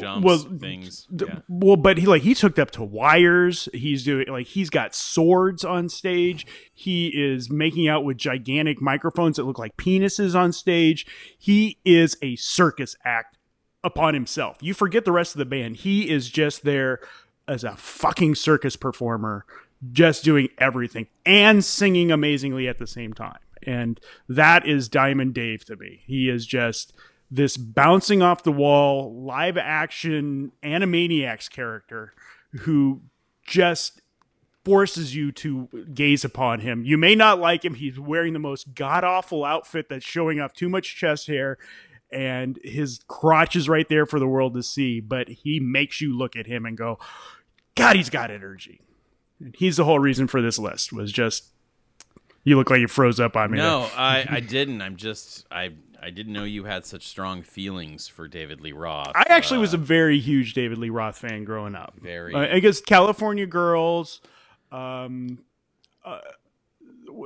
Jumps, 0.00 0.24
well, 0.24 0.38
things. 0.38 1.06
D- 1.14 1.24
Yeah. 1.28 1.40
Well, 1.48 1.76
but 1.76 1.98
he 1.98 2.06
like 2.06 2.22
he's 2.22 2.40
hooked 2.40 2.58
up 2.58 2.70
to 2.72 2.82
wires. 2.84 3.68
He's 3.72 4.04
doing 4.04 4.26
like 4.28 4.46
he's 4.46 4.70
got 4.70 4.94
swords 4.94 5.64
on 5.64 5.88
stage. 5.88 6.46
He 6.72 7.08
is 7.08 7.50
making 7.50 7.88
out 7.88 8.04
with 8.04 8.16
gigantic 8.16 8.80
microphones 8.80 9.36
that 9.36 9.44
look 9.44 9.58
like 9.58 9.76
penises 9.76 10.34
on 10.34 10.52
stage. 10.52 11.06
He 11.38 11.78
is 11.84 12.16
a 12.22 12.36
circus 12.36 12.96
act 13.04 13.36
upon 13.84 14.14
himself. 14.14 14.58
You 14.60 14.74
forget 14.74 15.04
the 15.04 15.12
rest 15.12 15.34
of 15.34 15.38
the 15.38 15.44
band. 15.44 15.76
He 15.76 16.10
is 16.10 16.28
just 16.28 16.64
there 16.64 17.00
as 17.48 17.62
a 17.64 17.76
fucking 17.76 18.34
circus 18.34 18.74
performer, 18.76 19.44
just 19.92 20.24
doing 20.24 20.48
everything 20.58 21.06
and 21.24 21.64
singing 21.64 22.10
amazingly 22.10 22.66
at 22.66 22.78
the 22.78 22.86
same 22.86 23.12
time. 23.12 23.38
And 23.62 24.00
that 24.28 24.66
is 24.66 24.88
Diamond 24.88 25.34
Dave 25.34 25.64
to 25.66 25.76
me. 25.76 26.02
He 26.06 26.28
is 26.28 26.46
just 26.46 26.92
this 27.30 27.56
bouncing 27.56 28.22
off 28.22 28.42
the 28.42 28.52
wall 28.52 29.12
live 29.24 29.56
action 29.56 30.52
animaniacs 30.62 31.50
character 31.50 32.12
who 32.60 33.02
just 33.46 34.00
forces 34.64 35.14
you 35.14 35.30
to 35.30 35.68
gaze 35.94 36.24
upon 36.24 36.60
him. 36.60 36.84
You 36.84 36.98
may 36.98 37.14
not 37.14 37.38
like 37.38 37.64
him. 37.64 37.74
He's 37.74 38.00
wearing 38.00 38.32
the 38.32 38.38
most 38.38 38.74
god 38.74 39.04
awful 39.04 39.44
outfit 39.44 39.88
that's 39.88 40.04
showing 40.04 40.40
off 40.40 40.52
too 40.52 40.68
much 40.68 40.96
chest 40.96 41.26
hair 41.28 41.58
and 42.10 42.58
his 42.62 43.00
crotch 43.08 43.56
is 43.56 43.68
right 43.68 43.88
there 43.88 44.06
for 44.06 44.18
the 44.18 44.26
world 44.26 44.54
to 44.54 44.62
see, 44.62 45.00
but 45.00 45.28
he 45.28 45.60
makes 45.60 46.00
you 46.00 46.16
look 46.16 46.36
at 46.36 46.46
him 46.46 46.64
and 46.64 46.76
go, 46.76 46.98
God, 47.74 47.96
he's 47.96 48.10
got 48.10 48.30
energy. 48.30 48.80
And 49.40 49.54
he's 49.56 49.76
the 49.76 49.84
whole 49.84 49.98
reason 49.98 50.26
for 50.26 50.40
this 50.40 50.58
list 50.58 50.92
was 50.92 51.12
just 51.12 51.52
you 52.44 52.56
look 52.56 52.70
like 52.70 52.80
you 52.80 52.86
froze 52.86 53.18
up 53.18 53.36
on 53.36 53.50
me. 53.50 53.58
No, 53.58 53.90
I, 53.96 54.24
I 54.28 54.40
didn't. 54.40 54.80
I'm 54.80 54.96
just 54.96 55.46
I 55.50 55.72
I 56.02 56.10
didn't 56.10 56.32
know 56.32 56.44
you 56.44 56.64
had 56.64 56.84
such 56.84 57.06
strong 57.06 57.42
feelings 57.42 58.06
for 58.08 58.28
David 58.28 58.60
Lee 58.60 58.72
Roth. 58.72 59.12
I 59.14 59.24
actually 59.28 59.58
Uh, 59.58 59.62
was 59.62 59.74
a 59.74 59.78
very 59.78 60.18
huge 60.18 60.54
David 60.54 60.78
Lee 60.78 60.90
Roth 60.90 61.18
fan 61.18 61.44
growing 61.44 61.74
up. 61.74 61.94
Very. 62.00 62.34
Uh, 62.34 62.54
I 62.54 62.60
guess 62.60 62.80
California 62.80 63.46
Girls. 63.46 64.20
Um, 64.70 65.38
uh, 66.04 66.20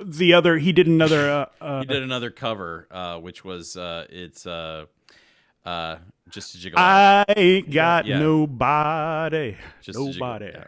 the 0.05 0.35
other 0.35 0.59
he 0.59 0.73
did 0.73 0.87
another. 0.87 1.31
Uh, 1.61 1.65
uh, 1.65 1.81
he 1.81 1.87
did 1.87 2.03
another 2.03 2.31
cover, 2.31 2.87
uh, 2.91 3.19
which 3.19 3.45
was 3.45 3.77
uh, 3.77 4.07
it's 4.11 4.47
uh, 4.47 4.87
uh, 5.65 5.97
just 6.29 6.55
a 6.55 6.59
jiggle. 6.59 6.79
I 6.79 7.25
ain't 7.37 7.71
got 7.71 8.07
Yeah. 8.07 8.19
nobody. 8.21 9.57
just 9.81 9.99
nobody 9.99 10.47
yeah. 10.47 10.65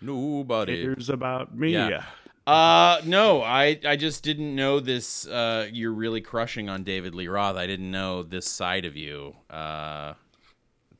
Nobody. 0.00 0.82
cares 0.82 1.08
about 1.08 1.56
me. 1.56 1.72
Yeah. 1.72 2.04
Uh 2.46 3.00
no, 3.04 3.42
I 3.42 3.80
I 3.84 3.96
just 3.96 4.22
didn't 4.22 4.54
know 4.54 4.78
this 4.78 5.26
uh 5.26 5.68
you're 5.72 5.92
really 5.92 6.20
crushing 6.20 6.68
on 6.68 6.84
David 6.84 7.14
Lee 7.14 7.26
Roth. 7.26 7.56
I 7.56 7.66
didn't 7.66 7.90
know 7.90 8.22
this 8.22 8.46
side 8.46 8.84
of 8.84 8.96
you 8.96 9.34
uh 9.50 10.14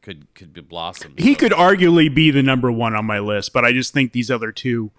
could 0.03 0.33
could 0.35 0.53
be 0.53 0.61
blossomed. 0.61 1.21
He 1.21 1.37
could 1.37 1.53
arguably 1.53 2.13
be 2.13 2.33
the 2.33 2.43
number 2.43 2.73
one 2.73 2.95
on 2.97 3.05
my 3.05 3.21
list, 3.21 3.53
but 3.53 3.65
I 3.65 3.73
just 3.73 3.93
think 3.93 4.11
these 4.13 4.31
other 4.31 4.51
two 4.51 4.91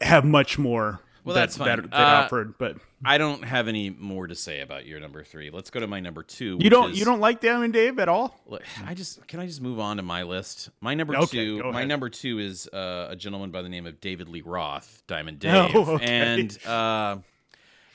have 0.00 0.24
much 0.24 0.58
more. 0.58 1.00
Well, 1.26 1.34
that, 1.34 1.40
that's 1.42 1.56
fine. 1.58 1.66
That, 1.68 1.90
that 1.90 1.96
Uh, 2.00 2.24
offered, 2.24 2.54
but 2.56 2.76
I 3.04 3.18
don't 3.18 3.44
have 3.44 3.68
any 3.68 3.90
more 3.90 4.26
to 4.26 4.34
say 4.34 4.60
about 4.60 4.86
your 4.86 5.00
number 5.00 5.22
3. 5.24 5.50
Let's 5.50 5.68
go 5.70 5.80
to 5.80 5.86
my 5.86 6.00
number 6.00 6.22
2. 6.22 6.58
you 6.60 6.70
don't 6.70 6.92
is- 6.92 6.98
you 6.98 7.04
don't 7.04 7.20
like 7.20 7.40
Diamond 7.40 7.72
Dave 7.72 7.98
at 7.98 8.08
all. 8.08 8.40
I 8.86 8.94
just 8.94 9.26
can 9.26 9.40
I 9.40 9.46
just 9.46 9.60
move 9.60 9.78
on 9.80 9.96
to 9.98 10.02
my 10.02 10.22
list. 10.22 10.70
My 10.80 10.94
number 10.94 11.16
Okay, 11.16 11.44
two, 11.44 11.62
my 11.64 11.70
ahead. 11.80 11.88
number 11.88 12.08
two 12.08 12.38
is 12.38 12.68
uh, 12.68 13.08
a 13.10 13.16
gentleman 13.16 13.50
by 13.50 13.60
the 13.62 13.68
name 13.68 13.86
of 13.86 14.00
David 14.00 14.28
Lee 14.28 14.40
Roth, 14.42 15.02
Diamond 15.06 15.44
Oh, 15.48 15.66
Dave, 15.68 15.76
okay. 15.88 16.04
and 16.06 16.66
uh, 16.66 17.16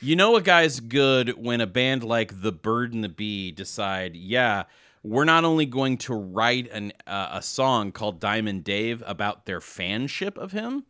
you 0.02 0.16
know 0.16 0.36
a 0.36 0.42
guy's 0.42 0.80
good 0.80 1.30
when 1.42 1.62
a 1.62 1.68
band 1.68 2.04
like 2.04 2.42
the 2.42 2.52
Bird 2.52 2.94
and 2.94 3.04
the 3.04 3.10
Bee 3.10 3.52
decide, 3.52 4.16
yeah, 4.16 4.64
we're 5.04 5.26
not 5.26 5.46
only 5.46 5.66
going 5.66 5.98
to 6.00 6.14
write 6.14 6.70
an 6.72 6.92
uh, 7.08 7.30
a 7.34 7.42
song 7.42 7.92
called 7.92 8.20
Diamond 8.20 8.64
Dave 8.64 9.02
about 9.08 9.46
their 9.46 9.60
fanship 9.62 10.38
of 10.38 10.52
him, 10.52 10.84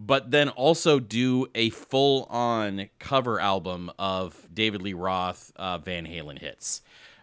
but 0.00 0.30
then 0.30 0.48
also 0.48 0.98
do 0.98 1.46
a 1.54 1.68
full 1.70 2.24
on 2.30 2.88
cover 2.98 3.38
album 3.38 3.90
of 3.98 4.48
David 4.52 4.80
Lee 4.80 4.94
Roth 4.94 5.52
uh, 5.56 5.76
Van 5.76 6.06
Halen 6.06 6.38
hits. 6.38 6.80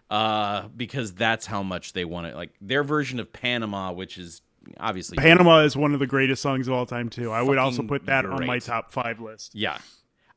Uh, 0.08 0.68
because 0.68 1.12
that's 1.12 1.44
how 1.44 1.62
much 1.62 1.92
they 1.92 2.04
want 2.06 2.28
it. 2.28 2.34
Like 2.34 2.50
their 2.62 2.82
version 2.82 3.20
of 3.20 3.30
Panama, 3.30 3.92
which 3.92 4.16
is 4.16 4.40
obviously 4.78 5.16
Panama 5.18 5.58
is 5.64 5.76
one 5.76 5.92
of 5.92 6.00
the 6.00 6.06
greatest 6.06 6.40
songs 6.40 6.66
of 6.66 6.72
all 6.72 6.86
time 6.86 7.10
too. 7.10 7.30
I 7.30 7.42
would 7.42 7.58
also 7.58 7.82
put 7.82 8.06
that 8.06 8.24
on 8.24 8.46
my 8.46 8.58
top 8.58 8.90
five 8.90 9.20
list. 9.20 9.54
Yeah. 9.54 9.76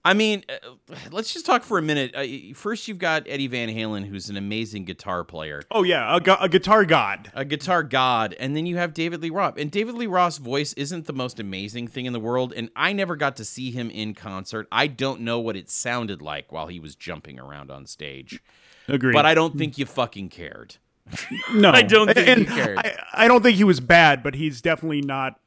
I 0.03 0.13
mean, 0.13 0.43
uh, 0.49 0.95
let's 1.11 1.33
just 1.33 1.45
talk 1.45 1.63
for 1.63 1.77
a 1.77 1.81
minute. 1.81 2.15
Uh, 2.15 2.53
first, 2.55 2.87
you've 2.87 2.97
got 2.97 3.23
Eddie 3.27 3.47
Van 3.47 3.69
Halen, 3.69 4.05
who's 4.05 4.29
an 4.29 4.37
amazing 4.37 4.85
guitar 4.85 5.23
player. 5.23 5.61
Oh 5.71 5.83
yeah, 5.83 6.15
a, 6.15 6.19
gu- 6.19 6.35
a 6.39 6.49
guitar 6.49 6.85
god. 6.85 7.31
a 7.33 7.45
guitar 7.45 7.83
god, 7.83 8.35
and 8.39 8.55
then 8.55 8.65
you 8.65 8.77
have 8.77 8.93
David 8.93 9.21
Lee 9.21 9.29
Roth. 9.29 9.57
And 9.57 9.69
David 9.69 9.95
Lee 9.95 10.07
Roth's 10.07 10.37
voice 10.37 10.73
isn't 10.73 11.05
the 11.05 11.13
most 11.13 11.39
amazing 11.39 11.87
thing 11.87 12.05
in 12.05 12.13
the 12.13 12.19
world, 12.19 12.53
and 12.55 12.69
I 12.75 12.93
never 12.93 13.15
got 13.15 13.35
to 13.37 13.45
see 13.45 13.71
him 13.71 13.89
in 13.89 14.13
concert. 14.13 14.67
I 14.71 14.87
don't 14.87 15.21
know 15.21 15.39
what 15.39 15.55
it 15.55 15.69
sounded 15.69 16.21
like 16.21 16.51
while 16.51 16.67
he 16.67 16.79
was 16.79 16.95
jumping 16.95 17.39
around 17.39 17.69
on 17.71 17.85
stage, 17.85 18.41
Agreed. 18.87 19.13
but 19.13 19.25
I 19.25 19.33
don't 19.33 19.57
think 19.57 19.77
you 19.77 19.85
fucking 19.85 20.29
cared. 20.29 20.77
no, 21.53 21.71
I 21.71 21.81
don't 21.81 22.13
think 22.13 22.27
and 22.27 22.39
he 22.39 22.45
cared. 22.45 22.77
I, 22.77 22.97
I 23.13 23.27
don't 23.27 23.41
think 23.43 23.57
he 23.57 23.63
was 23.63 23.79
bad, 23.79 24.23
but 24.23 24.35
he's 24.35 24.61
definitely 24.61 25.01
not. 25.01 25.39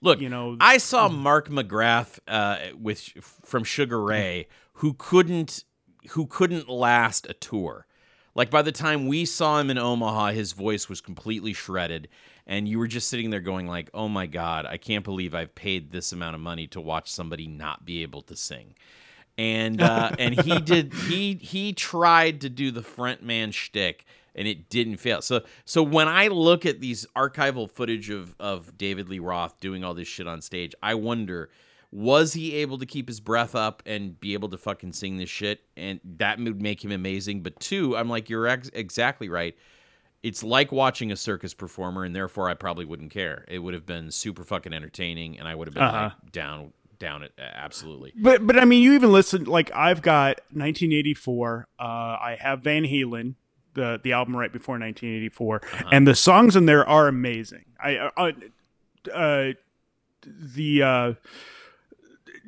Look, 0.00 0.20
You 0.20 0.28
know- 0.28 0.56
I 0.60 0.78
saw 0.78 1.08
Mark 1.08 1.48
McGrath 1.48 2.18
uh, 2.28 2.58
with 2.78 3.00
from 3.44 3.64
Sugar 3.64 4.02
Ray, 4.02 4.46
who 4.74 4.94
couldn't 4.94 5.64
who 6.10 6.26
couldn't 6.26 6.68
last 6.68 7.26
a 7.28 7.34
tour. 7.34 7.86
Like 8.34 8.50
by 8.50 8.62
the 8.62 8.72
time 8.72 9.08
we 9.08 9.24
saw 9.24 9.58
him 9.58 9.68
in 9.70 9.78
Omaha, 9.78 10.28
his 10.28 10.52
voice 10.52 10.88
was 10.88 11.00
completely 11.00 11.52
shredded, 11.52 12.08
and 12.46 12.68
you 12.68 12.78
were 12.78 12.86
just 12.86 13.08
sitting 13.08 13.30
there 13.30 13.40
going 13.40 13.66
like, 13.66 13.90
"Oh 13.92 14.08
my 14.08 14.26
god, 14.26 14.64
I 14.64 14.76
can't 14.76 15.04
believe 15.04 15.34
I've 15.34 15.54
paid 15.56 15.90
this 15.90 16.12
amount 16.12 16.36
of 16.36 16.40
money 16.40 16.68
to 16.68 16.80
watch 16.80 17.10
somebody 17.10 17.48
not 17.48 17.84
be 17.84 18.02
able 18.02 18.22
to 18.22 18.36
sing." 18.36 18.74
And 19.36 19.82
uh, 19.82 20.12
and 20.18 20.40
he 20.40 20.60
did 20.60 20.94
he 21.08 21.34
he 21.34 21.72
tried 21.72 22.40
to 22.42 22.48
do 22.48 22.70
the 22.70 22.82
front 22.82 23.24
man 23.24 23.50
shtick, 23.50 24.04
and 24.34 24.46
it 24.48 24.68
didn't 24.70 24.96
fail. 24.98 25.20
So 25.22 25.42
so 25.64 25.82
when 25.82 26.08
I 26.08 26.28
look 26.28 26.64
at 26.66 26.80
these 26.80 27.06
archival 27.16 27.70
footage 27.70 28.10
of 28.10 28.34
of 28.40 28.76
David 28.78 29.08
Lee 29.08 29.18
Roth 29.18 29.58
doing 29.60 29.84
all 29.84 29.94
this 29.94 30.08
shit 30.08 30.26
on 30.28 30.40
stage, 30.42 30.74
I 30.82 30.94
wonder 30.94 31.50
was 31.90 32.34
he 32.34 32.54
able 32.56 32.76
to 32.76 32.84
keep 32.84 33.08
his 33.08 33.18
breath 33.18 33.54
up 33.54 33.82
and 33.86 34.20
be 34.20 34.34
able 34.34 34.50
to 34.50 34.58
fucking 34.58 34.92
sing 34.92 35.16
this 35.16 35.30
shit? 35.30 35.62
And 35.74 36.00
that 36.18 36.38
would 36.38 36.60
make 36.60 36.84
him 36.84 36.92
amazing. 36.92 37.42
But 37.42 37.58
two, 37.60 37.96
I'm 37.96 38.10
like, 38.10 38.28
you're 38.28 38.46
ex- 38.46 38.70
exactly 38.74 39.30
right. 39.30 39.56
It's 40.22 40.42
like 40.44 40.70
watching 40.70 41.10
a 41.12 41.16
circus 41.16 41.54
performer, 41.54 42.04
and 42.04 42.14
therefore 42.14 42.50
I 42.50 42.54
probably 42.54 42.84
wouldn't 42.84 43.10
care. 43.12 43.46
It 43.48 43.60
would 43.60 43.72
have 43.72 43.86
been 43.86 44.10
super 44.10 44.44
fucking 44.44 44.74
entertaining, 44.74 45.38
and 45.38 45.48
I 45.48 45.54
would 45.54 45.66
have 45.66 45.74
been 45.74 45.82
Uh-huh. 45.84 46.10
like 46.22 46.32
down 46.32 46.72
down 46.98 47.22
it 47.22 47.32
absolutely. 47.38 48.12
But 48.16 48.46
but 48.46 48.58
I 48.58 48.64
mean, 48.66 48.82
you 48.82 48.92
even 48.92 49.10
listen. 49.12 49.44
Like 49.44 49.70
I've 49.74 50.02
got 50.02 50.40
1984. 50.50 51.68
Uh, 51.78 51.82
I 51.84 52.36
have 52.40 52.60
Van 52.60 52.82
Halen, 52.84 53.34
the 53.78 54.00
the 54.02 54.12
album 54.12 54.36
right 54.36 54.52
before 54.52 54.74
1984, 54.78 55.56
Uh-huh. 55.62 55.88
and 55.92 56.06
the 56.06 56.14
songs 56.14 56.56
in 56.56 56.66
there 56.66 56.86
are 56.88 57.08
amazing. 57.08 57.64
I 57.82 57.96
uh, 57.96 58.32
uh, 59.14 59.52
the 60.22 60.82
uh, 60.82 61.12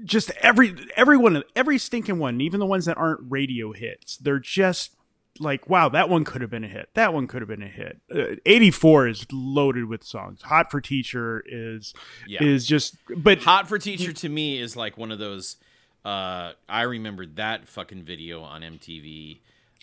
just 0.04 0.30
every 0.42 0.74
everyone 0.96 1.42
every 1.56 1.78
stinking 1.78 2.18
one, 2.18 2.40
even 2.40 2.60
the 2.60 2.66
ones 2.66 2.84
that 2.86 2.96
aren't 2.96 3.20
radio 3.28 3.72
hits, 3.72 4.16
they're 4.16 4.38
just 4.38 4.92
like 5.38 5.68
wow, 5.70 5.88
that 5.88 6.08
one 6.08 6.24
could 6.24 6.40
have 6.42 6.50
been 6.50 6.64
a 6.64 6.68
hit. 6.68 6.90
That 6.94 7.14
one 7.14 7.26
could 7.26 7.40
have 7.40 7.48
been 7.48 7.62
a 7.62 7.68
hit. 7.68 8.00
Uh, 8.14 8.36
84 8.44 9.08
is 9.08 9.26
loaded 9.32 9.86
with 9.86 10.04
songs. 10.04 10.42
Hot 10.42 10.70
for 10.70 10.80
Teacher 10.80 11.42
is 11.46 11.94
Yeah. 12.26 12.42
is 12.42 12.66
just 12.66 12.96
but 13.16 13.38
Hot 13.40 13.68
for 13.68 13.78
Teacher 13.78 14.12
to 14.12 14.28
me 14.28 14.58
is 14.58 14.76
like 14.76 14.98
one 14.98 15.10
of 15.12 15.18
those 15.18 15.56
Uh, 16.04 16.52
I 16.68 16.82
remember 16.82 17.26
that 17.36 17.68
fucking 17.68 18.02
video 18.04 18.40
on 18.42 18.62
MTV. 18.62 19.40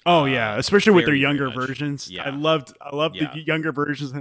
Oh 0.10 0.24
yeah, 0.26 0.56
especially 0.58 0.94
with 0.94 1.06
their 1.06 1.14
younger 1.16 1.48
much. 1.48 1.56
versions. 1.56 2.10
Yeah. 2.10 2.24
I 2.24 2.30
loved 2.30 2.74
I 2.82 2.96
loved 2.96 3.18
Yeah. 3.18 3.34
the 3.34 3.42
younger 3.42 3.72
versions. 3.74 4.14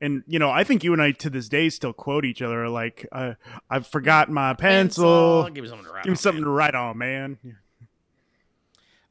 And 0.00 0.24
you 0.26 0.38
know, 0.38 0.50
I 0.50 0.64
think 0.64 0.82
you 0.82 0.92
and 0.94 1.02
I 1.02 1.12
to 1.12 1.30
this 1.30 1.48
day 1.48 1.68
still 1.68 1.92
quote 1.92 2.24
each 2.24 2.40
other 2.42 2.68
like, 2.68 3.06
uh, 3.12 3.34
"I've 3.70 3.86
forgotten 3.86 4.32
my 4.34 4.54
pencil. 4.54 5.48
Give 5.50 5.62
me 5.62 5.68
something 5.68 5.86
to 5.86 5.92
write. 5.92 6.04
Give 6.04 6.10
me 6.10 6.14
on, 6.14 6.16
something 6.16 6.40
man. 6.42 6.48
to 6.48 6.50
write 6.50 6.74
on, 6.74 6.98
man." 6.98 7.38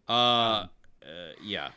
Uh, 0.06 0.12
uh, 0.12 0.68
yeah. 1.42 1.68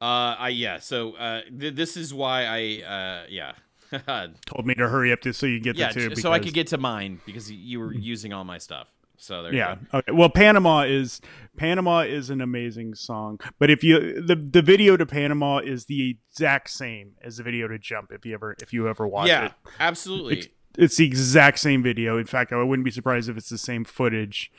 Uh, 0.00 0.36
I 0.38 0.48
yeah. 0.50 0.80
So 0.80 1.14
uh, 1.14 1.40
th- 1.58 1.74
this 1.74 1.96
is 1.96 2.12
why 2.12 2.44
I 2.44 2.82
uh, 2.86 3.26
yeah. 3.30 3.52
Told 4.46 4.66
me 4.66 4.74
to 4.74 4.88
hurry 4.88 5.12
up 5.12 5.20
to 5.22 5.32
so 5.32 5.46
you 5.46 5.56
can 5.58 5.62
get 5.72 5.76
yeah, 5.76 5.92
the 5.92 6.10
two. 6.10 6.16
so 6.16 6.30
I 6.32 6.38
could 6.40 6.52
get 6.52 6.66
to 6.68 6.78
mine 6.78 7.20
because 7.24 7.50
you 7.50 7.80
were 7.80 7.94
using 7.94 8.32
all 8.34 8.44
my 8.44 8.58
stuff. 8.58 8.92
So 9.22 9.42
there 9.44 9.52
you 9.52 9.58
Yeah. 9.58 9.76
Okay. 9.94 10.10
Well, 10.12 10.28
Panama 10.28 10.80
is 10.82 11.20
Panama 11.56 12.00
is 12.00 12.28
an 12.28 12.40
amazing 12.40 12.94
song, 12.96 13.38
but 13.60 13.70
if 13.70 13.84
you 13.84 14.20
the 14.20 14.34
the 14.34 14.62
video 14.62 14.96
to 14.96 15.06
Panama 15.06 15.58
is 15.58 15.84
the 15.84 16.10
exact 16.30 16.70
same 16.70 17.12
as 17.22 17.36
the 17.36 17.44
video 17.44 17.68
to 17.68 17.78
Jump. 17.78 18.10
If 18.10 18.26
you 18.26 18.34
ever 18.34 18.56
if 18.60 18.72
you 18.72 18.88
ever 18.88 19.06
watch 19.06 19.28
Yeah, 19.28 19.46
it, 19.46 19.52
absolutely. 19.78 20.38
it's, 20.38 20.48
it's 20.76 20.96
the 20.96 21.06
exact 21.06 21.60
same 21.60 21.82
video. 21.84 22.18
In 22.18 22.26
fact, 22.26 22.52
I 22.52 22.60
wouldn't 22.62 22.84
be 22.84 22.90
surprised 22.90 23.28
if 23.28 23.36
it's 23.36 23.48
the 23.48 23.58
same 23.58 23.84
footage. 23.84 24.50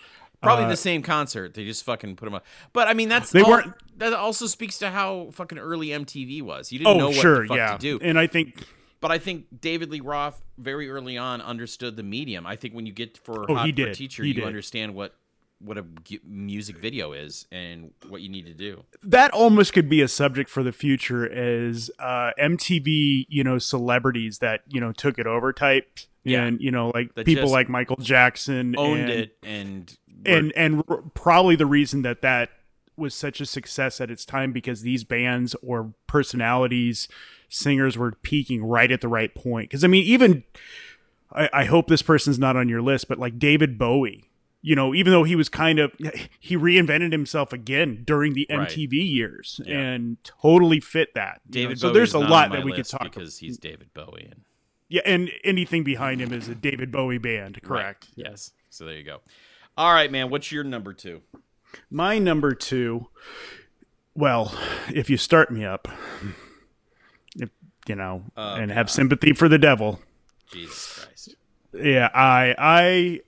Probably 0.42 0.66
Uh, 0.66 0.70
the 0.70 0.78
same 0.78 1.02
concert. 1.02 1.54
They 1.56 1.66
just 1.66 1.84
fucking 1.84 2.16
put 2.16 2.26
them 2.26 2.34
up. 2.36 2.46
But 2.74 2.88
I 2.88 2.94
mean, 2.94 3.10
that's 3.10 3.32
They 3.32 3.42
all- 3.42 3.50
weren't- 3.52 3.74
That 3.98 4.14
also 4.14 4.46
speaks 4.48 4.78
to 4.80 4.90
how 4.92 5.30
fucking 5.34 5.58
early 5.58 5.88
MTV 5.90 6.42
was. 6.42 6.72
You 6.72 6.80
didn't 6.80 6.96
Oh, 6.96 6.98
know 7.00 7.08
what 7.08 7.16
sure, 7.16 7.42
the 7.44 7.48
fuck 7.50 7.58
yeah. 7.58 7.72
to 7.74 7.78
do. 7.78 8.00
And 8.02 8.18
I 8.20 8.28
think 8.28 8.66
But 9.04 9.12
I 9.12 9.18
think 9.20 9.62
David 9.62 9.92
Lee 9.92 10.00
Roth 10.00 10.42
very 10.58 10.90
early 10.90 11.18
on 11.18 11.42
understood 11.42 11.98
the 11.98 12.04
medium. 12.04 12.48
I 12.48 12.56
think 12.56 12.74
when 12.74 12.86
you 12.86 12.94
get 12.94 13.18
for 13.18 13.46
Oh, 13.52 13.56
Hot 13.56 13.68
for. 13.68 13.94
Teacher, 13.94 14.24
He 14.24 14.30
you 14.30 14.34
did. 14.36 14.44
understand 14.46 14.96
what 14.96 15.14
what 15.60 15.78
a 15.78 15.86
music 16.26 16.78
video 16.78 17.14
is 17.14 17.46
and 17.52 17.92
what 18.10 18.22
you 18.22 18.28
need 18.30 18.46
to 18.46 18.54
do. 18.54 18.84
that 19.04 19.32
almost 19.32 19.72
could 19.74 19.88
be 19.90 20.02
a 20.02 20.08
subject 20.10 20.50
for 20.50 20.62
the 20.64 20.72
future 20.74 21.30
as 21.32 21.90
uh, 22.00 22.32
MTV, 22.38 23.26
you 23.30 23.44
know, 23.46 23.58
celebrities 23.60 24.40
that 24.40 24.62
you 24.70 24.80
know 24.82 24.92
took 24.94 25.20
it 25.20 25.28
over 25.28 25.52
type, 25.54 26.00
Yeah. 26.24 26.44
and 26.44 26.60
you 26.62 26.72
know, 26.72 26.92
like 26.94 27.14
That 27.16 27.26
people 27.26 27.50
like 27.50 27.68
Michael 27.70 27.96
Jackson 27.98 28.76
Owned 28.78 29.02
and, 29.02 29.10
it 29.10 29.38
and 29.44 29.98
and 30.26 30.52
and 30.56 30.84
r- 30.88 31.04
probably 31.14 31.56
the 31.58 31.66
reason 31.66 32.02
that 32.04 32.22
that 32.22 32.50
was 32.96 33.14
such 33.16 33.42
a 33.42 33.46
success 33.46 34.00
at 34.00 34.12
its 34.12 34.24
time 34.26 34.52
because 34.54 34.82
these 34.84 35.04
bands 35.04 35.56
or 35.64 35.94
personalities 36.08 37.08
singers 37.54 37.98
were 37.98 38.12
peaking 38.22 38.64
right 38.64 38.92
at 38.92 39.02
the 39.02 39.08
right 39.08 39.34
point 39.36 39.70
because 39.70 39.84
i 39.84 39.88
mean 39.88 40.04
even 40.04 40.44
I, 41.32 41.50
I 41.54 41.66
hope 41.66 41.88
this 41.88 42.02
person's 42.02 42.40
not 42.40 42.56
on 42.56 42.68
your 42.70 42.82
list 42.82 43.08
but 43.08 43.20
like 43.20 43.38
david 43.40 43.78
bowie 43.78 44.26
you 44.62 44.76
know 44.76 44.94
even 44.94 45.12
though 45.12 45.24
he 45.24 45.36
was 45.36 45.50
kind 45.50 45.80
of 45.80 45.92
he 46.40 46.58
reinvented 46.58 47.12
himself 47.12 47.54
again 47.54 48.04
during 48.06 48.34
the 48.34 48.48
Right. 48.50 48.68
mtv 48.70 48.92
years 48.94 49.60
Yeah. 49.66 49.78
and 49.80 50.18
totally 50.24 50.80
fit 50.80 51.14
that? 51.16 51.42
David 51.50 51.80
so 51.80 51.92
there's 51.92 52.14
a 52.14 52.20
lot 52.20 52.52
that 52.52 52.64
we 52.64 52.72
could 52.74 52.86
talk 52.86 53.02
about 53.02 53.14
because 53.14 53.38
he's 53.38 53.58
David 53.58 53.94
Bowie 53.94 54.28
and 54.32 54.42
yeah 54.90 55.02
and 55.06 55.32
anything 55.44 55.84
behind 55.84 56.22
him 56.22 56.32
is 56.34 56.48
a 56.50 56.56
david 56.56 56.92
bowie 56.92 57.18
band 57.18 57.62
correct 57.64 58.08
Right. 58.18 58.28
Yes. 58.30 58.52
So 58.70 58.86
there 58.86 58.96
you 58.96 59.04
go. 59.04 59.20
All 59.78 59.94
right, 59.94 60.12
man. 60.12 60.30
What's 60.30 60.52
your 60.52 60.64
number 60.64 60.94
two? 60.94 61.22
My 61.90 62.20
number 62.20 62.54
two, 62.54 63.08
well, 64.16 64.54
if 64.94 65.10
you 65.10 65.18
start 65.18 65.52
me 65.52 65.66
up, 65.66 65.88
you 67.88 67.96
know, 67.96 68.24
Oh, 68.38 68.56
and 68.56 68.72
have 68.72 68.90
sympathy 68.90 69.34
for 69.34 69.48
the 69.50 69.58
devil, 69.58 70.00
Jesus 70.52 71.04
Christ. 71.06 71.36
yeah, 71.74 72.10
I, 72.14 72.56
I 72.58 73.22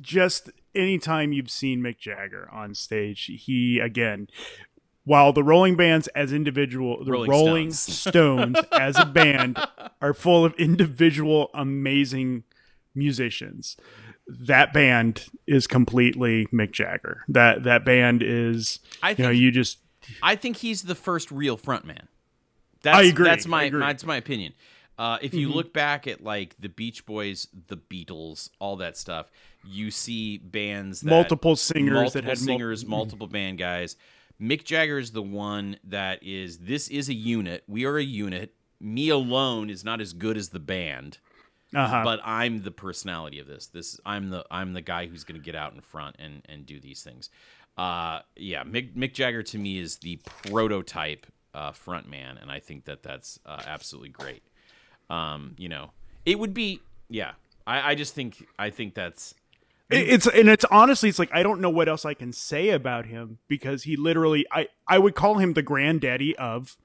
just 0.00 0.50
anytime 0.74 1.32
you've 1.32 1.50
seen 1.50 1.80
Mick 1.80 1.98
Jagger 1.98 2.48
on 2.52 2.74
stage, 2.74 3.24
he 3.44 3.78
again, 3.80 4.28
while 5.04 5.32
the 5.32 5.42
Rolling 5.42 5.76
Bands 5.76 6.06
as 6.08 6.32
individual, 6.32 7.04
the 7.04 7.12
Rolling 7.12 7.30
Rolling, 7.30 7.70
Stones. 7.72 7.98
Stones 8.08 8.58
as 8.72 8.98
a 8.98 9.06
band 9.06 9.58
are 10.00 10.14
full 10.14 10.44
of 10.44 10.54
individual 10.54 11.50
amazing 11.54 12.44
musicians. 12.94 13.76
That 14.26 14.72
band 14.74 15.26
is 15.46 15.66
completely 15.66 16.46
Mick 16.52 16.72
Jagger. 16.72 17.22
That 17.28 17.62
that 17.64 17.84
band 17.84 18.22
is 18.22 18.80
I 19.02 19.10
you 19.10 19.16
know 19.18 19.30
think 19.30 19.40
you 19.40 19.50
just 19.50 19.78
I 20.22 20.36
think 20.36 20.58
he's 20.58 20.82
the 20.82 20.94
first 20.94 21.30
real 21.30 21.56
frontman. 21.56 22.06
That's, 22.82 22.98
I 22.98 23.02
agree, 23.04 23.24
That's 23.26 23.46
my 23.46 23.64
agree. 23.64 23.80
Mm-hmm. 23.80 23.88
that's 23.88 24.04
my 24.04 24.16
opinion. 24.16 24.52
Uh, 24.98 25.16
if 25.22 25.32
you 25.32 25.48
look 25.48 25.72
back 25.72 26.08
at 26.08 26.24
like 26.24 26.56
the 26.58 26.68
Beach 26.68 27.06
Boys, 27.06 27.46
the 27.68 27.76
Beatles, 27.76 28.50
all 28.58 28.76
that 28.76 28.96
stuff, 28.96 29.30
you 29.64 29.92
see 29.92 30.38
bands 30.38 31.02
that, 31.02 31.10
multiple 31.10 31.54
singers 31.54 31.92
multiple 31.92 32.20
that 32.20 32.24
had 32.24 32.38
mul- 32.38 32.46
singers, 32.46 32.84
multiple 32.84 33.26
band 33.28 33.58
guys. 33.58 33.96
Mick 34.40 34.64
Jagger 34.64 34.98
is 34.98 35.12
the 35.12 35.22
one 35.22 35.78
that 35.84 36.22
is. 36.22 36.58
This 36.58 36.88
is 36.88 37.08
a 37.08 37.14
unit. 37.14 37.62
We 37.68 37.84
are 37.84 37.96
a 37.96 38.02
unit. 38.02 38.54
Me 38.80 39.08
alone 39.08 39.70
is 39.70 39.84
not 39.84 40.00
as 40.00 40.12
good 40.12 40.36
as 40.36 40.48
the 40.48 40.60
band, 40.60 41.18
uh-huh. 41.74 42.02
but 42.04 42.20
I'm 42.24 42.62
the 42.62 42.70
personality 42.70 43.38
of 43.38 43.46
this. 43.46 43.66
This 43.66 44.00
I'm 44.04 44.30
the 44.30 44.44
I'm 44.50 44.72
the 44.72 44.80
guy 44.80 45.06
who's 45.06 45.22
going 45.22 45.40
to 45.40 45.44
get 45.44 45.54
out 45.54 45.74
in 45.74 45.80
front 45.80 46.16
and 46.18 46.42
and 46.48 46.66
do 46.66 46.80
these 46.80 47.02
things. 47.02 47.30
Uh, 47.76 48.20
yeah, 48.34 48.64
Mick 48.64 48.94
Mick 48.96 49.14
Jagger 49.14 49.44
to 49.44 49.58
me 49.58 49.78
is 49.78 49.98
the 49.98 50.20
prototype 50.42 51.26
uh, 51.54 51.72
front 51.72 52.08
man, 52.08 52.38
and 52.38 52.50
I 52.50 52.60
think 52.60 52.84
that 52.84 53.02
that's 53.02 53.38
uh, 53.46 53.62
absolutely 53.66 54.10
great. 54.10 54.42
Um, 55.10 55.54
you 55.58 55.68
know, 55.68 55.90
it 56.26 56.38
would 56.38 56.54
be 56.54 56.80
yeah. 57.08 57.32
I, 57.66 57.92
I 57.92 57.94
just 57.94 58.14
think 58.14 58.46
I 58.58 58.70
think 58.70 58.94
that's 58.94 59.34
It- 59.90 60.08
it's 60.08 60.26
and 60.26 60.48
it's 60.48 60.64
honestly 60.70 61.08
it's 61.08 61.18
like 61.18 61.30
I 61.32 61.42
don't 61.42 61.60
know 61.60 61.70
what 61.70 61.88
else 61.88 62.04
I 62.04 62.14
can 62.14 62.32
say 62.32 62.70
about 62.70 63.06
him 63.06 63.38
because 63.48 63.82
he 63.84 63.96
literally 63.96 64.46
I 64.52 64.68
I 64.86 64.98
would 64.98 65.14
call 65.14 65.38
him 65.38 65.52
the 65.54 65.62
granddaddy 65.62 66.36
of 66.36 66.76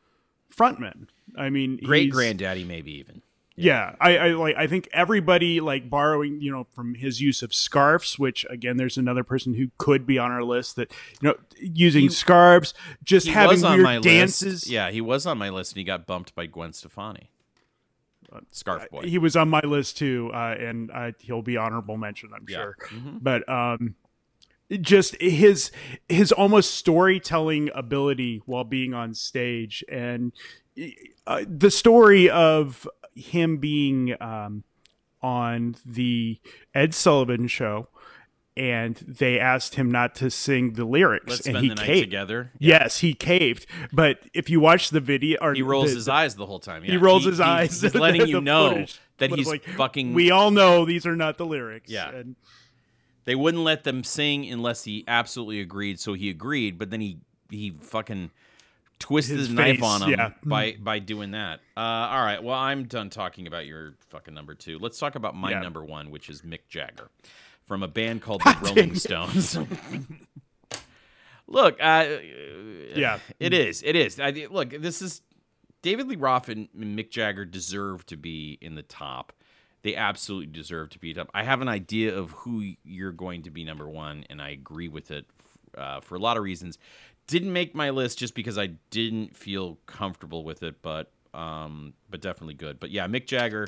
frontmen. 0.55 1.07
I 1.37 1.49
mean, 1.49 1.77
great 1.83 2.11
granddaddy, 2.11 2.63
maybe 2.63 2.91
even. 2.99 3.21
Yeah, 3.55 3.95
I, 4.01 4.17
I 4.17 4.27
like. 4.31 4.55
I 4.57 4.65
think 4.65 4.89
everybody 4.93 5.59
like 5.59 5.87
borrowing, 5.87 6.41
you 6.41 6.51
know, 6.51 6.63
from 6.73 6.95
his 6.95 7.21
use 7.21 7.43
of 7.43 7.53
scarves. 7.53 8.17
Which 8.17 8.45
again, 8.49 8.77
there's 8.77 8.97
another 8.97 9.23
person 9.23 9.53
who 9.53 9.67
could 9.77 10.07
be 10.07 10.17
on 10.17 10.31
our 10.31 10.43
list 10.43 10.75
that 10.77 10.91
you 11.21 11.29
know 11.29 11.35
using 11.59 12.03
He- 12.03 12.09
scarves, 12.09 12.73
just 13.03 13.27
having 13.27 13.61
weird 13.61 13.81
my 13.83 13.99
dances. 13.99 14.63
list. 14.63 14.67
Yeah, 14.67 14.89
he 14.89 15.01
was 15.01 15.27
on 15.27 15.37
my 15.37 15.49
list, 15.49 15.73
and 15.73 15.77
he 15.77 15.83
got 15.83 16.07
bumped 16.07 16.33
by 16.33 16.47
Gwen 16.47 16.73
Stefani. 16.73 17.29
Scarf 18.51 18.89
boy. 18.89 19.01
he 19.03 19.19
was 19.19 19.35
on 19.35 19.47
my 19.49 19.61
list 19.61 19.97
too, 19.99 20.31
uh, 20.33 20.55
and 20.59 20.89
uh, 20.91 21.11
he'll 21.19 21.43
be 21.43 21.55
honorable 21.55 21.97
mention, 21.97 22.31
I'm 22.35 22.45
Yeah. 22.49 22.57
sure. 22.57 22.75
Mhm. 22.89 23.19
But 23.21 23.47
um, 23.47 23.93
just 24.81 25.15
his 25.21 25.69
his 26.09 26.31
almost 26.31 26.73
storytelling 26.73 27.69
ability 27.75 28.41
while 28.47 28.63
being 28.63 28.95
on 28.95 29.13
stage, 29.13 29.83
and 29.87 30.31
uh, 31.27 31.45
the 31.47 31.69
story 31.69 32.27
of 32.27 32.87
him 33.15 33.57
being 33.57 34.15
um, 34.21 34.63
on 35.21 35.75
the 35.85 36.39
Ed 36.73 36.93
Sullivan 36.93 37.47
show. 37.47 37.87
And 38.55 38.97
they 39.07 39.39
asked 39.39 39.73
him 39.73 39.89
not 39.89 40.13
to 40.15 40.29
sing 40.29 40.73
the 40.73 40.85
lyrics, 40.85 41.25
Let's 41.27 41.47
and 41.47 41.53
spend 41.55 41.63
he 41.63 41.69
the 41.69 41.75
night 41.75 41.85
caved. 41.87 42.03
together. 42.05 42.51
Yes, 42.59 42.99
he 42.99 43.15
caved. 43.15 43.65
But 43.91 44.19
if 44.31 44.47
you 44.47 44.59
watch 44.59 44.91
the 44.91 44.99
video, 44.99 45.39
or 45.41 45.55
He 45.55 45.63
rolls 45.63 45.89
the- 45.89 45.95
his 45.95 46.07
eyes 46.07 46.35
the 46.35 46.45
whole 46.45 46.59
time. 46.59 46.85
Yeah. 46.85 46.91
he 46.91 46.97
rolls 46.97 47.25
his 47.25 47.39
eyes. 47.39 47.81
He's 47.81 47.95
letting 47.95 48.21
you 48.27 48.35
The 48.35 48.41
know 48.41 48.69
footage 48.69 48.99
that 49.17 49.31
he's 49.31 49.47
like, 49.47 49.63
fucking. 49.63 50.13
We 50.13 50.29
all 50.29 50.51
know 50.51 50.85
these 50.85 51.07
are 51.07 51.15
not 51.15 51.39
the 51.39 51.47
lyrics. 51.47 51.89
Yeah. 51.89 52.11
And 52.11 52.35
they 53.25 53.33
wouldn't 53.33 53.63
let 53.63 53.85
them 53.85 54.03
sing 54.03 54.45
unless 54.45 54.83
he 54.83 55.03
absolutely 55.07 55.59
agreed. 55.59 55.99
So 55.99 56.13
he 56.13 56.29
agreed, 56.29 56.77
but 56.77 56.91
then 56.91 57.01
he 57.01 57.17
he 57.49 57.71
fucking 57.81 58.29
twisted 58.99 59.37
his, 59.37 59.47
His 59.47 59.55
knife 59.55 59.79
face, 59.79 59.83
on 59.83 60.01
him 60.03 60.09
yeah. 60.19 60.31
by 60.43 60.75
by 60.79 60.99
doing 60.99 61.31
that. 61.31 61.59
Uh, 61.75 61.79
all 61.79 62.23
right, 62.23 62.41
well 62.43 62.57
I'm 62.57 62.85
done 62.85 63.09
talking 63.09 63.47
about 63.47 63.65
your 63.65 63.95
fucking 64.09 64.33
number 64.33 64.53
two. 64.55 64.79
Let's 64.79 64.97
talk 64.99 65.15
about 65.15 65.35
my 65.35 65.51
Yeah. 65.51 65.59
number 65.61 65.83
one, 65.83 66.09
which 66.11 66.29
is 66.29 66.41
Mick 66.41 66.67
Jagger 66.69 67.09
from 67.65 67.83
a 67.83 67.87
band 67.87 68.21
called 68.21 68.41
the 68.45 68.57
Rolling 68.61 68.95
Stones. 68.95 69.57
Look, 71.47 71.77
uh, 71.81 72.05
Yeah. 72.95 73.19
it 73.39 73.53
is. 73.53 73.83
It 73.83 73.95
is. 73.95 74.19
I, 74.19 74.29
look, 74.49 74.69
this 74.69 75.01
is 75.01 75.21
David 75.81 76.07
Lee 76.07 76.15
Roth 76.15 76.47
and 76.49 76.69
Mick 76.77 77.09
Jagger 77.11 77.45
deserve 77.45 78.05
to 78.07 78.17
be 78.17 78.57
in 78.61 78.75
the 78.75 78.81
top. 78.83 79.33
They 79.81 79.95
absolutely 79.95 80.47
deserve 80.47 80.91
to 80.91 80.99
be 80.99 81.13
top. 81.13 81.29
I 81.33 81.43
have 81.43 81.61
an 81.61 81.67
idea 81.67 82.15
of 82.17 82.31
who 82.31 82.73
you're 82.85 83.11
going 83.11 83.43
to 83.43 83.51
be 83.51 83.65
number 83.65 83.87
one, 83.89 84.25
and 84.29 84.41
I 84.41 84.51
agree 84.51 84.87
with 84.87 85.11
it 85.11 85.25
uh, 85.77 85.99
for 85.99 86.15
a 86.15 86.19
lot 86.19 86.37
of 86.37 86.43
reasons. 86.43 86.77
Didn't 87.27 87.53
make 87.53 87.73
my 87.73 87.89
list 87.89 88.19
just 88.19 88.35
because 88.35 88.57
I 88.57 88.71
didn't 88.89 89.35
feel 89.35 89.77
comfortable 89.85 90.43
with 90.43 90.61
it, 90.63 90.81
but 90.81 91.11
um, 91.33 91.93
but 92.09 92.21
definitely 92.21 92.53
good. 92.55 92.79
But 92.79 92.91
yeah, 92.91 93.07
Mick 93.07 93.25
Jagger, 93.25 93.67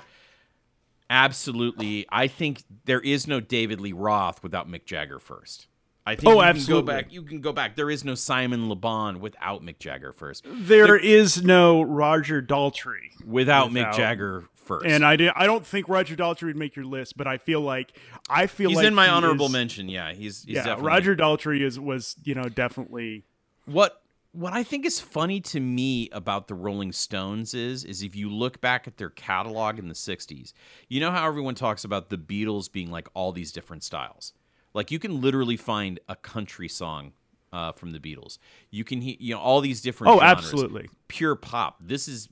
absolutely. 1.09 2.05
I 2.11 2.27
think 2.27 2.63
there 2.85 2.99
is 3.01 3.27
no 3.27 3.39
David 3.39 3.79
Lee 3.81 3.93
Roth 3.93 4.43
without 4.43 4.69
Mick 4.69 4.85
Jagger 4.85 5.19
first. 5.19 5.67
I 6.07 6.15
think 6.15 6.27
Oh, 6.27 6.33
you 6.35 6.39
can 6.41 6.49
absolutely. 6.49 6.81
go 6.81 6.85
back. 7.01 7.13
You 7.13 7.21
can 7.23 7.41
go 7.41 7.51
back. 7.51 7.75
There 7.75 7.89
is 7.89 8.03
no 8.05 8.13
Simon 8.13 8.69
Le 8.69 8.75
Bon 8.75 9.19
without 9.19 9.63
Mick 9.63 9.79
Jagger 9.79 10.11
first. 10.13 10.45
there 10.47 10.95
is 10.95 11.43
no 11.43 11.81
Roger 11.81 12.43
Daltrey. 12.43 13.09
Without, 13.25 13.71
Mick 13.71 13.91
Jagger 13.95 14.43
first. 14.53 14.85
And 14.85 15.03
I 15.03 15.15
did, 15.15 15.31
I 15.35 15.47
don't 15.47 15.65
think 15.65 15.89
Roger 15.89 16.15
Daltrey 16.15 16.43
would 16.43 16.57
make 16.57 16.75
your 16.75 16.85
list, 16.85 17.17
but 17.17 17.25
I 17.25 17.37
feel 17.37 17.61
like 17.61 17.97
I 18.29 18.45
feel 18.45 18.69
he's 18.69 18.77
like 18.77 18.85
in 18.87 18.93
my 18.93 19.09
honorable 19.09 19.47
is- 19.47 19.51
mention. 19.51 19.89
Yeah, 19.89 20.13
he's, 20.13 20.43
he's 20.43 20.55
Yeah, 20.57 20.63
definitely 20.65 20.87
Roger 20.87 21.15
Daltrey 21.15 21.61
is 21.61 21.79
was 21.79 22.15
you 22.23 22.35
know 22.35 22.49
definitely 22.49 23.23
what 23.65 24.01
what 24.31 24.51
I 24.51 24.63
think 24.63 24.85
is 24.85 24.99
funny 24.99 25.39
to 25.39 25.59
me 25.61 26.09
about 26.11 26.47
the 26.49 26.55
Rolling 26.55 26.91
Stones 26.91 27.53
is 27.53 27.83
is 27.83 28.01
if 28.03 28.15
you 28.15 28.29
look 28.29 28.59
back 28.61 28.87
at 28.87 28.97
their 28.97 29.09
catalog 29.09 29.79
in 29.79 29.87
the 29.87 29.93
60s, 29.93 30.51
you 30.89 30.99
know 30.99 31.11
how 31.11 31.25
everyone 31.27 31.55
talks 31.55 31.83
about 31.83 32.09
the 32.09 32.17
Beatles 32.17 32.71
being 32.71 32.91
like 32.91 33.07
all 33.13 33.31
these 33.31 33.51
different 33.51 33.83
styles. 33.83 34.33
Like 34.73 34.91
you 34.91 34.99
can 34.99 35.21
literally 35.21 35.55
find 35.57 35.99
a 36.09 36.15
country 36.17 36.67
song 36.67 37.13
uh, 37.53 37.71
from 37.71 37.91
the 37.91 37.99
Beatles. 37.99 38.37
You 38.71 38.83
can 38.83 38.99
hear 39.01 39.15
you 39.19 39.33
know 39.35 39.39
all 39.39 39.61
these 39.61 39.81
different 39.81 40.13
Oh, 40.15 40.19
genres. 40.19 40.37
absolutely. 40.45 40.89
Pure 41.07 41.35
pop. 41.37 41.77
This 41.79 42.07
is 42.09 42.27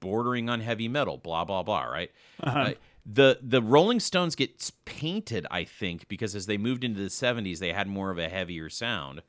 bordering 0.00 0.48
on 0.50 0.60
heavy 0.60 0.88
metal, 0.88 1.16
blah 1.16 1.44
blah 1.44 1.62
blah, 1.62 1.84
right? 1.84 2.10
Uh-huh. 2.42 2.58
Uh, 2.58 2.72
the 3.06 3.38
the 3.42 3.62
Rolling 3.62 3.98
Stones 3.98 4.34
get 4.34 4.70
painted, 4.84 5.46
I 5.50 5.64
think, 5.64 6.06
because 6.08 6.34
as 6.36 6.44
they 6.44 6.58
moved 6.58 6.84
into 6.84 7.00
the 7.00 7.08
70s, 7.08 7.58
they 7.58 7.72
had 7.72 7.88
more 7.88 8.10
of 8.10 8.18
a 8.18 8.28
heavier 8.28 8.68
sound 8.68 9.22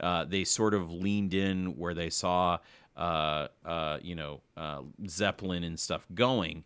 uh, 0.00 0.24
they 0.24 0.44
sort 0.44 0.74
of 0.74 0.90
leaned 0.90 1.34
in 1.34 1.76
where 1.76 1.94
they 1.94 2.10
saw, 2.10 2.58
uh, 2.96 3.48
uh, 3.64 3.98
you 4.02 4.14
know, 4.14 4.40
uh, 4.56 4.82
Zeppelin 5.08 5.64
and 5.64 5.78
stuff 5.78 6.06
going, 6.14 6.64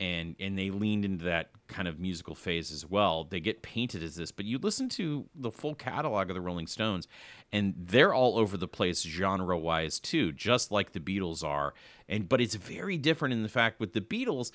and 0.00 0.36
and 0.40 0.58
they 0.58 0.70
leaned 0.70 1.04
into 1.04 1.24
that 1.26 1.50
kind 1.68 1.86
of 1.88 2.00
musical 2.00 2.34
phase 2.34 2.72
as 2.72 2.88
well. 2.88 3.24
They 3.24 3.40
get 3.40 3.62
painted 3.62 4.02
as 4.02 4.16
this, 4.16 4.32
but 4.32 4.44
you 4.44 4.58
listen 4.58 4.88
to 4.90 5.26
the 5.34 5.50
full 5.50 5.74
catalog 5.74 6.30
of 6.30 6.34
the 6.34 6.40
Rolling 6.40 6.66
Stones, 6.66 7.08
and 7.52 7.74
they're 7.76 8.14
all 8.14 8.38
over 8.38 8.56
the 8.56 8.68
place 8.68 9.02
genre 9.02 9.58
wise 9.58 10.00
too, 10.00 10.32
just 10.32 10.70
like 10.70 10.92
the 10.92 11.00
Beatles 11.00 11.44
are. 11.44 11.74
And 12.08 12.28
but 12.28 12.40
it's 12.40 12.54
very 12.54 12.96
different 12.96 13.34
in 13.34 13.42
the 13.42 13.48
fact 13.48 13.80
with 13.80 13.92
the 13.92 14.00
Beatles 14.00 14.50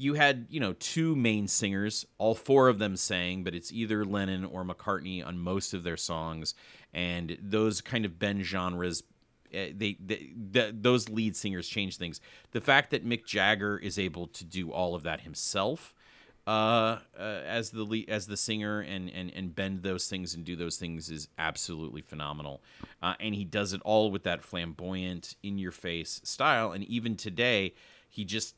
you 0.00 0.14
had 0.14 0.46
you 0.48 0.58
know 0.58 0.72
two 0.74 1.14
main 1.14 1.46
singers 1.46 2.06
all 2.16 2.34
four 2.34 2.68
of 2.68 2.78
them 2.78 2.96
sang 2.96 3.44
but 3.44 3.54
it's 3.54 3.70
either 3.70 4.04
lennon 4.04 4.44
or 4.46 4.64
mccartney 4.64 5.24
on 5.24 5.38
most 5.38 5.74
of 5.74 5.82
their 5.82 5.96
songs 5.96 6.54
and 6.92 7.38
those 7.40 7.80
kind 7.80 8.04
of 8.04 8.18
bend 8.18 8.44
genres 8.44 9.02
eh, 9.52 9.72
they, 9.74 9.96
they 10.04 10.32
the, 10.36 10.74
those 10.78 11.08
lead 11.08 11.36
singers 11.36 11.68
change 11.68 11.96
things 11.96 12.20
the 12.52 12.60
fact 12.60 12.90
that 12.90 13.06
mick 13.06 13.24
jagger 13.24 13.78
is 13.78 13.98
able 13.98 14.26
to 14.26 14.44
do 14.44 14.70
all 14.72 14.94
of 14.94 15.02
that 15.02 15.20
himself 15.22 15.94
uh, 16.46 16.98
uh, 17.18 17.22
as 17.46 17.70
the 17.70 17.84
lead, 17.84 18.08
as 18.08 18.26
the 18.26 18.36
singer 18.36 18.80
and, 18.80 19.10
and 19.10 19.30
and 19.34 19.54
bend 19.54 19.82
those 19.82 20.08
things 20.08 20.34
and 20.34 20.44
do 20.44 20.56
those 20.56 20.76
things 20.78 21.10
is 21.10 21.28
absolutely 21.38 22.00
phenomenal, 22.00 22.62
uh, 23.02 23.14
and 23.20 23.34
he 23.34 23.44
does 23.44 23.72
it 23.72 23.80
all 23.84 24.10
with 24.10 24.24
that 24.24 24.42
flamboyant, 24.42 25.36
in 25.42 25.58
your 25.58 25.70
face 25.70 26.20
style. 26.24 26.72
And 26.72 26.82
even 26.84 27.14
today, 27.14 27.74
he 28.08 28.24
just 28.24 28.56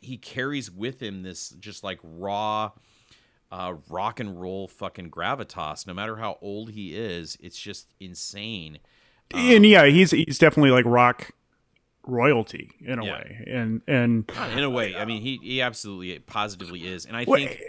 he 0.00 0.16
carries 0.16 0.70
with 0.70 1.02
him 1.02 1.22
this 1.22 1.50
just 1.58 1.82
like 1.84 1.98
raw 2.02 2.70
uh, 3.54 3.74
rock 3.88 4.18
and 4.18 4.40
roll 4.40 4.66
fucking 4.66 5.10
gravitas. 5.10 5.86
No 5.86 5.94
matter 5.94 6.16
how 6.16 6.38
old 6.42 6.72
he 6.72 6.96
is, 6.96 7.38
it's 7.40 7.58
just 7.58 7.86
insane. 8.00 8.78
and 9.32 9.64
yeah, 9.64 9.86
he's 9.86 10.10
he's 10.10 10.38
definitely 10.38 10.70
like 10.72 10.84
rock 10.86 11.30
royalty 12.06 12.70
in 12.84 12.98
a 12.98 13.04
Yeah. 13.04 13.12
way, 13.12 13.44
and 13.46 13.80
and 13.86 14.24
Not 14.34 14.50
in 14.50 14.64
a 14.64 14.70
way, 14.70 14.96
I 14.96 15.04
mean, 15.04 15.22
he 15.22 15.38
he 15.42 15.60
absolutely 15.62 16.18
positively 16.18 16.86
is, 16.86 17.06
and 17.06 17.16
I 17.16 17.24
Well, 17.26 17.38
think 17.38 17.62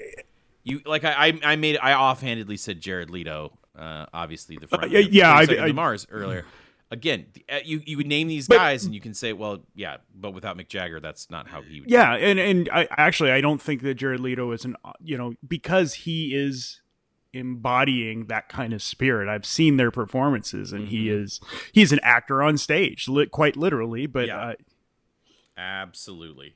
you 0.64 0.82
like 0.86 1.04
I 1.04 1.40
I 1.44 1.56
made 1.56 1.78
I 1.78 1.94
offhandedly 1.94 2.58
said 2.58 2.82
Jared 2.82 3.10
Leto, 3.10 3.58
uh, 3.78 4.08
obviously 4.14 4.58
the 4.58 4.68
front 4.68 4.92
yeah, 4.92 5.00
yeah, 5.00 5.32
I- 5.32 5.46
I, 5.50 5.66
I- 5.68 5.72
Mars 5.72 6.08
earlier. 6.10 6.46
Again, 6.92 7.26
uh, 7.52 7.58
you 7.66 7.82
you 7.86 7.98
would 7.98 8.08
name 8.08 8.28
these 8.28 8.48
But- 8.48 8.58
guys 8.58 8.86
and 8.86 8.94
you 8.94 9.02
can 9.02 9.14
say, 9.14 9.34
well, 9.34 9.64
yeah, 9.76 9.98
but 10.16 10.32
without 10.32 10.56
Mick 10.58 10.68
Jagger, 10.68 11.00
that's 11.00 11.30
not 11.32 11.48
how 11.48 11.62
he 11.64 11.82
would. 11.82 11.90
yeah, 11.90 12.14
and 12.16 12.40
and 12.40 12.70
I 12.72 12.88
actually 12.92 13.32
I 13.32 13.42
don't 13.42 13.62
think 13.62 13.82
that 13.82 13.96
Jared 13.96 14.20
Leto 14.20 14.52
is 14.52 14.66
an 14.66 14.76
you 15.04 15.18
know 15.18 15.34
because 15.48 15.94
he 15.96 16.36
is 16.36 16.82
embodying 17.34 18.28
that 18.28 18.48
kind 18.50 18.72
of 18.72 18.82
spirit. 18.84 19.28
I've 19.28 19.46
seen 19.46 19.78
their 19.78 19.92
performances, 19.92 20.72
and 20.72 20.88
he 20.88 21.08
Mm-hmm. 21.08 21.24
is 21.24 21.42
he's 21.74 21.92
an 21.92 22.00
actor 22.04 22.42
on 22.44 22.58
stage, 22.58 23.08
li- 23.10 23.26
quite 23.26 23.58
literally. 23.58 24.06
But 24.06 24.28
Yeah. 24.28 24.38
uh, 24.40 24.54
Absolutely, 25.58 26.56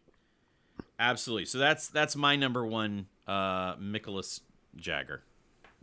absolutely. 0.99 1.45
So 1.45 1.57
that's 1.57 1.87
that's 1.87 2.15
my 2.15 2.35
number 2.35 2.65
one, 2.65 3.07
uh, 3.27 3.75
Nicholas 3.79 4.41
Jagger. 4.75 5.23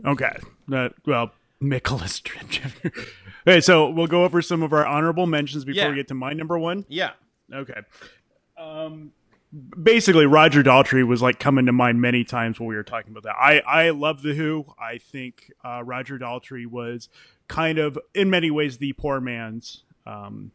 Okay. 0.04 0.36
Uh, 0.70 0.90
well, 1.06 1.32
Nicholas 1.60 2.20
Jagger. 2.20 2.72
okay, 3.46 3.60
so 3.62 3.90
we'll 3.90 4.06
go 4.06 4.24
over 4.24 4.42
some 4.42 4.62
of 4.62 4.72
our 4.72 4.86
honorable 4.86 5.26
mentions 5.26 5.64
before 5.64 5.82
Yeah. 5.84 5.88
we 5.90 5.96
get 5.96 6.08
to 6.08 6.14
my 6.14 6.32
number 6.32 6.58
one. 6.58 6.84
Yeah, 6.88 7.10
Okay. 7.52 7.80
Um, 8.58 9.12
basically, 9.82 10.26
Roger 10.26 10.62
Daltrey 10.62 11.06
was 11.06 11.20
like 11.22 11.38
coming 11.38 11.66
to 11.66 11.72
mind 11.72 12.00
many 12.00 12.24
times 12.24 12.58
when 12.58 12.68
we 12.68 12.74
were 12.74 12.82
talking 12.82 13.10
about 13.12 13.22
that. 13.24 13.36
I 13.40 13.60
I 13.60 13.90
love 13.90 14.22
the 14.22 14.34
Who. 14.34 14.66
I 14.78 14.98
think 14.98 15.52
uh, 15.64 15.82
Roger 15.84 16.18
Daltrey 16.18 16.66
was 16.66 17.08
kind 17.48 17.78
of, 17.78 17.98
in 18.14 18.28
many 18.30 18.50
ways, 18.50 18.78
the 18.78 18.92
poor 18.94 19.20
man's 19.20 19.84
um, 20.06 20.50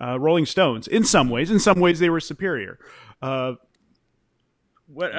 uh, 0.00 0.18
Rolling 0.18 0.46
Stones. 0.46 0.86
In 0.88 1.04
some 1.04 1.28
ways, 1.30 1.50
in 1.50 1.58
some 1.60 1.78
ways, 1.80 1.98
they 2.00 2.10
were 2.10 2.20
superior. 2.20 2.78
Uh, 3.22 3.54
what? 4.86 5.12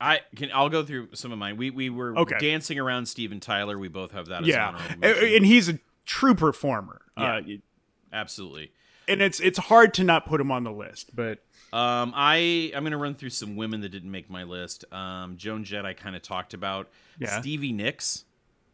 I 0.00 0.20
can. 0.36 0.50
I'll 0.54 0.68
go 0.68 0.84
through 0.84 1.08
some 1.14 1.32
of 1.32 1.38
mine. 1.38 1.56
We 1.56 1.70
we 1.70 1.90
were 1.90 2.16
Okay. 2.18 2.38
dancing 2.38 2.78
around 2.78 3.06
Steven 3.06 3.40
Tyler. 3.40 3.78
We 3.78 3.88
both 3.88 4.12
have 4.12 4.26
that. 4.26 4.42
As 4.42 4.48
yeah, 4.48 4.80
and, 5.02 5.44
he's 5.44 5.68
a 5.68 5.78
true 6.06 6.34
performer. 6.34 7.00
Uh, 7.16 7.40
absolutely. 8.12 8.72
and 9.08 9.20
it's 9.22 9.40
it's 9.40 9.58
hard 9.58 9.94
to 9.94 10.04
not 10.04 10.26
put 10.26 10.40
him 10.40 10.50
on 10.52 10.64
the 10.64 10.72
list, 10.72 11.14
but 11.16 11.38
Um, 11.72 12.12
I 12.14 12.72
I'm 12.74 12.84
gonna 12.84 12.96
run 12.98 13.14
through 13.14 13.30
some 13.30 13.56
women 13.56 13.80
that 13.80 13.88
didn't 13.90 14.10
make 14.10 14.30
my 14.30 14.44
list. 14.44 14.84
Um, 14.92 15.36
Joan 15.36 15.64
Jett 15.64 15.84
I 15.84 15.94
kind 15.94 16.14
of 16.16 16.22
talked 16.22 16.54
about. 16.54 16.88
Yeah. 17.18 17.40
Stevie 17.40 17.72
Nicks. 17.72 18.24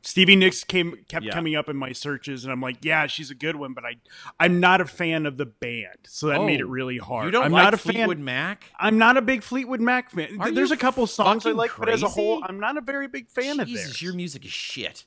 Stevie 0.05 0.37
Nicks 0.37 0.63
came 0.65 0.97
kept 1.09 1.25
Yeah. 1.25 1.33
coming 1.33 1.57
up 1.57 1.69
in 1.69 1.77
my 1.77 1.93
searches, 1.93 2.45
and 2.45 2.53
I'm 2.53 2.61
like, 2.61 2.77
yeah, 2.83 3.07
she's 3.07 3.31
a 3.31 3.35
good 3.35 3.57
one, 3.57 3.73
but 3.73 3.85
I 3.85 3.97
I'm 4.39 4.61
not 4.61 4.81
a 4.81 4.85
fan 4.87 5.27
of 5.27 5.37
the 5.39 5.47
band, 5.47 5.97
so 6.07 6.27
that 6.29 6.43
made 6.43 6.61
it 6.61 6.65
Oh, 6.65 6.69
really 6.69 6.99
hard. 6.99 7.25
You 7.27 7.31
don't 7.31 7.45
I'm 7.47 7.53
like 7.53 7.65
not 7.65 7.75
a 7.75 7.79
Fleetwood 7.79 8.19
fan. 8.19 8.25
Mac? 8.25 8.71
I'm 8.79 8.99
not 8.99 9.17
a 9.17 9.23
big 9.23 9.43
Fleetwood 9.43 9.81
Mac 9.81 10.11
fan. 10.11 10.37
Are 10.41 10.51
There's 10.51 10.71
a 10.71 10.77
couple 10.77 11.07
songs 11.07 11.47
I 11.47 11.53
like, 11.53 11.71
but 11.79 11.89
as 11.89 12.03
a 12.03 12.09
whole. 12.09 12.43
I'm 12.47 12.61
not 12.61 12.77
a 12.77 12.81
very 12.83 13.09
big 13.09 13.29
fan 13.31 13.61
of 13.61 13.67
Jesus, 13.69 13.85
theirs. 13.87 14.03
your 14.03 14.13
music 14.15 14.45
is 14.45 14.53
shit. 14.53 15.05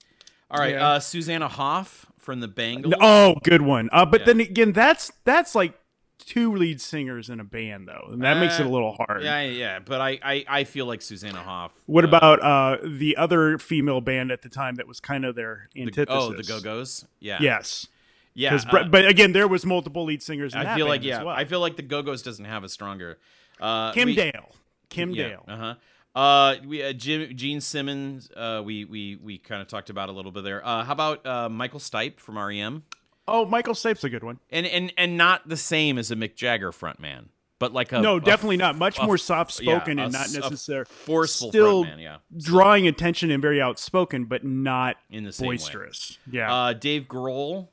All 0.49 0.59
right, 0.59 0.73
Yeah. 0.73 0.87
uh, 0.93 0.99
Susanna 0.99 1.47
Hoff 1.47 2.05
from 2.17 2.39
the 2.39 2.47
Bangles. 2.47 2.93
Oh, 2.99 3.35
good 3.43 3.61
one. 3.61 3.89
Uh, 3.91 4.05
but 4.05 4.21
Yeah. 4.21 4.25
then 4.27 4.39
again, 4.41 4.71
that's 4.71 5.11
that's 5.25 5.53
like 5.55 5.77
two 6.19 6.55
lead 6.55 6.81
singers 6.81 7.29
in 7.29 7.39
a 7.39 7.43
band, 7.43 7.87
though, 7.87 8.09
and 8.11 8.21
that 8.23 8.37
makes 8.39 8.59
it 8.59 8.63
a 8.63 8.65
Uh, 8.65 8.71
little 8.71 8.93
hard. 8.93 9.23
Yeah, 9.23 9.41
yeah, 9.43 9.79
but 9.79 10.01
I, 10.01 10.19
I, 10.23 10.45
I 10.47 10.63
feel 10.63 10.85
like 10.85 11.01
Susanna 11.01 11.39
Hoff. 11.41 11.73
What 11.85 12.03
uh, 12.03 12.07
about 12.09 12.41
uh, 12.41 12.77
the 12.83 13.17
other 13.17 13.57
female 13.57 14.01
band 14.01 14.31
at 14.31 14.41
the 14.41 14.49
time 14.49 14.75
that 14.75 14.87
was 14.87 14.99
kind 14.99 15.25
of 15.25 15.35
their 15.35 15.69
the, 15.73 15.81
antithesis? 15.83 16.09
oh 16.15 16.33
the 16.33 16.43
Go 16.43 16.59
Go's? 16.59 17.05
Yeah, 17.19 17.37
Yes. 17.41 17.87
yeah. 18.33 18.55
uh, 18.55 18.69
Bre- 18.69 18.89
but 18.89 19.07
again, 19.07 19.31
there 19.33 19.47
was 19.47 19.65
multiple 19.65 20.03
lead 20.05 20.21
singers. 20.23 20.53
In 20.53 20.59
I 20.61 20.75
feel 20.75 20.87
like 20.87 21.03
yeah, 21.03 21.23
well. 21.23 21.35
I 21.35 21.45
feel 21.45 21.59
like 21.59 21.75
the 21.75 21.83
Go 21.83 22.01
Go's 22.01 22.21
doesn't 22.21 22.45
have 22.45 22.63
a 22.63 22.69
stronger. 22.69 23.17
Uh, 23.59 23.91
Kim 23.93 24.07
we- 24.07 24.15
Dale. 24.15 24.51
Kim 24.89 25.11
yeah, 25.11 25.27
Dale. 25.29 25.45
Uh 25.47 25.57
huh. 25.57 25.75
Uh, 26.19 26.55
we 26.65 26.81
uh, 26.83 26.93
Jim, 26.93 27.35
Gene 27.37 27.61
Simmons. 27.61 28.31
Uh, 28.35 28.61
we 28.65 28.85
we 28.85 29.17
we 29.21 29.37
kind 29.37 29.61
of 29.61 29.67
talked 29.67 29.91
about 29.91 30.09
a 30.09 30.11
little 30.11 30.31
bit 30.31 30.43
there. 30.43 30.65
Uh, 30.65 30.83
how 30.83 30.93
about 30.93 31.23
uh, 31.27 31.47
Michael 31.47 31.79
Stipe 31.79 32.19
from 32.19 32.39
REM? 32.39 32.83
Oh, 33.27 33.45
Michael 33.45 33.73
Stipe's 33.75 34.03
a 34.03 34.09
good 34.09 34.23
one. 34.23 34.39
And 34.49 34.65
and 34.65 34.93
and 34.97 35.17
not 35.17 35.47
the 35.49 35.57
same 35.57 35.97
as 35.97 36.11
a 36.11 36.15
Mick 36.15 36.35
Jagger 36.35 36.71
frontman, 36.71 37.25
but 37.59 37.73
like 37.73 37.91
a 37.91 38.01
no, 38.01 38.17
a 38.17 38.21
definitely 38.21 38.57
not. 38.57 38.77
Much 38.77 38.99
a 38.99 39.03
more 39.05 39.17
soft 39.17 39.51
spoken 39.51 39.97
yeah, 39.97 40.05
and 40.05 40.15
a 40.15 40.17
not 40.17 40.31
necessarily 40.31 40.85
forceful 40.85 41.49
Still 41.49 41.83
frontman. 41.85 42.01
Yeah, 42.01 42.17
drawing 42.37 42.87
attention 42.87 43.31
and 43.31 43.41
very 43.41 43.61
outspoken, 43.61 44.25
but 44.25 44.43
not 44.45 44.95
in 45.09 45.23
the 45.23 45.33
same 45.33 45.49
way. 45.49 45.55
boisterous. 45.55 46.17
Yeah. 46.31 46.53
Uh, 46.53 46.73
Dave 46.73 47.03
Grohl, 47.03 47.67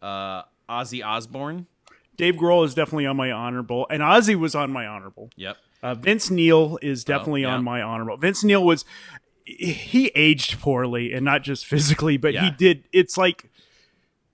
uh, 0.00 0.42
Ozzy 0.68 1.04
Osbourne. 1.04 1.66
Dave 2.16 2.34
Grohl 2.34 2.64
is 2.64 2.74
definitely 2.74 3.06
on 3.06 3.16
my 3.16 3.32
honorable, 3.32 3.86
and 3.90 4.02
Ozzy 4.02 4.36
was 4.36 4.54
on 4.54 4.70
my 4.70 4.86
honorable. 4.86 5.30
Yep. 5.36 5.56
Uh, 5.82 5.94
Vince 5.94 6.30
Neil 6.30 6.78
is 6.80 7.02
definitely 7.02 7.44
Oh, 7.44 7.48
yeah. 7.48 7.54
on 7.56 7.64
my 7.64 7.82
honorable. 7.82 8.16
Vince 8.16 8.44
Neil 8.44 8.62
was 8.64 8.84
he 9.44 10.12
aged 10.14 10.60
poorly, 10.60 11.12
and 11.12 11.24
not 11.24 11.42
just 11.42 11.66
physically, 11.66 12.16
but 12.16 12.34
he 12.34 12.50
did. 12.50 12.84
It's 12.92 13.16
like 13.16 13.50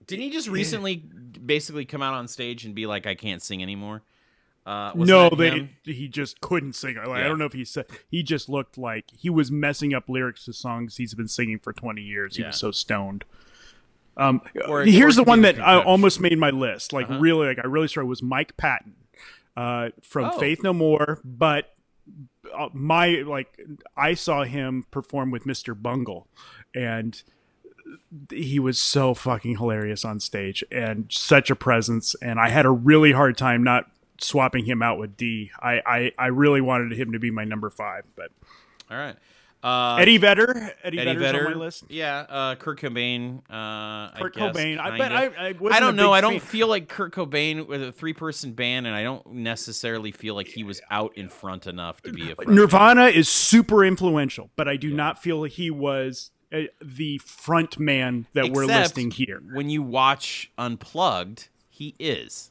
Didn't 0.09 0.24
he 0.24 0.30
just 0.30 0.48
recently 0.48 0.96
basically 0.96 1.84
come 1.84 2.02
out 2.02 2.14
on 2.14 2.26
stage 2.26 2.64
and 2.64 2.74
be 2.74 2.86
like, 2.86 3.06
"I 3.06 3.14
can't 3.14 3.40
sing 3.40 3.62
anymore"? 3.62 4.02
Uh, 4.66 4.92
no, 4.96 5.30
they, 5.30 5.70
he 5.84 6.09
just 6.09 6.40
couldn't 6.42 6.74
sing. 6.74 6.96
Like, 6.96 7.09
I 7.09 7.22
don't 7.28 7.38
know 7.38 7.46
if 7.46 7.54
he 7.54 7.64
said 7.64 7.86
he 8.11 8.22
just 8.22 8.48
looked 8.50 8.76
like 8.76 9.04
he 9.16 9.30
was 9.30 9.50
messing 9.50 9.94
up 9.94 10.09
lyrics 10.09 10.44
to 10.46 10.52
songs 10.52 10.96
he's 10.96 11.14
been 11.14 11.28
singing 11.28 11.59
for 11.59 11.72
twenty 11.72 12.02
years. 12.02 12.36
He 12.36 12.42
Yeah. 12.42 12.48
was 12.48 12.56
so 12.56 12.70
stoned. 12.70 13.24
Um, 14.16 14.42
Or- 14.66 14.82
here's 14.84 15.16
or 15.16 15.22
the 15.24 15.28
one 15.28 15.42
that 15.42 15.61
I 15.61 15.80
almost 15.80 16.20
made 16.20 16.36
my 16.38 16.50
list. 16.50 16.92
Like 16.92 17.09
Uh-huh. 17.09 17.20
really, 17.20 17.46
like 17.46 17.59
I 17.62 17.66
really 17.68 17.86
started 17.88 18.09
was 18.09 18.20
Mike 18.22 18.56
Patton 18.56 18.94
uh, 19.56 19.90
from 20.02 20.32
Oh. 20.34 20.38
Faith 20.40 20.62
No 20.62 20.72
More, 20.72 21.20
but 21.24 21.74
uh, 22.54 22.68
my 22.72 23.22
like 23.26 23.59
I 23.96 24.14
saw 24.14 24.44
him 24.44 24.84
perform 24.90 25.30
with 25.30 25.44
Mr. 25.44 25.80
Bungle, 25.80 26.26
and 26.74 27.22
he 28.30 28.59
was 28.59 28.80
so 28.80 29.14
fucking 29.14 29.57
hilarious 29.57 30.05
on 30.05 30.20
stage 30.20 30.64
and 30.70 31.07
such 31.11 31.51
a 31.51 31.57
presence. 31.57 32.14
And 32.22 32.39
I 32.39 32.49
had 32.49 32.66
a 32.66 32.70
really 32.70 33.12
hard 33.12 33.36
time 33.36 33.62
not 33.62 33.91
swapping 34.20 34.64
him 34.64 34.82
out 34.82 34.99
with 34.99 35.16
D. 35.16 35.51
I, 35.61 35.80
I, 35.86 36.12
I 36.18 36.26
really 36.28 36.61
wanted 36.61 36.99
him 36.99 37.12
to 37.12 37.18
be 37.18 37.30
my 37.30 37.45
number 37.45 37.70
five, 37.70 38.05
but 38.16 38.30
All 38.91 38.97
right. 38.97 39.16
Uh, 39.61 39.97
Eddie 39.97 40.18
Vedder, 40.18 40.72
Eddie, 40.84 41.01
Eddie 41.01 41.16
Vedder's 41.16 41.22
Vedder. 41.22 41.47
on 41.47 41.53
my 41.55 41.59
list. 41.59 41.84
Yeah. 41.89 42.18
Uh, 42.28 42.55
Kurt 42.55 42.80
Cobain. 42.80 43.39
Uh, 43.51 44.12
Kurt 44.16 44.36
I 44.36 44.41
guess, 44.41 44.57
Cobain. 44.57 44.78
I 44.78 44.97
bet 44.97 45.12
I, 45.12 45.24
I, 45.24 45.53
wasn't 45.53 45.72
I 45.72 45.80
don't 45.80 45.97
know. 45.97 46.12
I 46.12 46.20
don't 46.20 46.39
fan- 46.39 46.49
feel 46.49 46.68
like 46.68 46.89
Kurt 46.89 47.12
Cobain 47.12 47.66
with 47.66 47.82
a 47.82 47.91
three-person 47.91 48.53
band, 48.53 48.86
and 48.86 48.95
I 48.95 49.03
don't 49.03 49.26
necessarily 49.32 50.12
feel 50.12 50.36
like 50.36 50.47
he 50.47 50.62
was 50.62 50.80
out 50.93 51.16
in 51.16 51.28
front 51.28 51.66
enough 51.66 52.01
to 52.03 52.12
be 52.12 52.30
a 52.30 52.36
front 52.36 52.51
Nirvana 52.51 53.07
is 53.07 53.28
super 53.28 53.84
influential, 53.84 54.51
but 54.55 54.68
I 54.68 54.76
do 54.76 54.95
not 54.95 55.20
feel 55.20 55.43
he 55.43 55.72
was 55.72 56.30
the 56.82 57.18
front 57.18 57.78
man 57.78 58.26
that 58.32 58.51
we're 58.51 58.66
listing 58.66 59.11
here. 59.11 59.40
When 59.53 59.68
you 59.70 59.82
watch 59.82 60.51
Unplugged, 60.59 61.49
he 61.68 61.94
is. 61.99 62.51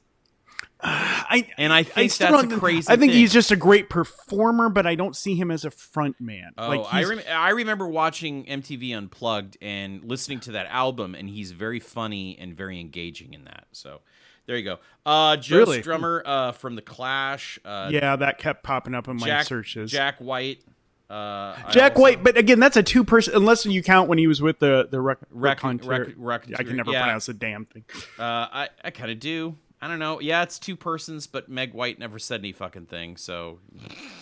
I, 0.82 1.48
And 1.58 1.74
I 1.74 1.84
think 1.84 2.12
still 2.12 2.32
that's 2.40 2.54
a 2.54 2.58
crazy 2.60 2.88
I 2.92 2.98
think 2.98 3.12
thing. 3.12 3.20
he's 3.20 3.34
just 3.34 3.50
a 3.52 3.56
great 3.56 3.90
performer, 3.90 4.70
but 4.70 4.86
I 4.86 4.94
don't 4.96 5.16
see 5.16 5.36
him 5.36 5.50
as 5.50 5.66
a 5.66 5.72
front 5.72 6.22
man. 6.22 6.52
Oh, 6.58 6.70
like 6.70 6.94
I, 6.94 7.04
rem- 7.04 7.22
I 7.32 7.50
remember 7.50 7.88
watching 7.88 8.46
MTV 8.46 8.96
Unplugged 8.96 9.58
and 9.62 10.04
listening 10.04 10.40
to 10.42 10.52
that 10.54 10.68
album, 10.68 11.16
and 11.16 11.30
he's 11.30 11.52
very 11.52 11.80
funny 11.80 12.38
and 12.40 12.56
very 12.56 12.80
engaging 12.80 13.34
in 13.34 13.46
that. 13.46 13.66
So 13.72 14.02
there 14.46 14.56
you 14.56 14.64
go. 14.64 14.78
Uh, 15.06 15.38
Joe 15.38 15.58
Really? 15.58 15.82
Strummer 15.82 16.22
uh, 16.24 16.52
from 16.52 16.76
The 16.76 16.82
Clash. 16.84 17.58
Uh, 17.66 17.90
yeah, 17.92 18.16
that 18.16 18.38
kept 18.38 18.64
popping 18.64 18.94
up 18.94 19.08
in 19.08 19.18
my 19.18 19.26
Jack, 19.28 19.46
searches. 19.48 19.92
Jack 19.92 20.20
White. 20.20 20.62
Uh, 21.10 21.56
Jack 21.72 21.94
also- 21.94 22.02
White, 22.02 22.24
but 22.24 22.38
again, 22.38 22.60
that's 22.60 22.76
a 22.78 22.84
two 22.84 23.04
person. 23.04 23.34
Unless 23.36 23.66
you 23.66 23.82
count 23.82 24.10
when 24.10 24.18
he 24.18 24.28
was 24.28 24.42
with 24.42 24.60
the 24.60 24.88
the 24.92 25.00
rec, 25.00 25.20
Rec- 25.32 25.64
Rec- 25.64 26.08
Rec- 26.18 26.60
I 26.60 26.64
can 26.64 26.76
never 26.76 26.92
yeah. 26.92 27.04
pronounce 27.04 27.28
the 27.28 27.34
damn 27.34 27.66
thing. 27.66 27.86
Uh, 28.20 28.24
I, 28.24 28.70
I 28.84 28.92
kind 28.92 29.12
of 29.12 29.20
do. 29.20 29.56
I 29.80 29.88
don't 29.88 30.00
know. 30.00 30.20
Yeah, 30.20 30.42
it's 30.42 30.58
two 30.58 30.76
persons, 30.76 31.28
but 31.28 31.50
Meg 31.50 31.74
White 31.74 32.00
never 32.00 32.18
said 32.18 32.42
any 32.42 32.52
fucking 32.52 32.88
thing. 32.88 33.16
So, 33.16 33.60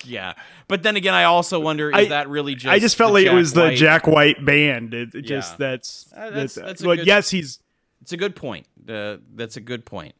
yeah. 0.03 0.33
But 0.67 0.83
then 0.83 0.97
again, 0.97 1.13
I 1.13 1.23
also 1.23 1.59
wonder 1.61 1.89
is 1.89 1.95
I- 1.95 2.05
that 2.09 2.29
really 2.29 2.55
just? 2.55 2.67
I 2.71 2.77
just 2.77 2.97
felt 2.97 3.13
like 3.13 3.21
it 3.21 3.27
Jack 3.27 3.35
was 3.35 3.53
the 3.53 3.71
Jack 3.71 4.05
White 4.05 4.43
band. 4.45 4.93
It, 4.93 5.15
it 5.15 5.21
just 5.21 5.53
Yeah. 5.53 5.57
that's 5.69 6.07
Uh, 6.13 6.29
that's- 6.29 6.33
that's, 6.33 6.55
that's 6.55 6.83
well, 6.83 6.97
good- 6.97 7.07
yes, 7.07 7.29
he's 7.29 7.59
It's 8.01 8.11
a 8.11 8.17
good 8.17 8.35
point. 8.35 8.67
Uh, 8.87 9.17
that's 9.33 9.55
a 9.57 9.61
good 9.61 9.85
point. 9.85 10.13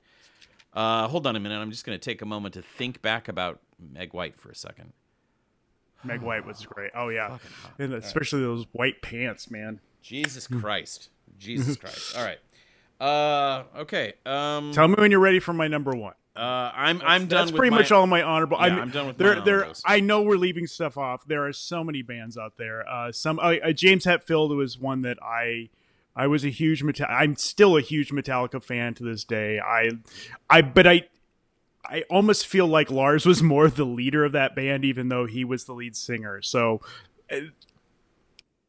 Uh, 0.74 1.08
hold 1.10 1.28
on 1.28 1.36
a 1.36 1.40
minute. 1.40 1.58
I'm 1.60 1.70
just 1.70 1.86
going 1.86 1.98
to 2.00 2.04
take 2.04 2.22
a 2.22 2.26
moment 2.26 2.54
to 2.56 2.62
think 2.62 3.02
back 3.02 3.28
about 3.28 3.60
Meg 3.78 4.14
White 4.14 4.40
for 4.40 4.50
a 4.50 4.56
second. 4.56 4.94
Meg 6.06 6.22
White 6.22 6.46
was 6.46 6.66
great. 6.66 6.92
Oh 6.96 7.10
yeah, 7.10 7.38
and 7.80 7.94
especially 7.94 8.42
those 8.42 8.66
white 8.72 9.02
pants, 9.02 9.50
man. 9.52 9.80
Jesus 10.02 10.48
Christ. 10.48 11.10
Jesus 11.40 11.76
Christ. 11.82 12.16
All 12.18 12.24
right. 12.24 12.38
Uh, 13.00 13.64
okay. 13.80 14.14
Um, 14.26 14.72
Tell 14.72 14.88
me 14.88 14.96
when 14.98 15.12
you're 15.12 15.20
ready 15.20 15.40
for 15.40 15.52
my 15.54 15.68
number 15.68 15.92
one. 15.96 16.14
uh, 16.36 16.40
I'm 16.40 17.02
I'm 17.04 17.28
done. 17.28 17.30
That's 17.40 17.52
with 17.52 17.58
pretty 17.58 17.72
my- 17.72 17.78
much 17.80 17.92
all 17.92 18.08
my 18.08 18.22
honorable. 18.22 18.58
Yeah, 18.58 18.64
I 18.64 18.70
mean, 18.70 18.80
I'm 18.80 18.90
done 18.92 19.08
with 19.08 19.18
there. 19.18 19.36
my 19.38 19.44
there. 19.44 19.68
I 19.86 20.00
know 20.00 20.22
we're 20.22 20.38
leaving 20.38 20.68
stuff 20.68 20.98
off. 20.98 21.26
There 21.28 21.46
are 21.46 21.54
so 21.54 21.84
many 21.84 22.02
bands 22.02 22.38
out 22.38 22.54
there. 22.58 22.88
Uh, 22.88 23.12
some 23.12 23.40
uh, 23.40 23.56
uh, 23.64 23.72
James 23.74 24.06
Hetfield 24.06 24.56
was 24.56 24.78
one 24.80 25.02
that 25.02 25.18
I. 25.22 25.70
I 26.18 26.28
was 26.28 26.46
a 26.46 26.50
huge 26.50 26.82
Metallica. 26.82 27.10
I'm 27.12 27.36
still 27.36 27.76
a 27.76 27.82
huge 27.82 28.12
Metallica 28.12 28.64
fan 28.64 28.94
to 28.94 29.04
this 29.04 29.26
day. 29.26 29.60
I, 29.60 29.90
I, 30.50 30.62
but 30.62 30.88
I, 30.88 31.02
I 31.90 32.04
almost 32.10 32.48
feel 32.48 32.68
like 32.68 32.90
Lars 32.92 33.26
was 33.26 33.42
more 33.44 33.70
the 33.70 33.86
leader 33.86 34.26
of 34.26 34.32
that 34.34 34.56
band, 34.56 34.86
even 34.86 35.10
though 35.10 35.26
he 35.26 35.44
was 35.44 35.66
the 35.66 35.74
lead 35.74 35.96
singer. 35.96 36.42
So, 36.42 36.82
uh, 37.32 37.38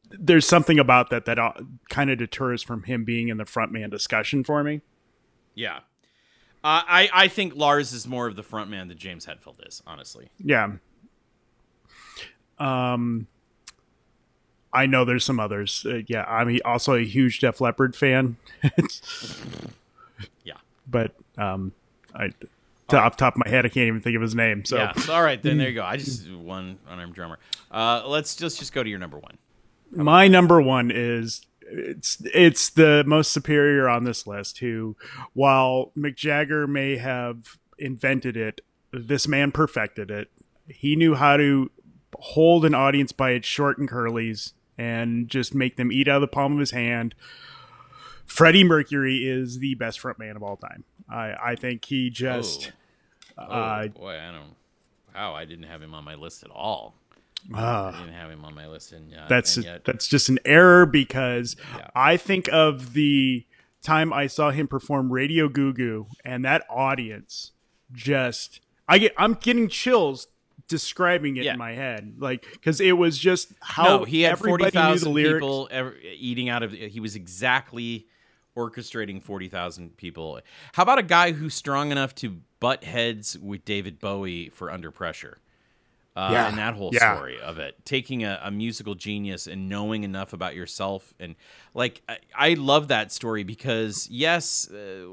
there's 0.09 0.47
something 0.47 0.79
about 0.79 1.09
that 1.09 1.25
that 1.25 1.37
uh, 1.37 1.53
kind 1.89 2.09
of 2.09 2.17
deters 2.17 2.63
from 2.63 2.83
him 2.83 3.03
being 3.03 3.27
in 3.27 3.37
the 3.37 3.43
frontman 3.43 3.91
discussion 3.91 4.43
for 4.43 4.63
me. 4.63 4.81
Yeah. 5.53 5.77
Uh, 6.63 6.81
I 6.87 7.09
I 7.13 7.27
think 7.27 7.55
Lars 7.55 7.93
is 7.93 8.07
more 8.07 8.27
of 8.27 8.35
the 8.35 8.43
front 8.43 8.69
man 8.69 8.87
than 8.87 8.97
James 8.97 9.25
Hetfield 9.25 9.67
is. 9.67 9.81
Honestly. 9.85 10.29
Yeah. 10.37 10.73
Um, 12.59 13.27
I 14.73 14.85
know 14.85 15.05
there's 15.05 15.25
some 15.25 15.39
others. 15.39 15.85
Uh, 15.87 16.01
yeah, 16.07 16.23
I'm 16.23 16.59
also 16.65 16.93
a 16.95 17.03
huge 17.03 17.39
Def 17.39 17.61
Leppard 17.61 17.95
fan. 17.95 18.37
Yeah. 20.43 20.55
but 20.87 21.13
um, 21.37 21.73
I 22.15 22.31
to, 22.89 22.97
off 22.97 23.13
the 23.13 23.19
top 23.19 23.35
of 23.35 23.41
my 23.43 23.49
head, 23.49 23.65
I 23.65 23.69
can't 23.69 23.87
even 23.87 24.01
think 24.01 24.15
of 24.15 24.21
his 24.21 24.35
name. 24.35 24.65
So 24.65 24.77
Yeah. 24.77 24.93
So, 24.93 25.13
all 25.13 25.23
right, 25.23 25.41
then 25.41 25.57
there 25.57 25.69
you 25.69 25.75
go. 25.75 25.83
I 25.83 25.97
just 25.97 26.29
one 26.31 26.79
unarmed 26.87 27.13
drummer. 27.13 27.39
Uh, 27.71 28.03
let's 28.05 28.35
just 28.35 28.59
just 28.59 28.73
go 28.73 28.83
to 28.83 28.89
your 28.89 28.99
number 28.99 29.17
one. 29.17 29.37
my 29.91 30.27
number 30.27 30.61
one 30.61 30.91
is 30.93 31.45
it's 31.61 32.21
it's 32.33 32.69
the 32.69 33.03
most 33.05 33.31
superior 33.31 33.89
on 33.89 34.03
this 34.03 34.25
list. 34.25 34.59
Who, 34.59 34.95
while 35.33 35.91
Mick 35.97 36.15
Jagger 36.15 36.67
may 36.67 36.97
have 36.97 37.57
invented 37.77 38.37
it, 38.37 38.61
this 38.91 39.27
man 39.27 39.51
perfected 39.51 40.09
it. 40.11 40.29
He 40.67 40.95
knew 40.95 41.15
how 41.15 41.37
to 41.37 41.71
hold 42.15 42.65
an 42.65 42.73
audience 42.73 43.11
by 43.11 43.31
its 43.31 43.47
short 43.47 43.77
and 43.77 43.89
curlies 43.89 44.53
and 44.77 45.27
just 45.27 45.53
make 45.55 45.75
them 45.75 45.91
eat 45.91 46.07
out 46.07 46.17
of 46.17 46.21
the 46.21 46.27
palm 46.27 46.53
of 46.53 46.59
his 46.59 46.71
hand. 46.71 47.15
Freddie 48.27 48.63
Mercury 48.63 49.27
is 49.27 49.59
the 49.59 49.73
best 49.75 49.99
frontman 49.99 50.35
of 50.35 50.43
all 50.43 50.57
time. 50.57 50.83
I, 51.09 51.33
I 51.51 51.55
think 51.55 51.85
he 51.85 52.09
just 52.09 52.71
Oh, 53.37 53.43
uh, 53.43 53.87
boy, 53.87 54.17
I 54.19 54.31
don't. 54.31 54.55
Wow, 55.15 55.33
I 55.33 55.45
didn't 55.45 55.65
have 55.65 55.81
him 55.81 55.93
on 55.93 56.03
my 56.03 56.15
list 56.15 56.43
at 56.43 56.49
all. 56.51 56.95
uh, 57.55 57.91
I 57.95 57.99
didn't 57.99 58.13
have 58.13 58.29
him 58.31 58.43
on 58.45 58.53
my 58.55 58.67
list, 58.67 58.91
and 58.93 59.13
uh, 59.15 59.25
that's 59.29 59.55
and 59.57 59.65
yet, 59.65 59.85
that's 59.85 60.07
just 60.07 60.27
an 60.29 60.39
error 60.45 60.85
because 60.85 61.55
Yeah. 61.75 61.87
I 61.95 62.17
think 62.17 62.49
of 62.51 62.93
the 62.93 63.45
time 63.83 64.11
I 64.11 64.27
saw 64.27 64.49
him 64.51 64.67
perform 64.67 65.11
Radio 65.11 65.47
Ga 65.49 65.71
Ga 65.71 66.03
and 66.25 66.43
that 66.45 66.65
audience 66.69 67.51
just 67.93 68.59
I 68.87 68.97
get 68.97 69.13
I'm 69.17 69.35
getting 69.35 69.69
chills 69.69 70.27
describing 70.67 71.37
it 71.37 71.45
Yeah. 71.45 71.53
in 71.53 71.59
my 71.59 71.73
head 71.73 72.15
like 72.17 72.45
because 72.51 72.81
it 72.81 72.93
was 72.97 73.17
just 73.17 73.53
how 73.61 73.99
no, 73.99 74.03
he 74.03 74.23
had 74.23 74.37
forty 74.39 74.69
thousand 74.71 75.13
people 75.15 75.69
ever, 75.71 75.95
eating 76.01 76.49
out 76.49 76.63
of. 76.63 76.71
He 76.73 76.99
was 76.99 77.15
exactly 77.15 78.07
orchestrating 78.57 79.21
forty 79.21 79.47
thousand 79.47 79.95
people. 79.97 80.39
How 80.73 80.83
about 80.83 80.99
a 80.99 81.03
guy 81.03 81.31
who's 81.31 81.53
strong 81.53 81.91
enough 81.91 82.15
to 82.15 82.41
butt 82.59 82.83
heads 82.83 83.37
with 83.37 83.63
David 83.63 83.99
Bowie 83.99 84.49
for 84.49 84.71
Under 84.71 84.91
Pressure? 84.91 85.37
Uh, 86.15 86.29
Yeah, 86.31 86.47
and 86.47 86.57
that 86.57 86.73
whole 86.73 86.89
yeah. 86.91 87.15
story 87.15 87.39
of 87.39 87.59
it, 87.59 87.75
taking 87.85 88.23
a, 88.23 88.39
a 88.43 88.49
musical 88.49 88.95
genius 88.95 89.45
and 89.45 89.69
knowing 89.69 90.03
enough 90.03 90.33
about 90.33 90.55
yourself, 90.55 91.13
and 91.19 91.35
like 91.75 92.01
I, 92.09 92.17
I 92.35 92.53
love 92.55 92.87
that 92.87 93.11
story 93.11 93.43
because 93.43 94.07
yes, 94.09 94.67
uh, 94.71 95.05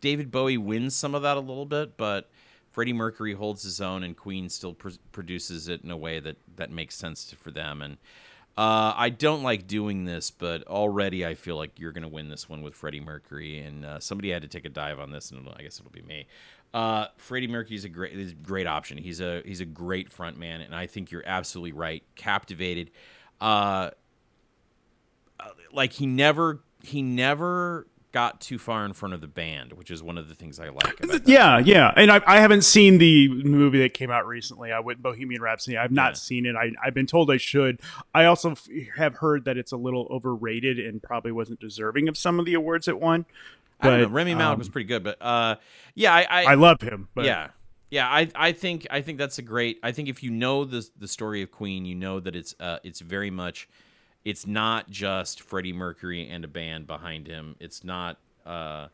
David 0.00 0.30
Bowie 0.30 0.56
wins 0.56 0.94
some 0.94 1.16
of 1.16 1.22
that 1.22 1.36
a 1.36 1.40
little 1.40 1.66
bit, 1.66 1.96
but 1.96 2.30
Freddie 2.70 2.92
Mercury 2.92 3.32
holds 3.32 3.64
his 3.64 3.80
own, 3.80 4.04
and 4.04 4.16
Queen 4.16 4.48
still 4.48 4.74
pr- 4.74 4.90
produces 5.10 5.66
it 5.66 5.82
in 5.82 5.90
a 5.90 5.96
way 5.96 6.20
that 6.20 6.36
that 6.56 6.70
makes 6.70 6.94
sense 6.94 7.24
to, 7.24 7.34
for 7.34 7.50
them. 7.50 7.82
And 7.82 7.96
uh, 8.58 8.94
I 8.96 9.10
don't 9.10 9.42
like 9.42 9.66
doing 9.66 10.06
this, 10.06 10.30
but 10.30 10.66
already 10.66 11.26
I 11.26 11.34
feel 11.34 11.56
like 11.56 11.78
you're 11.78 11.92
going 11.92 12.02
to 12.02 12.08
win 12.08 12.30
this 12.30 12.48
one 12.48 12.62
with 12.62 12.74
Freddie 12.74 13.00
Mercury, 13.00 13.58
and 13.58 13.84
uh, 13.84 14.00
somebody 14.00 14.30
had 14.30 14.42
to 14.42 14.48
take 14.48 14.64
a 14.64 14.70
dive 14.70 14.98
on 14.98 15.10
this, 15.10 15.30
and 15.30 15.46
I 15.56 15.62
guess 15.62 15.78
it'll 15.78 15.92
be 15.92 16.00
me. 16.00 16.26
Uh, 16.72 17.06
Freddie 17.16 17.48
Mercury's 17.48 17.84
a 17.84 17.90
great, 17.90 18.12
is 18.12 18.32
a 18.32 18.34
great 18.34 18.66
option. 18.66 18.96
He's 18.96 19.20
a 19.20 19.42
he's 19.44 19.60
a 19.60 19.66
great 19.66 20.10
front 20.10 20.38
man, 20.38 20.62
and 20.62 20.74
I 20.74 20.86
think 20.86 21.10
you're 21.10 21.22
absolutely 21.26 21.72
right. 21.72 22.02
Captivated, 22.14 22.90
uh, 23.42 23.90
uh, 25.38 25.48
like 25.72 25.92
he 25.92 26.06
never 26.06 26.60
he 26.82 27.02
never 27.02 27.86
got 28.16 28.40
too 28.40 28.58
far 28.58 28.84
in 28.86 28.92
front 28.94 29.12
of 29.14 29.20
the 29.20 29.26
band, 29.26 29.72
which 29.74 29.90
is 29.90 30.02
one 30.02 30.16
of 30.16 30.26
the 30.28 30.34
things 30.34 30.58
I 30.58 30.70
like 30.70 30.98
about 31.04 31.24
that. 31.24 31.28
yeah 31.28 31.58
yeah 31.58 31.92
and 31.96 32.10
I, 32.10 32.20
I 32.26 32.40
haven't 32.40 32.62
seen 32.62 32.96
the 32.98 33.28
movie 33.28 33.80
that 33.80 33.92
came 33.92 34.10
out 34.10 34.26
recently 34.26 34.72
I 34.72 34.80
went 34.80 35.02
Bohemian 35.02 35.42
Rhapsody 35.42 35.76
I've 35.76 35.92
not 35.92 36.12
Yeah. 36.12 36.14
seen 36.14 36.46
it 36.46 36.56
I, 36.56 36.70
I've 36.82 36.94
been 36.94 37.06
told 37.06 37.30
I 37.30 37.36
should 37.36 37.80
I 38.14 38.24
also 38.24 38.52
f- 38.52 38.68
have 38.96 39.16
heard 39.16 39.44
that 39.44 39.56
it's 39.58 39.72
a 39.72 39.76
little 39.76 40.06
overrated 40.10 40.78
and 40.78 41.02
probably 41.02 41.30
wasn't 41.32 41.60
deserving 41.60 42.08
of 42.08 42.16
some 42.16 42.38
of 42.40 42.46
the 42.46 42.54
awards 42.54 42.88
it 42.88 42.98
won 42.98 43.26
I 43.80 43.88
don't 43.90 44.00
know. 44.00 44.06
but, 44.08 44.12
Rami 44.14 44.34
Malek 44.34 44.54
um, 44.54 44.58
was 44.60 44.68
pretty 44.70 44.86
good, 44.88 45.04
but 45.04 45.18
uh, 45.20 45.56
yeah, 45.94 46.14
I, 46.14 46.22
I, 46.30 46.42
I 46.44 46.54
love 46.54 46.80
him 46.80 47.08
but 47.14 47.26
yeah, 47.26 47.48
yeah. 47.90 48.08
I, 48.08 48.28
I 48.34 48.52
think, 48.52 48.86
I 48.90 49.02
think 49.02 49.18
that's 49.18 49.38
a 49.38 49.42
great. 49.42 49.78
I 49.82 49.92
think 49.92 50.08
if 50.08 50.22
you 50.22 50.30
know 50.30 50.64
the 50.64 50.88
the 50.98 51.06
story 51.06 51.42
of 51.42 51.50
Queen, 51.50 51.84
you 51.84 51.94
know 51.94 52.18
that 52.20 52.34
it's, 52.34 52.54
uh, 52.58 52.78
it's 52.82 53.00
very 53.00 53.30
much, 53.30 53.68
it's 54.26 54.46
not 54.46 54.90
just 54.90 55.40
Freddie 55.40 55.72
Mercury 55.72 56.28
and 56.28 56.44
a 56.44 56.48
band 56.48 56.86
behind 56.88 57.28
him. 57.28 57.54
It's 57.60 57.84
not, 57.84 58.18
uh, 58.44 58.88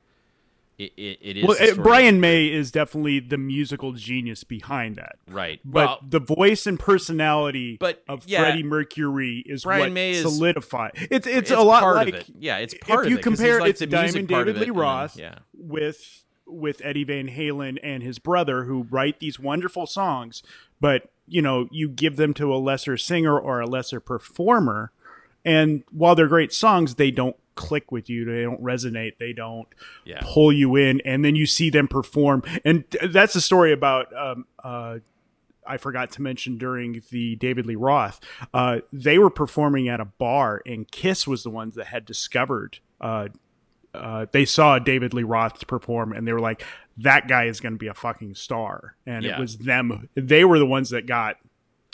it, 0.79 0.93
it, 0.99 1.19
it 1.23 1.37
is. 1.39 1.45
Well, 1.47 1.57
uh, 1.59 1.75
Brian 1.83 2.17
of- 2.17 2.21
May 2.21 2.49
is 2.49 2.71
definitely 2.71 3.19
the 3.21 3.39
musical 3.39 3.93
genius 3.93 4.45
behind 4.45 4.97
that. 4.97 5.17
right? 5.29 5.59
But 5.65 5.87
well, 5.87 5.99
the 6.07 6.21
voice 6.21 6.67
and 6.67 6.79
personality 6.79 7.79
But, 7.81 8.03
of 8.09 8.25
yeah, 8.27 8.41
Freddie 8.43 8.63
Mercury 8.63 9.43
is 9.47 9.65
Brian 9.65 9.81
what 9.81 9.93
May 9.93 10.11
is- 10.11 10.23
solidified. 10.23 10.93
It's, 10.97 11.27
it's 11.27 11.27
it's 11.27 11.51
a 11.51 11.61
lot 11.61 11.83
like 11.95 12.09
of 12.09 12.15
it. 12.15 12.27
Yeah, 12.39 12.59
it's 12.59 12.75
part 12.75 13.01
if 13.01 13.07
of 13.07 13.11
you 13.13 13.19
it. 13.19 13.23
'cause 13.23 13.31
he's 13.33 13.39
compare 13.41 13.61
like 13.61 13.71
it's 13.71 13.81
Diamond 13.81 14.29
David 14.29 14.57
Lee 14.57 14.63
and 14.65 14.71
then- 14.73 14.75
Roth 14.77 15.17
yeah. 15.17 15.37
with 15.55 16.25
with 16.47 16.83
Eddie 16.85 17.05
Van 17.05 17.29
Halen 17.29 17.79
and 17.83 18.03
his 18.03 18.19
brother 18.19 18.65
who 18.65 18.83
write 18.91 19.21
these 19.21 19.39
wonderful 19.41 19.87
songs, 19.87 20.43
but 20.81 21.11
you 21.27 21.41
know 21.41 21.69
you 21.71 21.89
give 21.89 22.17
them 22.17 22.35
to 22.35 22.53
a 22.53 22.57
lesser 22.57 22.97
singer 22.99 23.39
or 23.39 23.61
a 23.61 23.67
lesser 23.67 24.01
performer, 24.01 24.93
and 25.45 25.83
while 25.91 26.15
they're 26.15 26.29
great 26.29 26.53
songs, 26.53 26.95
they 26.97 27.11
don't 27.11 27.37
click 27.55 27.93
with 27.93 28.09
you. 28.09 28.25
They 28.25 28.43
don't 28.43 28.63
resonate. 28.63 29.19
They 29.19 29.33
don't 29.33 29.69
Yeah. 30.05 30.21
pull 30.23 30.53
you 30.53 30.77
in. 30.77 31.01
And 31.05 31.25
then 31.25 31.37
you 31.37 31.45
see 31.47 31.69
them 31.71 31.87
perform. 31.89 32.43
And 32.65 32.85
that's 33.03 33.35
the 33.35 33.41
story 33.43 33.73
about. 33.73 34.15
Um, 34.17 34.47
uh, 34.65 34.99
I 35.67 35.77
forgot 35.77 36.11
to 36.13 36.23
mention 36.23 36.59
during 36.59 37.03
the 37.11 37.37
David 37.37 37.67
Lee 37.67 37.77
Roth, 37.77 38.21
uh, 38.53 38.81
they 38.93 39.19
were 39.19 39.31
performing 39.31 39.89
at 39.89 40.01
a 40.01 40.05
bar, 40.07 40.61
and 40.67 40.91
Kiss 40.91 41.27
was 41.27 41.45
the 41.45 41.51
ones 41.51 41.77
that 41.77 41.87
had 41.87 42.05
discovered. 42.05 42.79
Uh, 43.01 43.29
uh, 43.95 44.27
they 44.33 44.45
saw 44.45 44.79
David 44.81 45.15
Lee 45.15 45.23
Roth 45.23 45.65
perform, 45.69 46.13
and 46.15 46.27
they 46.27 46.33
were 46.33 46.41
like, 46.41 46.65
"That 46.97 47.29
guy 47.29 47.45
is 47.45 47.61
going 47.61 47.75
to 47.75 47.79
be 47.79 47.87
a 47.87 47.95
fucking 47.95 48.35
star." 48.35 48.97
And 49.07 49.25
Yeah. 49.25 49.37
it 49.37 49.41
was 49.41 49.59
them. 49.59 50.09
They 50.15 50.45
were 50.45 50.59
the 50.59 50.67
ones 50.67 50.91
that 50.91 51.07
got 51.07 51.37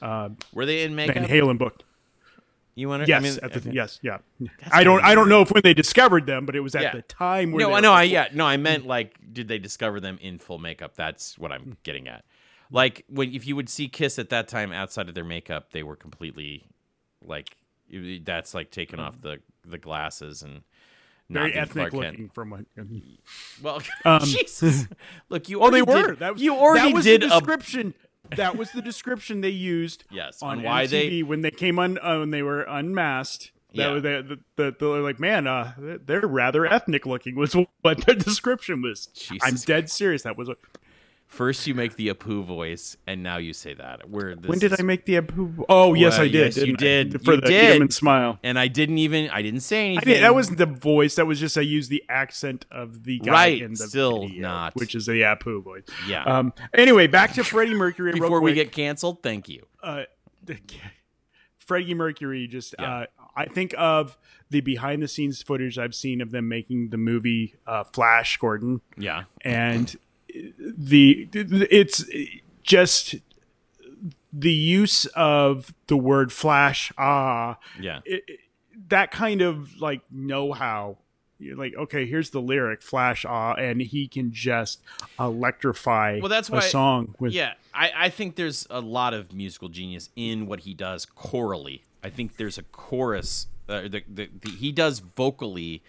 Were 0.00 0.64
they 0.64 0.84
in 0.84 0.94
Van 0.94 1.08
makeup? 1.08 1.24
Halen 1.24 1.58
booked. 1.58 1.84
You 2.78 2.88
want 2.88 3.02
to? 3.02 3.08
Yes, 3.08 3.18
I 3.18 3.22
mean, 3.22 3.38
at 3.42 3.52
the, 3.52 3.58
okay. 3.58 3.70
yes, 3.72 3.98
yeah. 4.02 4.18
I 4.70 4.84
don't, 4.84 5.02
I 5.02 5.16
don't 5.16 5.28
know 5.28 5.42
if 5.42 5.50
when 5.50 5.62
they 5.64 5.74
discovered 5.74 6.26
them, 6.26 6.46
but 6.46 6.54
it 6.54 6.60
was 6.60 6.76
at 6.76 6.82
Yeah. 6.82 6.92
the 6.94 7.02
time. 7.02 7.50
Where 7.50 7.66
No, 7.66 7.74
I 7.74 7.80
know. 7.80 7.92
I 7.92 8.04
yeah. 8.04 8.28
No, 8.32 8.46
I 8.46 8.56
meant 8.56 8.86
like, 8.86 9.16
did 9.32 9.48
they 9.48 9.58
discover 9.58 9.98
them 9.98 10.16
in 10.20 10.38
full 10.38 10.58
makeup? 10.58 10.94
That's 10.94 11.36
what 11.36 11.50
I'm 11.50 11.76
getting 11.82 12.06
at. 12.06 12.24
Like 12.70 13.04
when 13.08 13.34
if 13.34 13.46
you 13.48 13.56
would 13.56 13.68
see 13.68 13.88
Kiss 13.88 14.18
at 14.18 14.30
that 14.30 14.46
time 14.46 14.70
outside 14.72 15.08
of 15.08 15.16
their 15.16 15.24
makeup, 15.24 15.72
they 15.72 15.82
were 15.82 15.96
completely 15.96 16.66
like 17.20 17.56
that's 18.22 18.54
like 18.54 18.70
taking 18.70 19.00
off 19.00 19.20
the 19.20 19.40
the 19.64 19.78
glasses 19.78 20.42
and 20.42 20.62
not 21.28 21.40
very 21.40 21.54
ethnic 21.54 21.92
looking 21.92 22.28
from 22.28 22.50
what. 22.50 22.60
Well, 23.60 23.82
Um, 24.04 24.20
Jesus, 24.22 24.86
look, 25.28 25.48
you 25.48 25.60
Oh, 25.60 25.70
they 25.70 25.80
already 25.82 26.02
were. 26.02 26.10
Did, 26.10 26.18
that 26.20 26.32
was, 26.34 26.42
you 26.42 26.54
already 26.54 26.88
that 26.90 26.94
was 26.94 27.04
did 27.04 27.22
the 27.22 27.26
a 27.26 27.30
description. 27.30 27.94
That 28.36 28.56
was 28.56 28.72
the 28.72 28.82
description 28.82 29.40
they 29.40 29.48
used. 29.50 30.04
Yes, 30.10 30.42
on, 30.42 30.58
on 30.58 30.64
why 30.64 30.84
MTV 30.84 30.90
they- 30.90 31.22
when 31.22 31.40
they 31.42 31.50
came 31.50 31.78
on 31.78 31.98
uh, 31.98 32.18
when 32.20 32.30
they 32.30 32.42
were 32.42 32.62
unmasked. 32.62 33.52
That 33.74 33.76
Yeah. 33.82 33.90
was 33.90 34.02
the, 34.02 34.38
the, 34.56 34.74
they're 34.80 34.88
like, 35.02 35.20
man, 35.20 35.46
uh, 35.46 35.74
they're 36.04 36.26
rather 36.26 36.64
ethnic 36.64 37.04
looking. 37.04 37.36
Was 37.36 37.54
what 37.82 38.06
their 38.06 38.14
description 38.14 38.80
was. 38.80 39.06
Jesus 39.08 39.46
I'm 39.46 39.54
dead 39.56 39.90
serious. 39.90 40.22
That 40.22 40.38
was 40.38 40.48
what. 40.48 40.58
First 41.28 41.66
you 41.66 41.74
make 41.74 41.94
the 41.96 42.08
Apu 42.08 42.42
voice, 42.42 42.96
and 43.06 43.22
now 43.22 43.36
you 43.36 43.52
say 43.52 43.74
that. 43.74 44.08
Where 44.10 44.34
this 44.34 44.48
When 44.48 44.58
did 44.58 44.72
is- 44.72 44.80
I 44.80 44.82
make 44.82 45.04
the 45.04 45.18
Abu? 45.18 45.64
Oh, 45.68 45.94
yes, 45.94 46.14
Well, 46.14 46.22
I 46.22 46.24
did. 46.28 46.34
yes, 46.34 46.56
you 46.56 46.76
didn't 46.76 46.80
I? 46.80 47.12
did. 47.12 47.24
For 47.24 47.34
You 47.34 47.40
the 47.42 47.46
did. 47.46 47.72
human 47.74 47.90
smile. 47.90 48.38
And 48.42 48.58
I 48.58 48.66
didn't 48.68 48.98
even. 48.98 49.28
I 49.30 49.42
didn't 49.42 49.60
say 49.60 49.82
I 49.82 49.86
anything. 49.86 50.14
did, 50.14 50.22
that 50.24 50.34
wasn't 50.34 50.58
the 50.58 50.66
voice. 50.66 51.14
That 51.16 51.26
was 51.26 51.38
just 51.38 51.56
I 51.56 51.60
used 51.60 51.90
the 51.90 52.02
accent 52.08 52.64
of 52.72 53.04
the 53.04 53.18
guy 53.20 53.30
Right, 53.32 53.62
in 53.62 53.70
the 53.72 53.76
still 53.76 54.22
video, 54.22 54.42
not. 54.42 54.74
which 54.74 54.94
is 54.94 55.06
the 55.06 55.20
Apu 55.22 55.62
voice. 55.62 55.84
Yeah. 56.08 56.24
Um. 56.24 56.52
Anyway, 56.74 57.06
back 57.06 57.34
to 57.34 57.44
Freddie 57.44 57.74
Mercury. 57.74 58.12
real 58.12 58.22
Before 58.22 58.40
we 58.40 58.52
get 58.54 58.72
canceled, 58.72 59.22
thank 59.22 59.48
you. 59.48 59.66
uh, 59.82 60.04
Freddie 61.58 61.94
Mercury 61.94 62.46
just 62.46 62.74
Yeah. 62.78 63.00
uh, 63.00 63.06
I 63.36 63.46
think 63.46 63.74
of 63.76 64.16
the 64.50 64.60
behind 64.62 65.02
the 65.02 65.08
scenes 65.08 65.42
footage 65.42 65.78
I've 65.78 65.94
seen 65.94 66.20
of 66.20 66.30
them 66.30 66.48
making 66.48 66.88
the 66.88 66.96
movie 66.96 67.54
uh, 67.66 67.84
Flash 67.84 68.38
Gordon 68.38 68.80
Yeah. 68.96 69.24
and 69.42 69.94
the 70.58 71.28
it's 71.32 72.04
just 72.62 73.16
the 74.32 74.52
use 74.52 75.06
of 75.14 75.72
the 75.86 75.96
word 75.96 76.32
flash 76.32 76.92
ah 76.98 77.58
Yeah. 77.80 78.00
it, 78.04 78.24
that 78.88 79.10
kind 79.10 79.40
of 79.42 79.80
like 79.80 80.02
know 80.10 80.52
how 80.52 80.98
you're 81.38 81.56
like 81.56 81.74
okay 81.76 82.04
here's 82.06 82.30
the 82.30 82.40
lyric 82.40 82.82
flash 82.82 83.24
ah 83.24 83.54
and 83.54 83.80
he 83.80 84.06
can 84.08 84.32
just 84.32 84.80
electrify 85.18 86.18
Well, 86.20 86.28
that's 86.28 86.50
why 86.50 86.58
a 86.58 86.62
song 86.62 87.14
with 87.18 87.32
Yeah, 87.32 87.54
I, 87.72 87.92
I 87.96 88.08
think 88.10 88.36
there's 88.36 88.66
a 88.70 88.80
lot 88.80 89.14
of 89.14 89.32
musical 89.32 89.68
genius 89.68 90.10
in 90.16 90.46
what 90.46 90.60
he 90.60 90.74
does 90.74 91.06
chorally. 91.06 91.82
I 92.02 92.10
think 92.10 92.36
there's 92.36 92.58
a 92.58 92.62
chorus. 92.64 93.46
Uh, 93.68 93.82
the, 93.82 94.02
the, 94.08 94.28
the, 94.42 94.50
he 94.50 94.72
does 94.72 95.00
vocally 95.00 95.82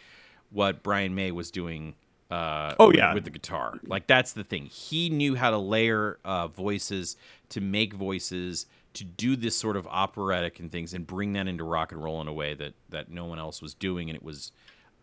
what 0.52 0.84
Brian 0.84 1.16
May 1.16 1.32
was 1.32 1.50
doing. 1.52 1.96
Uh, 2.30 2.76
Oh, 2.80 2.88
with- 2.88 2.98
yeah. 2.98 3.14
with 3.14 3.24
the 3.24 3.30
guitar. 3.32 3.80
Like 3.86 4.06
that's 4.08 4.34
the 4.34 4.44
thing. 4.44 4.66
He 4.66 5.10
knew 5.10 5.36
how 5.36 5.50
to 5.52 5.58
layer 5.58 6.20
uh, 6.24 6.48
voices, 6.48 7.18
to 7.50 7.62
make 7.62 7.94
voices, 7.94 8.68
to 8.94 9.04
do 9.04 9.36
this 9.36 9.56
sort 9.58 9.76
of 9.78 9.88
operatic 9.88 10.60
and 10.60 10.72
things, 10.72 10.94
and 10.94 11.06
bring 11.08 11.34
that 11.34 11.48
into 11.48 11.64
rock 11.64 11.92
and 11.92 12.04
roll 12.04 12.22
in 12.22 12.28
a 12.28 12.34
way 12.34 12.54
that 12.56 12.74
that 12.90 13.10
no 13.10 13.26
one 13.26 13.40
else 13.40 13.62
was 13.62 13.74
doing. 13.74 14.10
And 14.10 14.16
it 14.16 14.24
was 14.24 14.52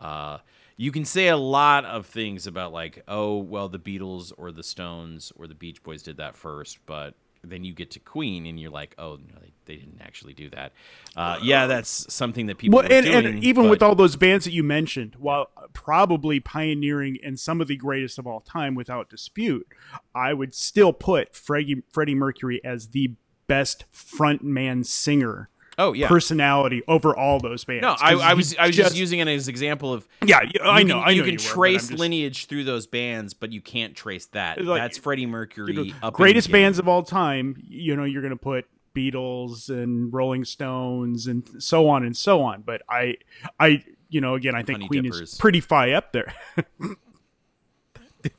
uh, 0.00 0.38
you 0.76 0.92
can 0.92 1.04
say 1.04 1.28
a 1.28 1.36
lot 1.36 1.84
of 1.84 2.06
things 2.06 2.46
about 2.46 2.72
like, 2.72 3.02
oh, 3.08 3.38
well, 3.38 3.68
the 3.68 3.78
Beatles 3.78 4.32
or 4.36 4.52
the 4.52 4.62
Stones 4.62 5.32
or 5.36 5.46
the 5.46 5.54
Beach 5.54 5.82
Boys 5.82 6.02
did 6.02 6.18
that 6.18 6.36
first, 6.36 6.78
but 6.86 7.14
then 7.50 7.64
you 7.64 7.72
get 7.72 7.90
to 7.92 8.00
Queen 8.00 8.46
and 8.46 8.58
you're 8.58 8.70
like, 8.70 8.94
oh, 8.98 9.16
no, 9.16 9.40
they, 9.40 9.52
they 9.64 9.76
didn't 9.76 10.00
actually 10.00 10.34
do 10.34 10.50
that. 10.50 10.72
Uh, 11.16 11.38
yeah, 11.42 11.66
that's 11.66 12.12
something 12.12 12.46
that 12.46 12.58
people 12.58 12.78
well, 12.78 12.88
were 12.88 12.94
and, 12.94 13.06
doing. 13.06 13.26
and 13.26 13.44
even 13.44 13.68
with 13.68 13.82
all 13.82 13.94
those 13.94 14.16
bands 14.16 14.44
that 14.44 14.52
you 14.52 14.62
mentioned, 14.62 15.16
while 15.18 15.50
probably 15.72 16.40
pioneering 16.40 17.18
and 17.22 17.38
some 17.38 17.60
of 17.60 17.68
the 17.68 17.76
greatest 17.76 18.18
of 18.18 18.26
all 18.26 18.40
time 18.40 18.74
without 18.74 19.08
dispute, 19.08 19.66
I 20.14 20.32
would 20.32 20.54
still 20.54 20.92
put 20.92 21.34
Freddie, 21.34 21.82
Freddie 21.92 22.14
Mercury 22.14 22.60
as 22.64 22.88
the 22.88 23.14
best 23.46 23.84
frontman 23.92 24.84
singer 24.84 25.48
oh 25.78 25.92
yeah, 25.92 26.08
personality 26.08 26.82
over 26.88 27.14
all 27.16 27.38
those 27.40 27.64
bands. 27.64 27.82
no, 27.82 27.96
I, 28.00 28.14
I 28.14 28.34
was 28.34 28.56
I 28.56 28.66
was 28.68 28.76
just, 28.76 28.96
using 28.96 29.18
it 29.20 29.28
as 29.28 29.46
an 29.48 29.50
example 29.52 29.92
of 29.92 30.06
yeah, 30.24 30.38
I 30.38 30.42
you 30.42 30.50
know, 30.58 30.64
can, 30.64 30.66
I 30.66 30.82
know 30.82 31.08
you 31.10 31.22
can 31.22 31.32
were, 31.32 31.36
but 31.38 31.44
trace 31.44 31.84
I'm 31.84 31.88
just- 31.90 32.00
lineage 32.00 32.46
through 32.46 32.64
those 32.64 32.86
bands, 32.86 33.34
but 33.34 33.52
you 33.52 33.60
can't 33.60 33.94
trace 33.94 34.26
that. 34.28 34.64
Like, 34.64 34.80
That's 34.82 34.98
Freddie 34.98 35.26
Mercury. 35.26 35.74
you 35.74 35.94
know, 36.02 36.10
greatest 36.10 36.50
bands 36.50 36.78
of 36.78 36.88
all 36.88 37.02
time. 37.02 37.56
You 37.66 37.96
know, 37.96 38.04
you're 38.04 38.22
going 38.22 38.30
to 38.30 38.36
put 38.36 38.66
Beatles 38.94 39.68
and 39.68 40.12
Rolling 40.12 40.44
Stones 40.44 41.26
and 41.26 41.46
so 41.62 41.88
on 41.88 42.04
and 42.04 42.16
so 42.16 42.42
on. 42.42 42.62
But 42.62 42.80
I, 42.88 43.16
I, 43.60 43.84
you 44.08 44.20
know, 44.22 44.34
again, 44.34 44.54
I 44.54 44.62
think 44.62 44.78
Honey 44.78 44.88
Queen 44.88 45.02
Dippers. 45.02 45.20
is 45.20 45.34
pretty 45.38 45.60
high 45.60 45.92
up 45.92 46.12
there. 46.12 46.32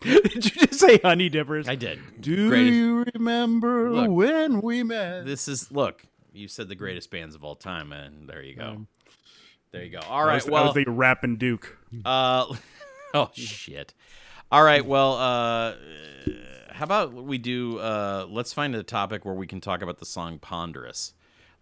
Did 0.01 0.33
you 0.45 0.67
just 0.67 0.79
say 0.79 0.97
Honey 0.97 1.29
Dippers? 1.29 1.67
I 1.69 1.75
did. 1.75 1.99
Do 2.19 2.49
Greatest- 2.49 2.73
you 2.73 3.05
remember 3.15 3.89
Look, 3.91 4.09
when 4.11 4.61
we 4.61 4.83
met? 4.83 5.25
This 5.25 5.47
is 5.47 5.71
look. 5.71 6.03
You 6.37 6.47
said 6.47 6.69
the 6.69 6.75
greatest 6.75 7.09
bands 7.09 7.35
of 7.35 7.43
all 7.43 7.55
time, 7.55 7.91
and 7.91 8.29
there 8.29 8.43
you 8.43 8.55
go. 8.55 8.63
Um, 8.63 8.87
there 9.71 9.83
you 9.83 9.89
go. 9.89 9.99
All 10.07 10.23
right. 10.23 10.35
was, 10.35 10.45
well, 10.45 10.65
was 10.65 10.73
thinking 10.73 10.95
Rappin' 10.95 11.37
Duke. 11.37 11.77
Uh, 12.05 12.53
oh 13.13 13.29
shit. 13.33 13.93
All 14.51 14.61
right. 14.61 14.85
Well, 14.85 15.13
uh, 15.13 15.73
how 16.69 16.83
about 16.83 17.13
we 17.13 17.37
do? 17.37 17.79
Uh, 17.79 18.25
let's 18.29 18.53
find 18.53 18.75
a 18.75 18.83
topic 18.83 19.25
where 19.25 19.33
we 19.33 19.47
can 19.47 19.61
talk 19.61 19.81
about 19.81 19.99
the 19.99 20.05
song 20.05 20.37
"Ponderous." 20.37 21.13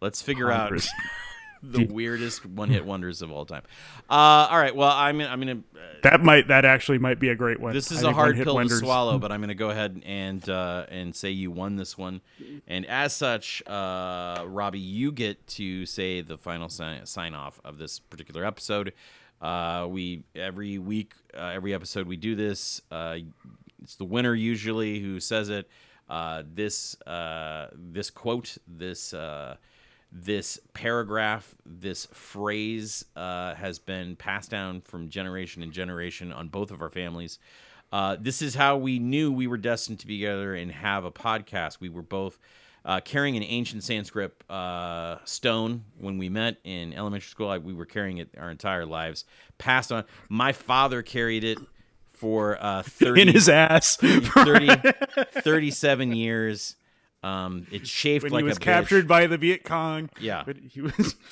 Let's 0.01 0.21
figure 0.21 0.49
Ponderous. 0.49 0.87
out 0.87 0.93
the 1.71 1.85
weirdest 1.85 2.45
one-hit 2.45 2.85
wonders 2.85 3.21
of 3.21 3.31
all 3.31 3.45
time. 3.45 3.63
Uh, 4.09 4.47
all 4.51 4.57
right. 4.57 4.75
Well, 4.75 4.91
I'm 4.91 5.19
I'm 5.21 5.39
gonna. 5.39 5.61
Uh, 5.75 5.79
That 6.03 6.21
might 6.21 6.47
that 6.49 6.65
actually 6.65 6.97
might 6.99 7.19
be 7.19 7.29
a 7.29 7.35
great 7.35 7.59
one. 7.59 7.73
this 7.73 7.91
is 7.91 8.03
a 8.03 8.11
hard 8.13 8.35
pill 8.35 8.55
wonders- 8.55 8.79
to 8.79 8.85
swallow, 8.85 9.17
but 9.17 9.31
I'm 9.31 9.39
going 9.39 9.49
to 9.49 9.55
go 9.55 9.69
ahead 9.71 10.01
and 10.05 10.47
uh, 10.49 10.85
and 10.89 11.15
say 11.15 11.31
you 11.31 11.51
won 11.51 11.75
this 11.75 11.97
one, 11.97 12.21
and 12.67 12.85
as 12.85 13.13
such, 13.13 13.63
uh, 13.67 14.43
Robbie, 14.45 14.79
you 14.79 15.11
get 15.11 15.45
to 15.47 15.85
say 15.85 16.21
the 16.21 16.37
final 16.37 16.69
sign, 16.69 17.05
sign 17.05 17.33
off 17.33 17.59
of 17.65 17.77
this 17.77 17.99
particular 17.99 18.45
episode. 18.45 18.93
Uh, 19.41 19.85
we 19.89 20.23
every 20.35 20.77
week, 20.77 21.13
uh, 21.37 21.51
every 21.53 21.73
episode, 21.73 22.07
we 22.07 22.15
do 22.17 22.35
this. 22.35 22.81
Uh, 22.91 23.17
it's 23.83 23.95
the 23.95 24.05
winner 24.05 24.33
usually 24.33 24.99
who 24.99 25.19
says 25.19 25.49
it. 25.49 25.67
Uh, 26.09 26.43
this 26.53 26.99
uh, 27.07 27.67
this 27.73 28.09
quote, 28.11 28.57
this 28.67 29.13
uh, 29.13 29.55
this 30.17 30.57
paragraph, 30.73 31.53
this 31.65 32.05
phrase 32.13 33.03
uh, 33.17 33.53
has 33.55 33.79
been 33.79 34.15
passed 34.15 34.49
down 34.49 34.79
from 34.79 35.09
generation 35.09 35.61
and 35.61 35.73
generation 35.73 36.31
on 36.31 36.47
both 36.47 36.71
of 36.71 36.81
our 36.81 36.89
families. 36.89 37.37
Uh, 37.91 38.15
this 38.19 38.41
is 38.41 38.55
how 38.55 38.77
we 38.77 38.97
knew 38.97 39.31
we 39.31 39.45
were 39.45 39.57
destined 39.57 39.99
to 39.99 40.07
be 40.07 40.17
together 40.17 40.55
and 40.55 40.71
have 40.71 41.03
a 41.03 41.11
podcast. 41.11 41.81
We 41.81 41.89
were 41.89 42.01
both 42.01 42.39
uh, 42.85 43.01
carrying 43.01 43.35
an 43.35 43.43
ancient 43.43 43.83
Sanskrit 43.83 44.33
uh, 44.49 45.17
stone 45.25 45.83
when 45.99 46.17
we 46.17 46.29
met 46.29 46.57
in 46.63 46.93
elementary 46.93 47.29
school. 47.29 47.49
I, 47.49 47.57
we 47.57 47.73
were 47.73 47.85
carrying 47.85 48.19
it 48.19 48.29
our 48.37 48.49
entire 48.49 48.85
lives. 48.85 49.25
Passed 49.57 49.91
on. 49.91 50.05
My 50.29 50.53
father 50.53 51.01
carried 51.01 51.43
it 51.43 51.57
for 52.11 52.57
uh, 52.61 52.83
30, 52.83 53.21
in 53.21 53.27
his 53.27 53.49
ass 53.49 53.97
30 53.97 54.69
37 55.41 56.15
years. 56.15 56.77
Um, 57.25 57.65
it's 57.71 57.89
shaped 57.89 58.23
when 58.23 58.31
like 58.31 58.43
he 58.43 58.49
was 58.49 58.59
captured 58.59 59.05
bitch. 59.05 59.09
by 59.09 59.27
the 59.27 59.37
Viet 59.37 59.63
Cong. 59.63 60.09
Yeah, 60.19 60.43
but 60.45 60.57
he 60.57 60.81
was. 60.81 61.15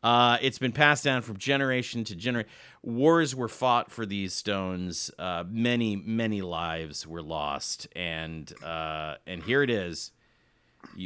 Uh, 0.00 0.38
it's 0.40 0.60
been 0.60 0.70
passed 0.70 1.02
down 1.02 1.22
from 1.22 1.36
generation 1.38 2.04
to 2.04 2.14
generation. 2.14 2.48
Wars 2.84 3.34
were 3.34 3.48
fought 3.48 3.90
for 3.90 4.06
these 4.06 4.32
stones. 4.32 5.10
Uh, 5.18 5.42
many, 5.48 5.96
many 5.96 6.40
lives 6.40 7.04
were 7.04 7.20
lost, 7.20 7.88
and 7.96 8.52
uh, 8.62 9.16
and 9.26 9.42
here 9.42 9.60
it 9.64 9.70
is, 9.70 10.12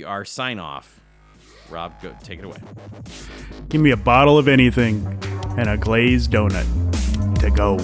our 0.04 0.26
sign 0.26 0.58
off. 0.58 1.00
Rob, 1.70 1.94
go 2.02 2.14
take 2.22 2.40
it 2.40 2.44
away. 2.44 2.58
Give 3.70 3.80
me 3.80 3.92
a 3.92 3.96
bottle 3.96 4.36
of 4.36 4.46
anything 4.46 5.06
and 5.56 5.70
a 5.70 5.78
glazed 5.78 6.30
donut 6.30 6.66
to 7.40 7.50
go. 7.50 7.78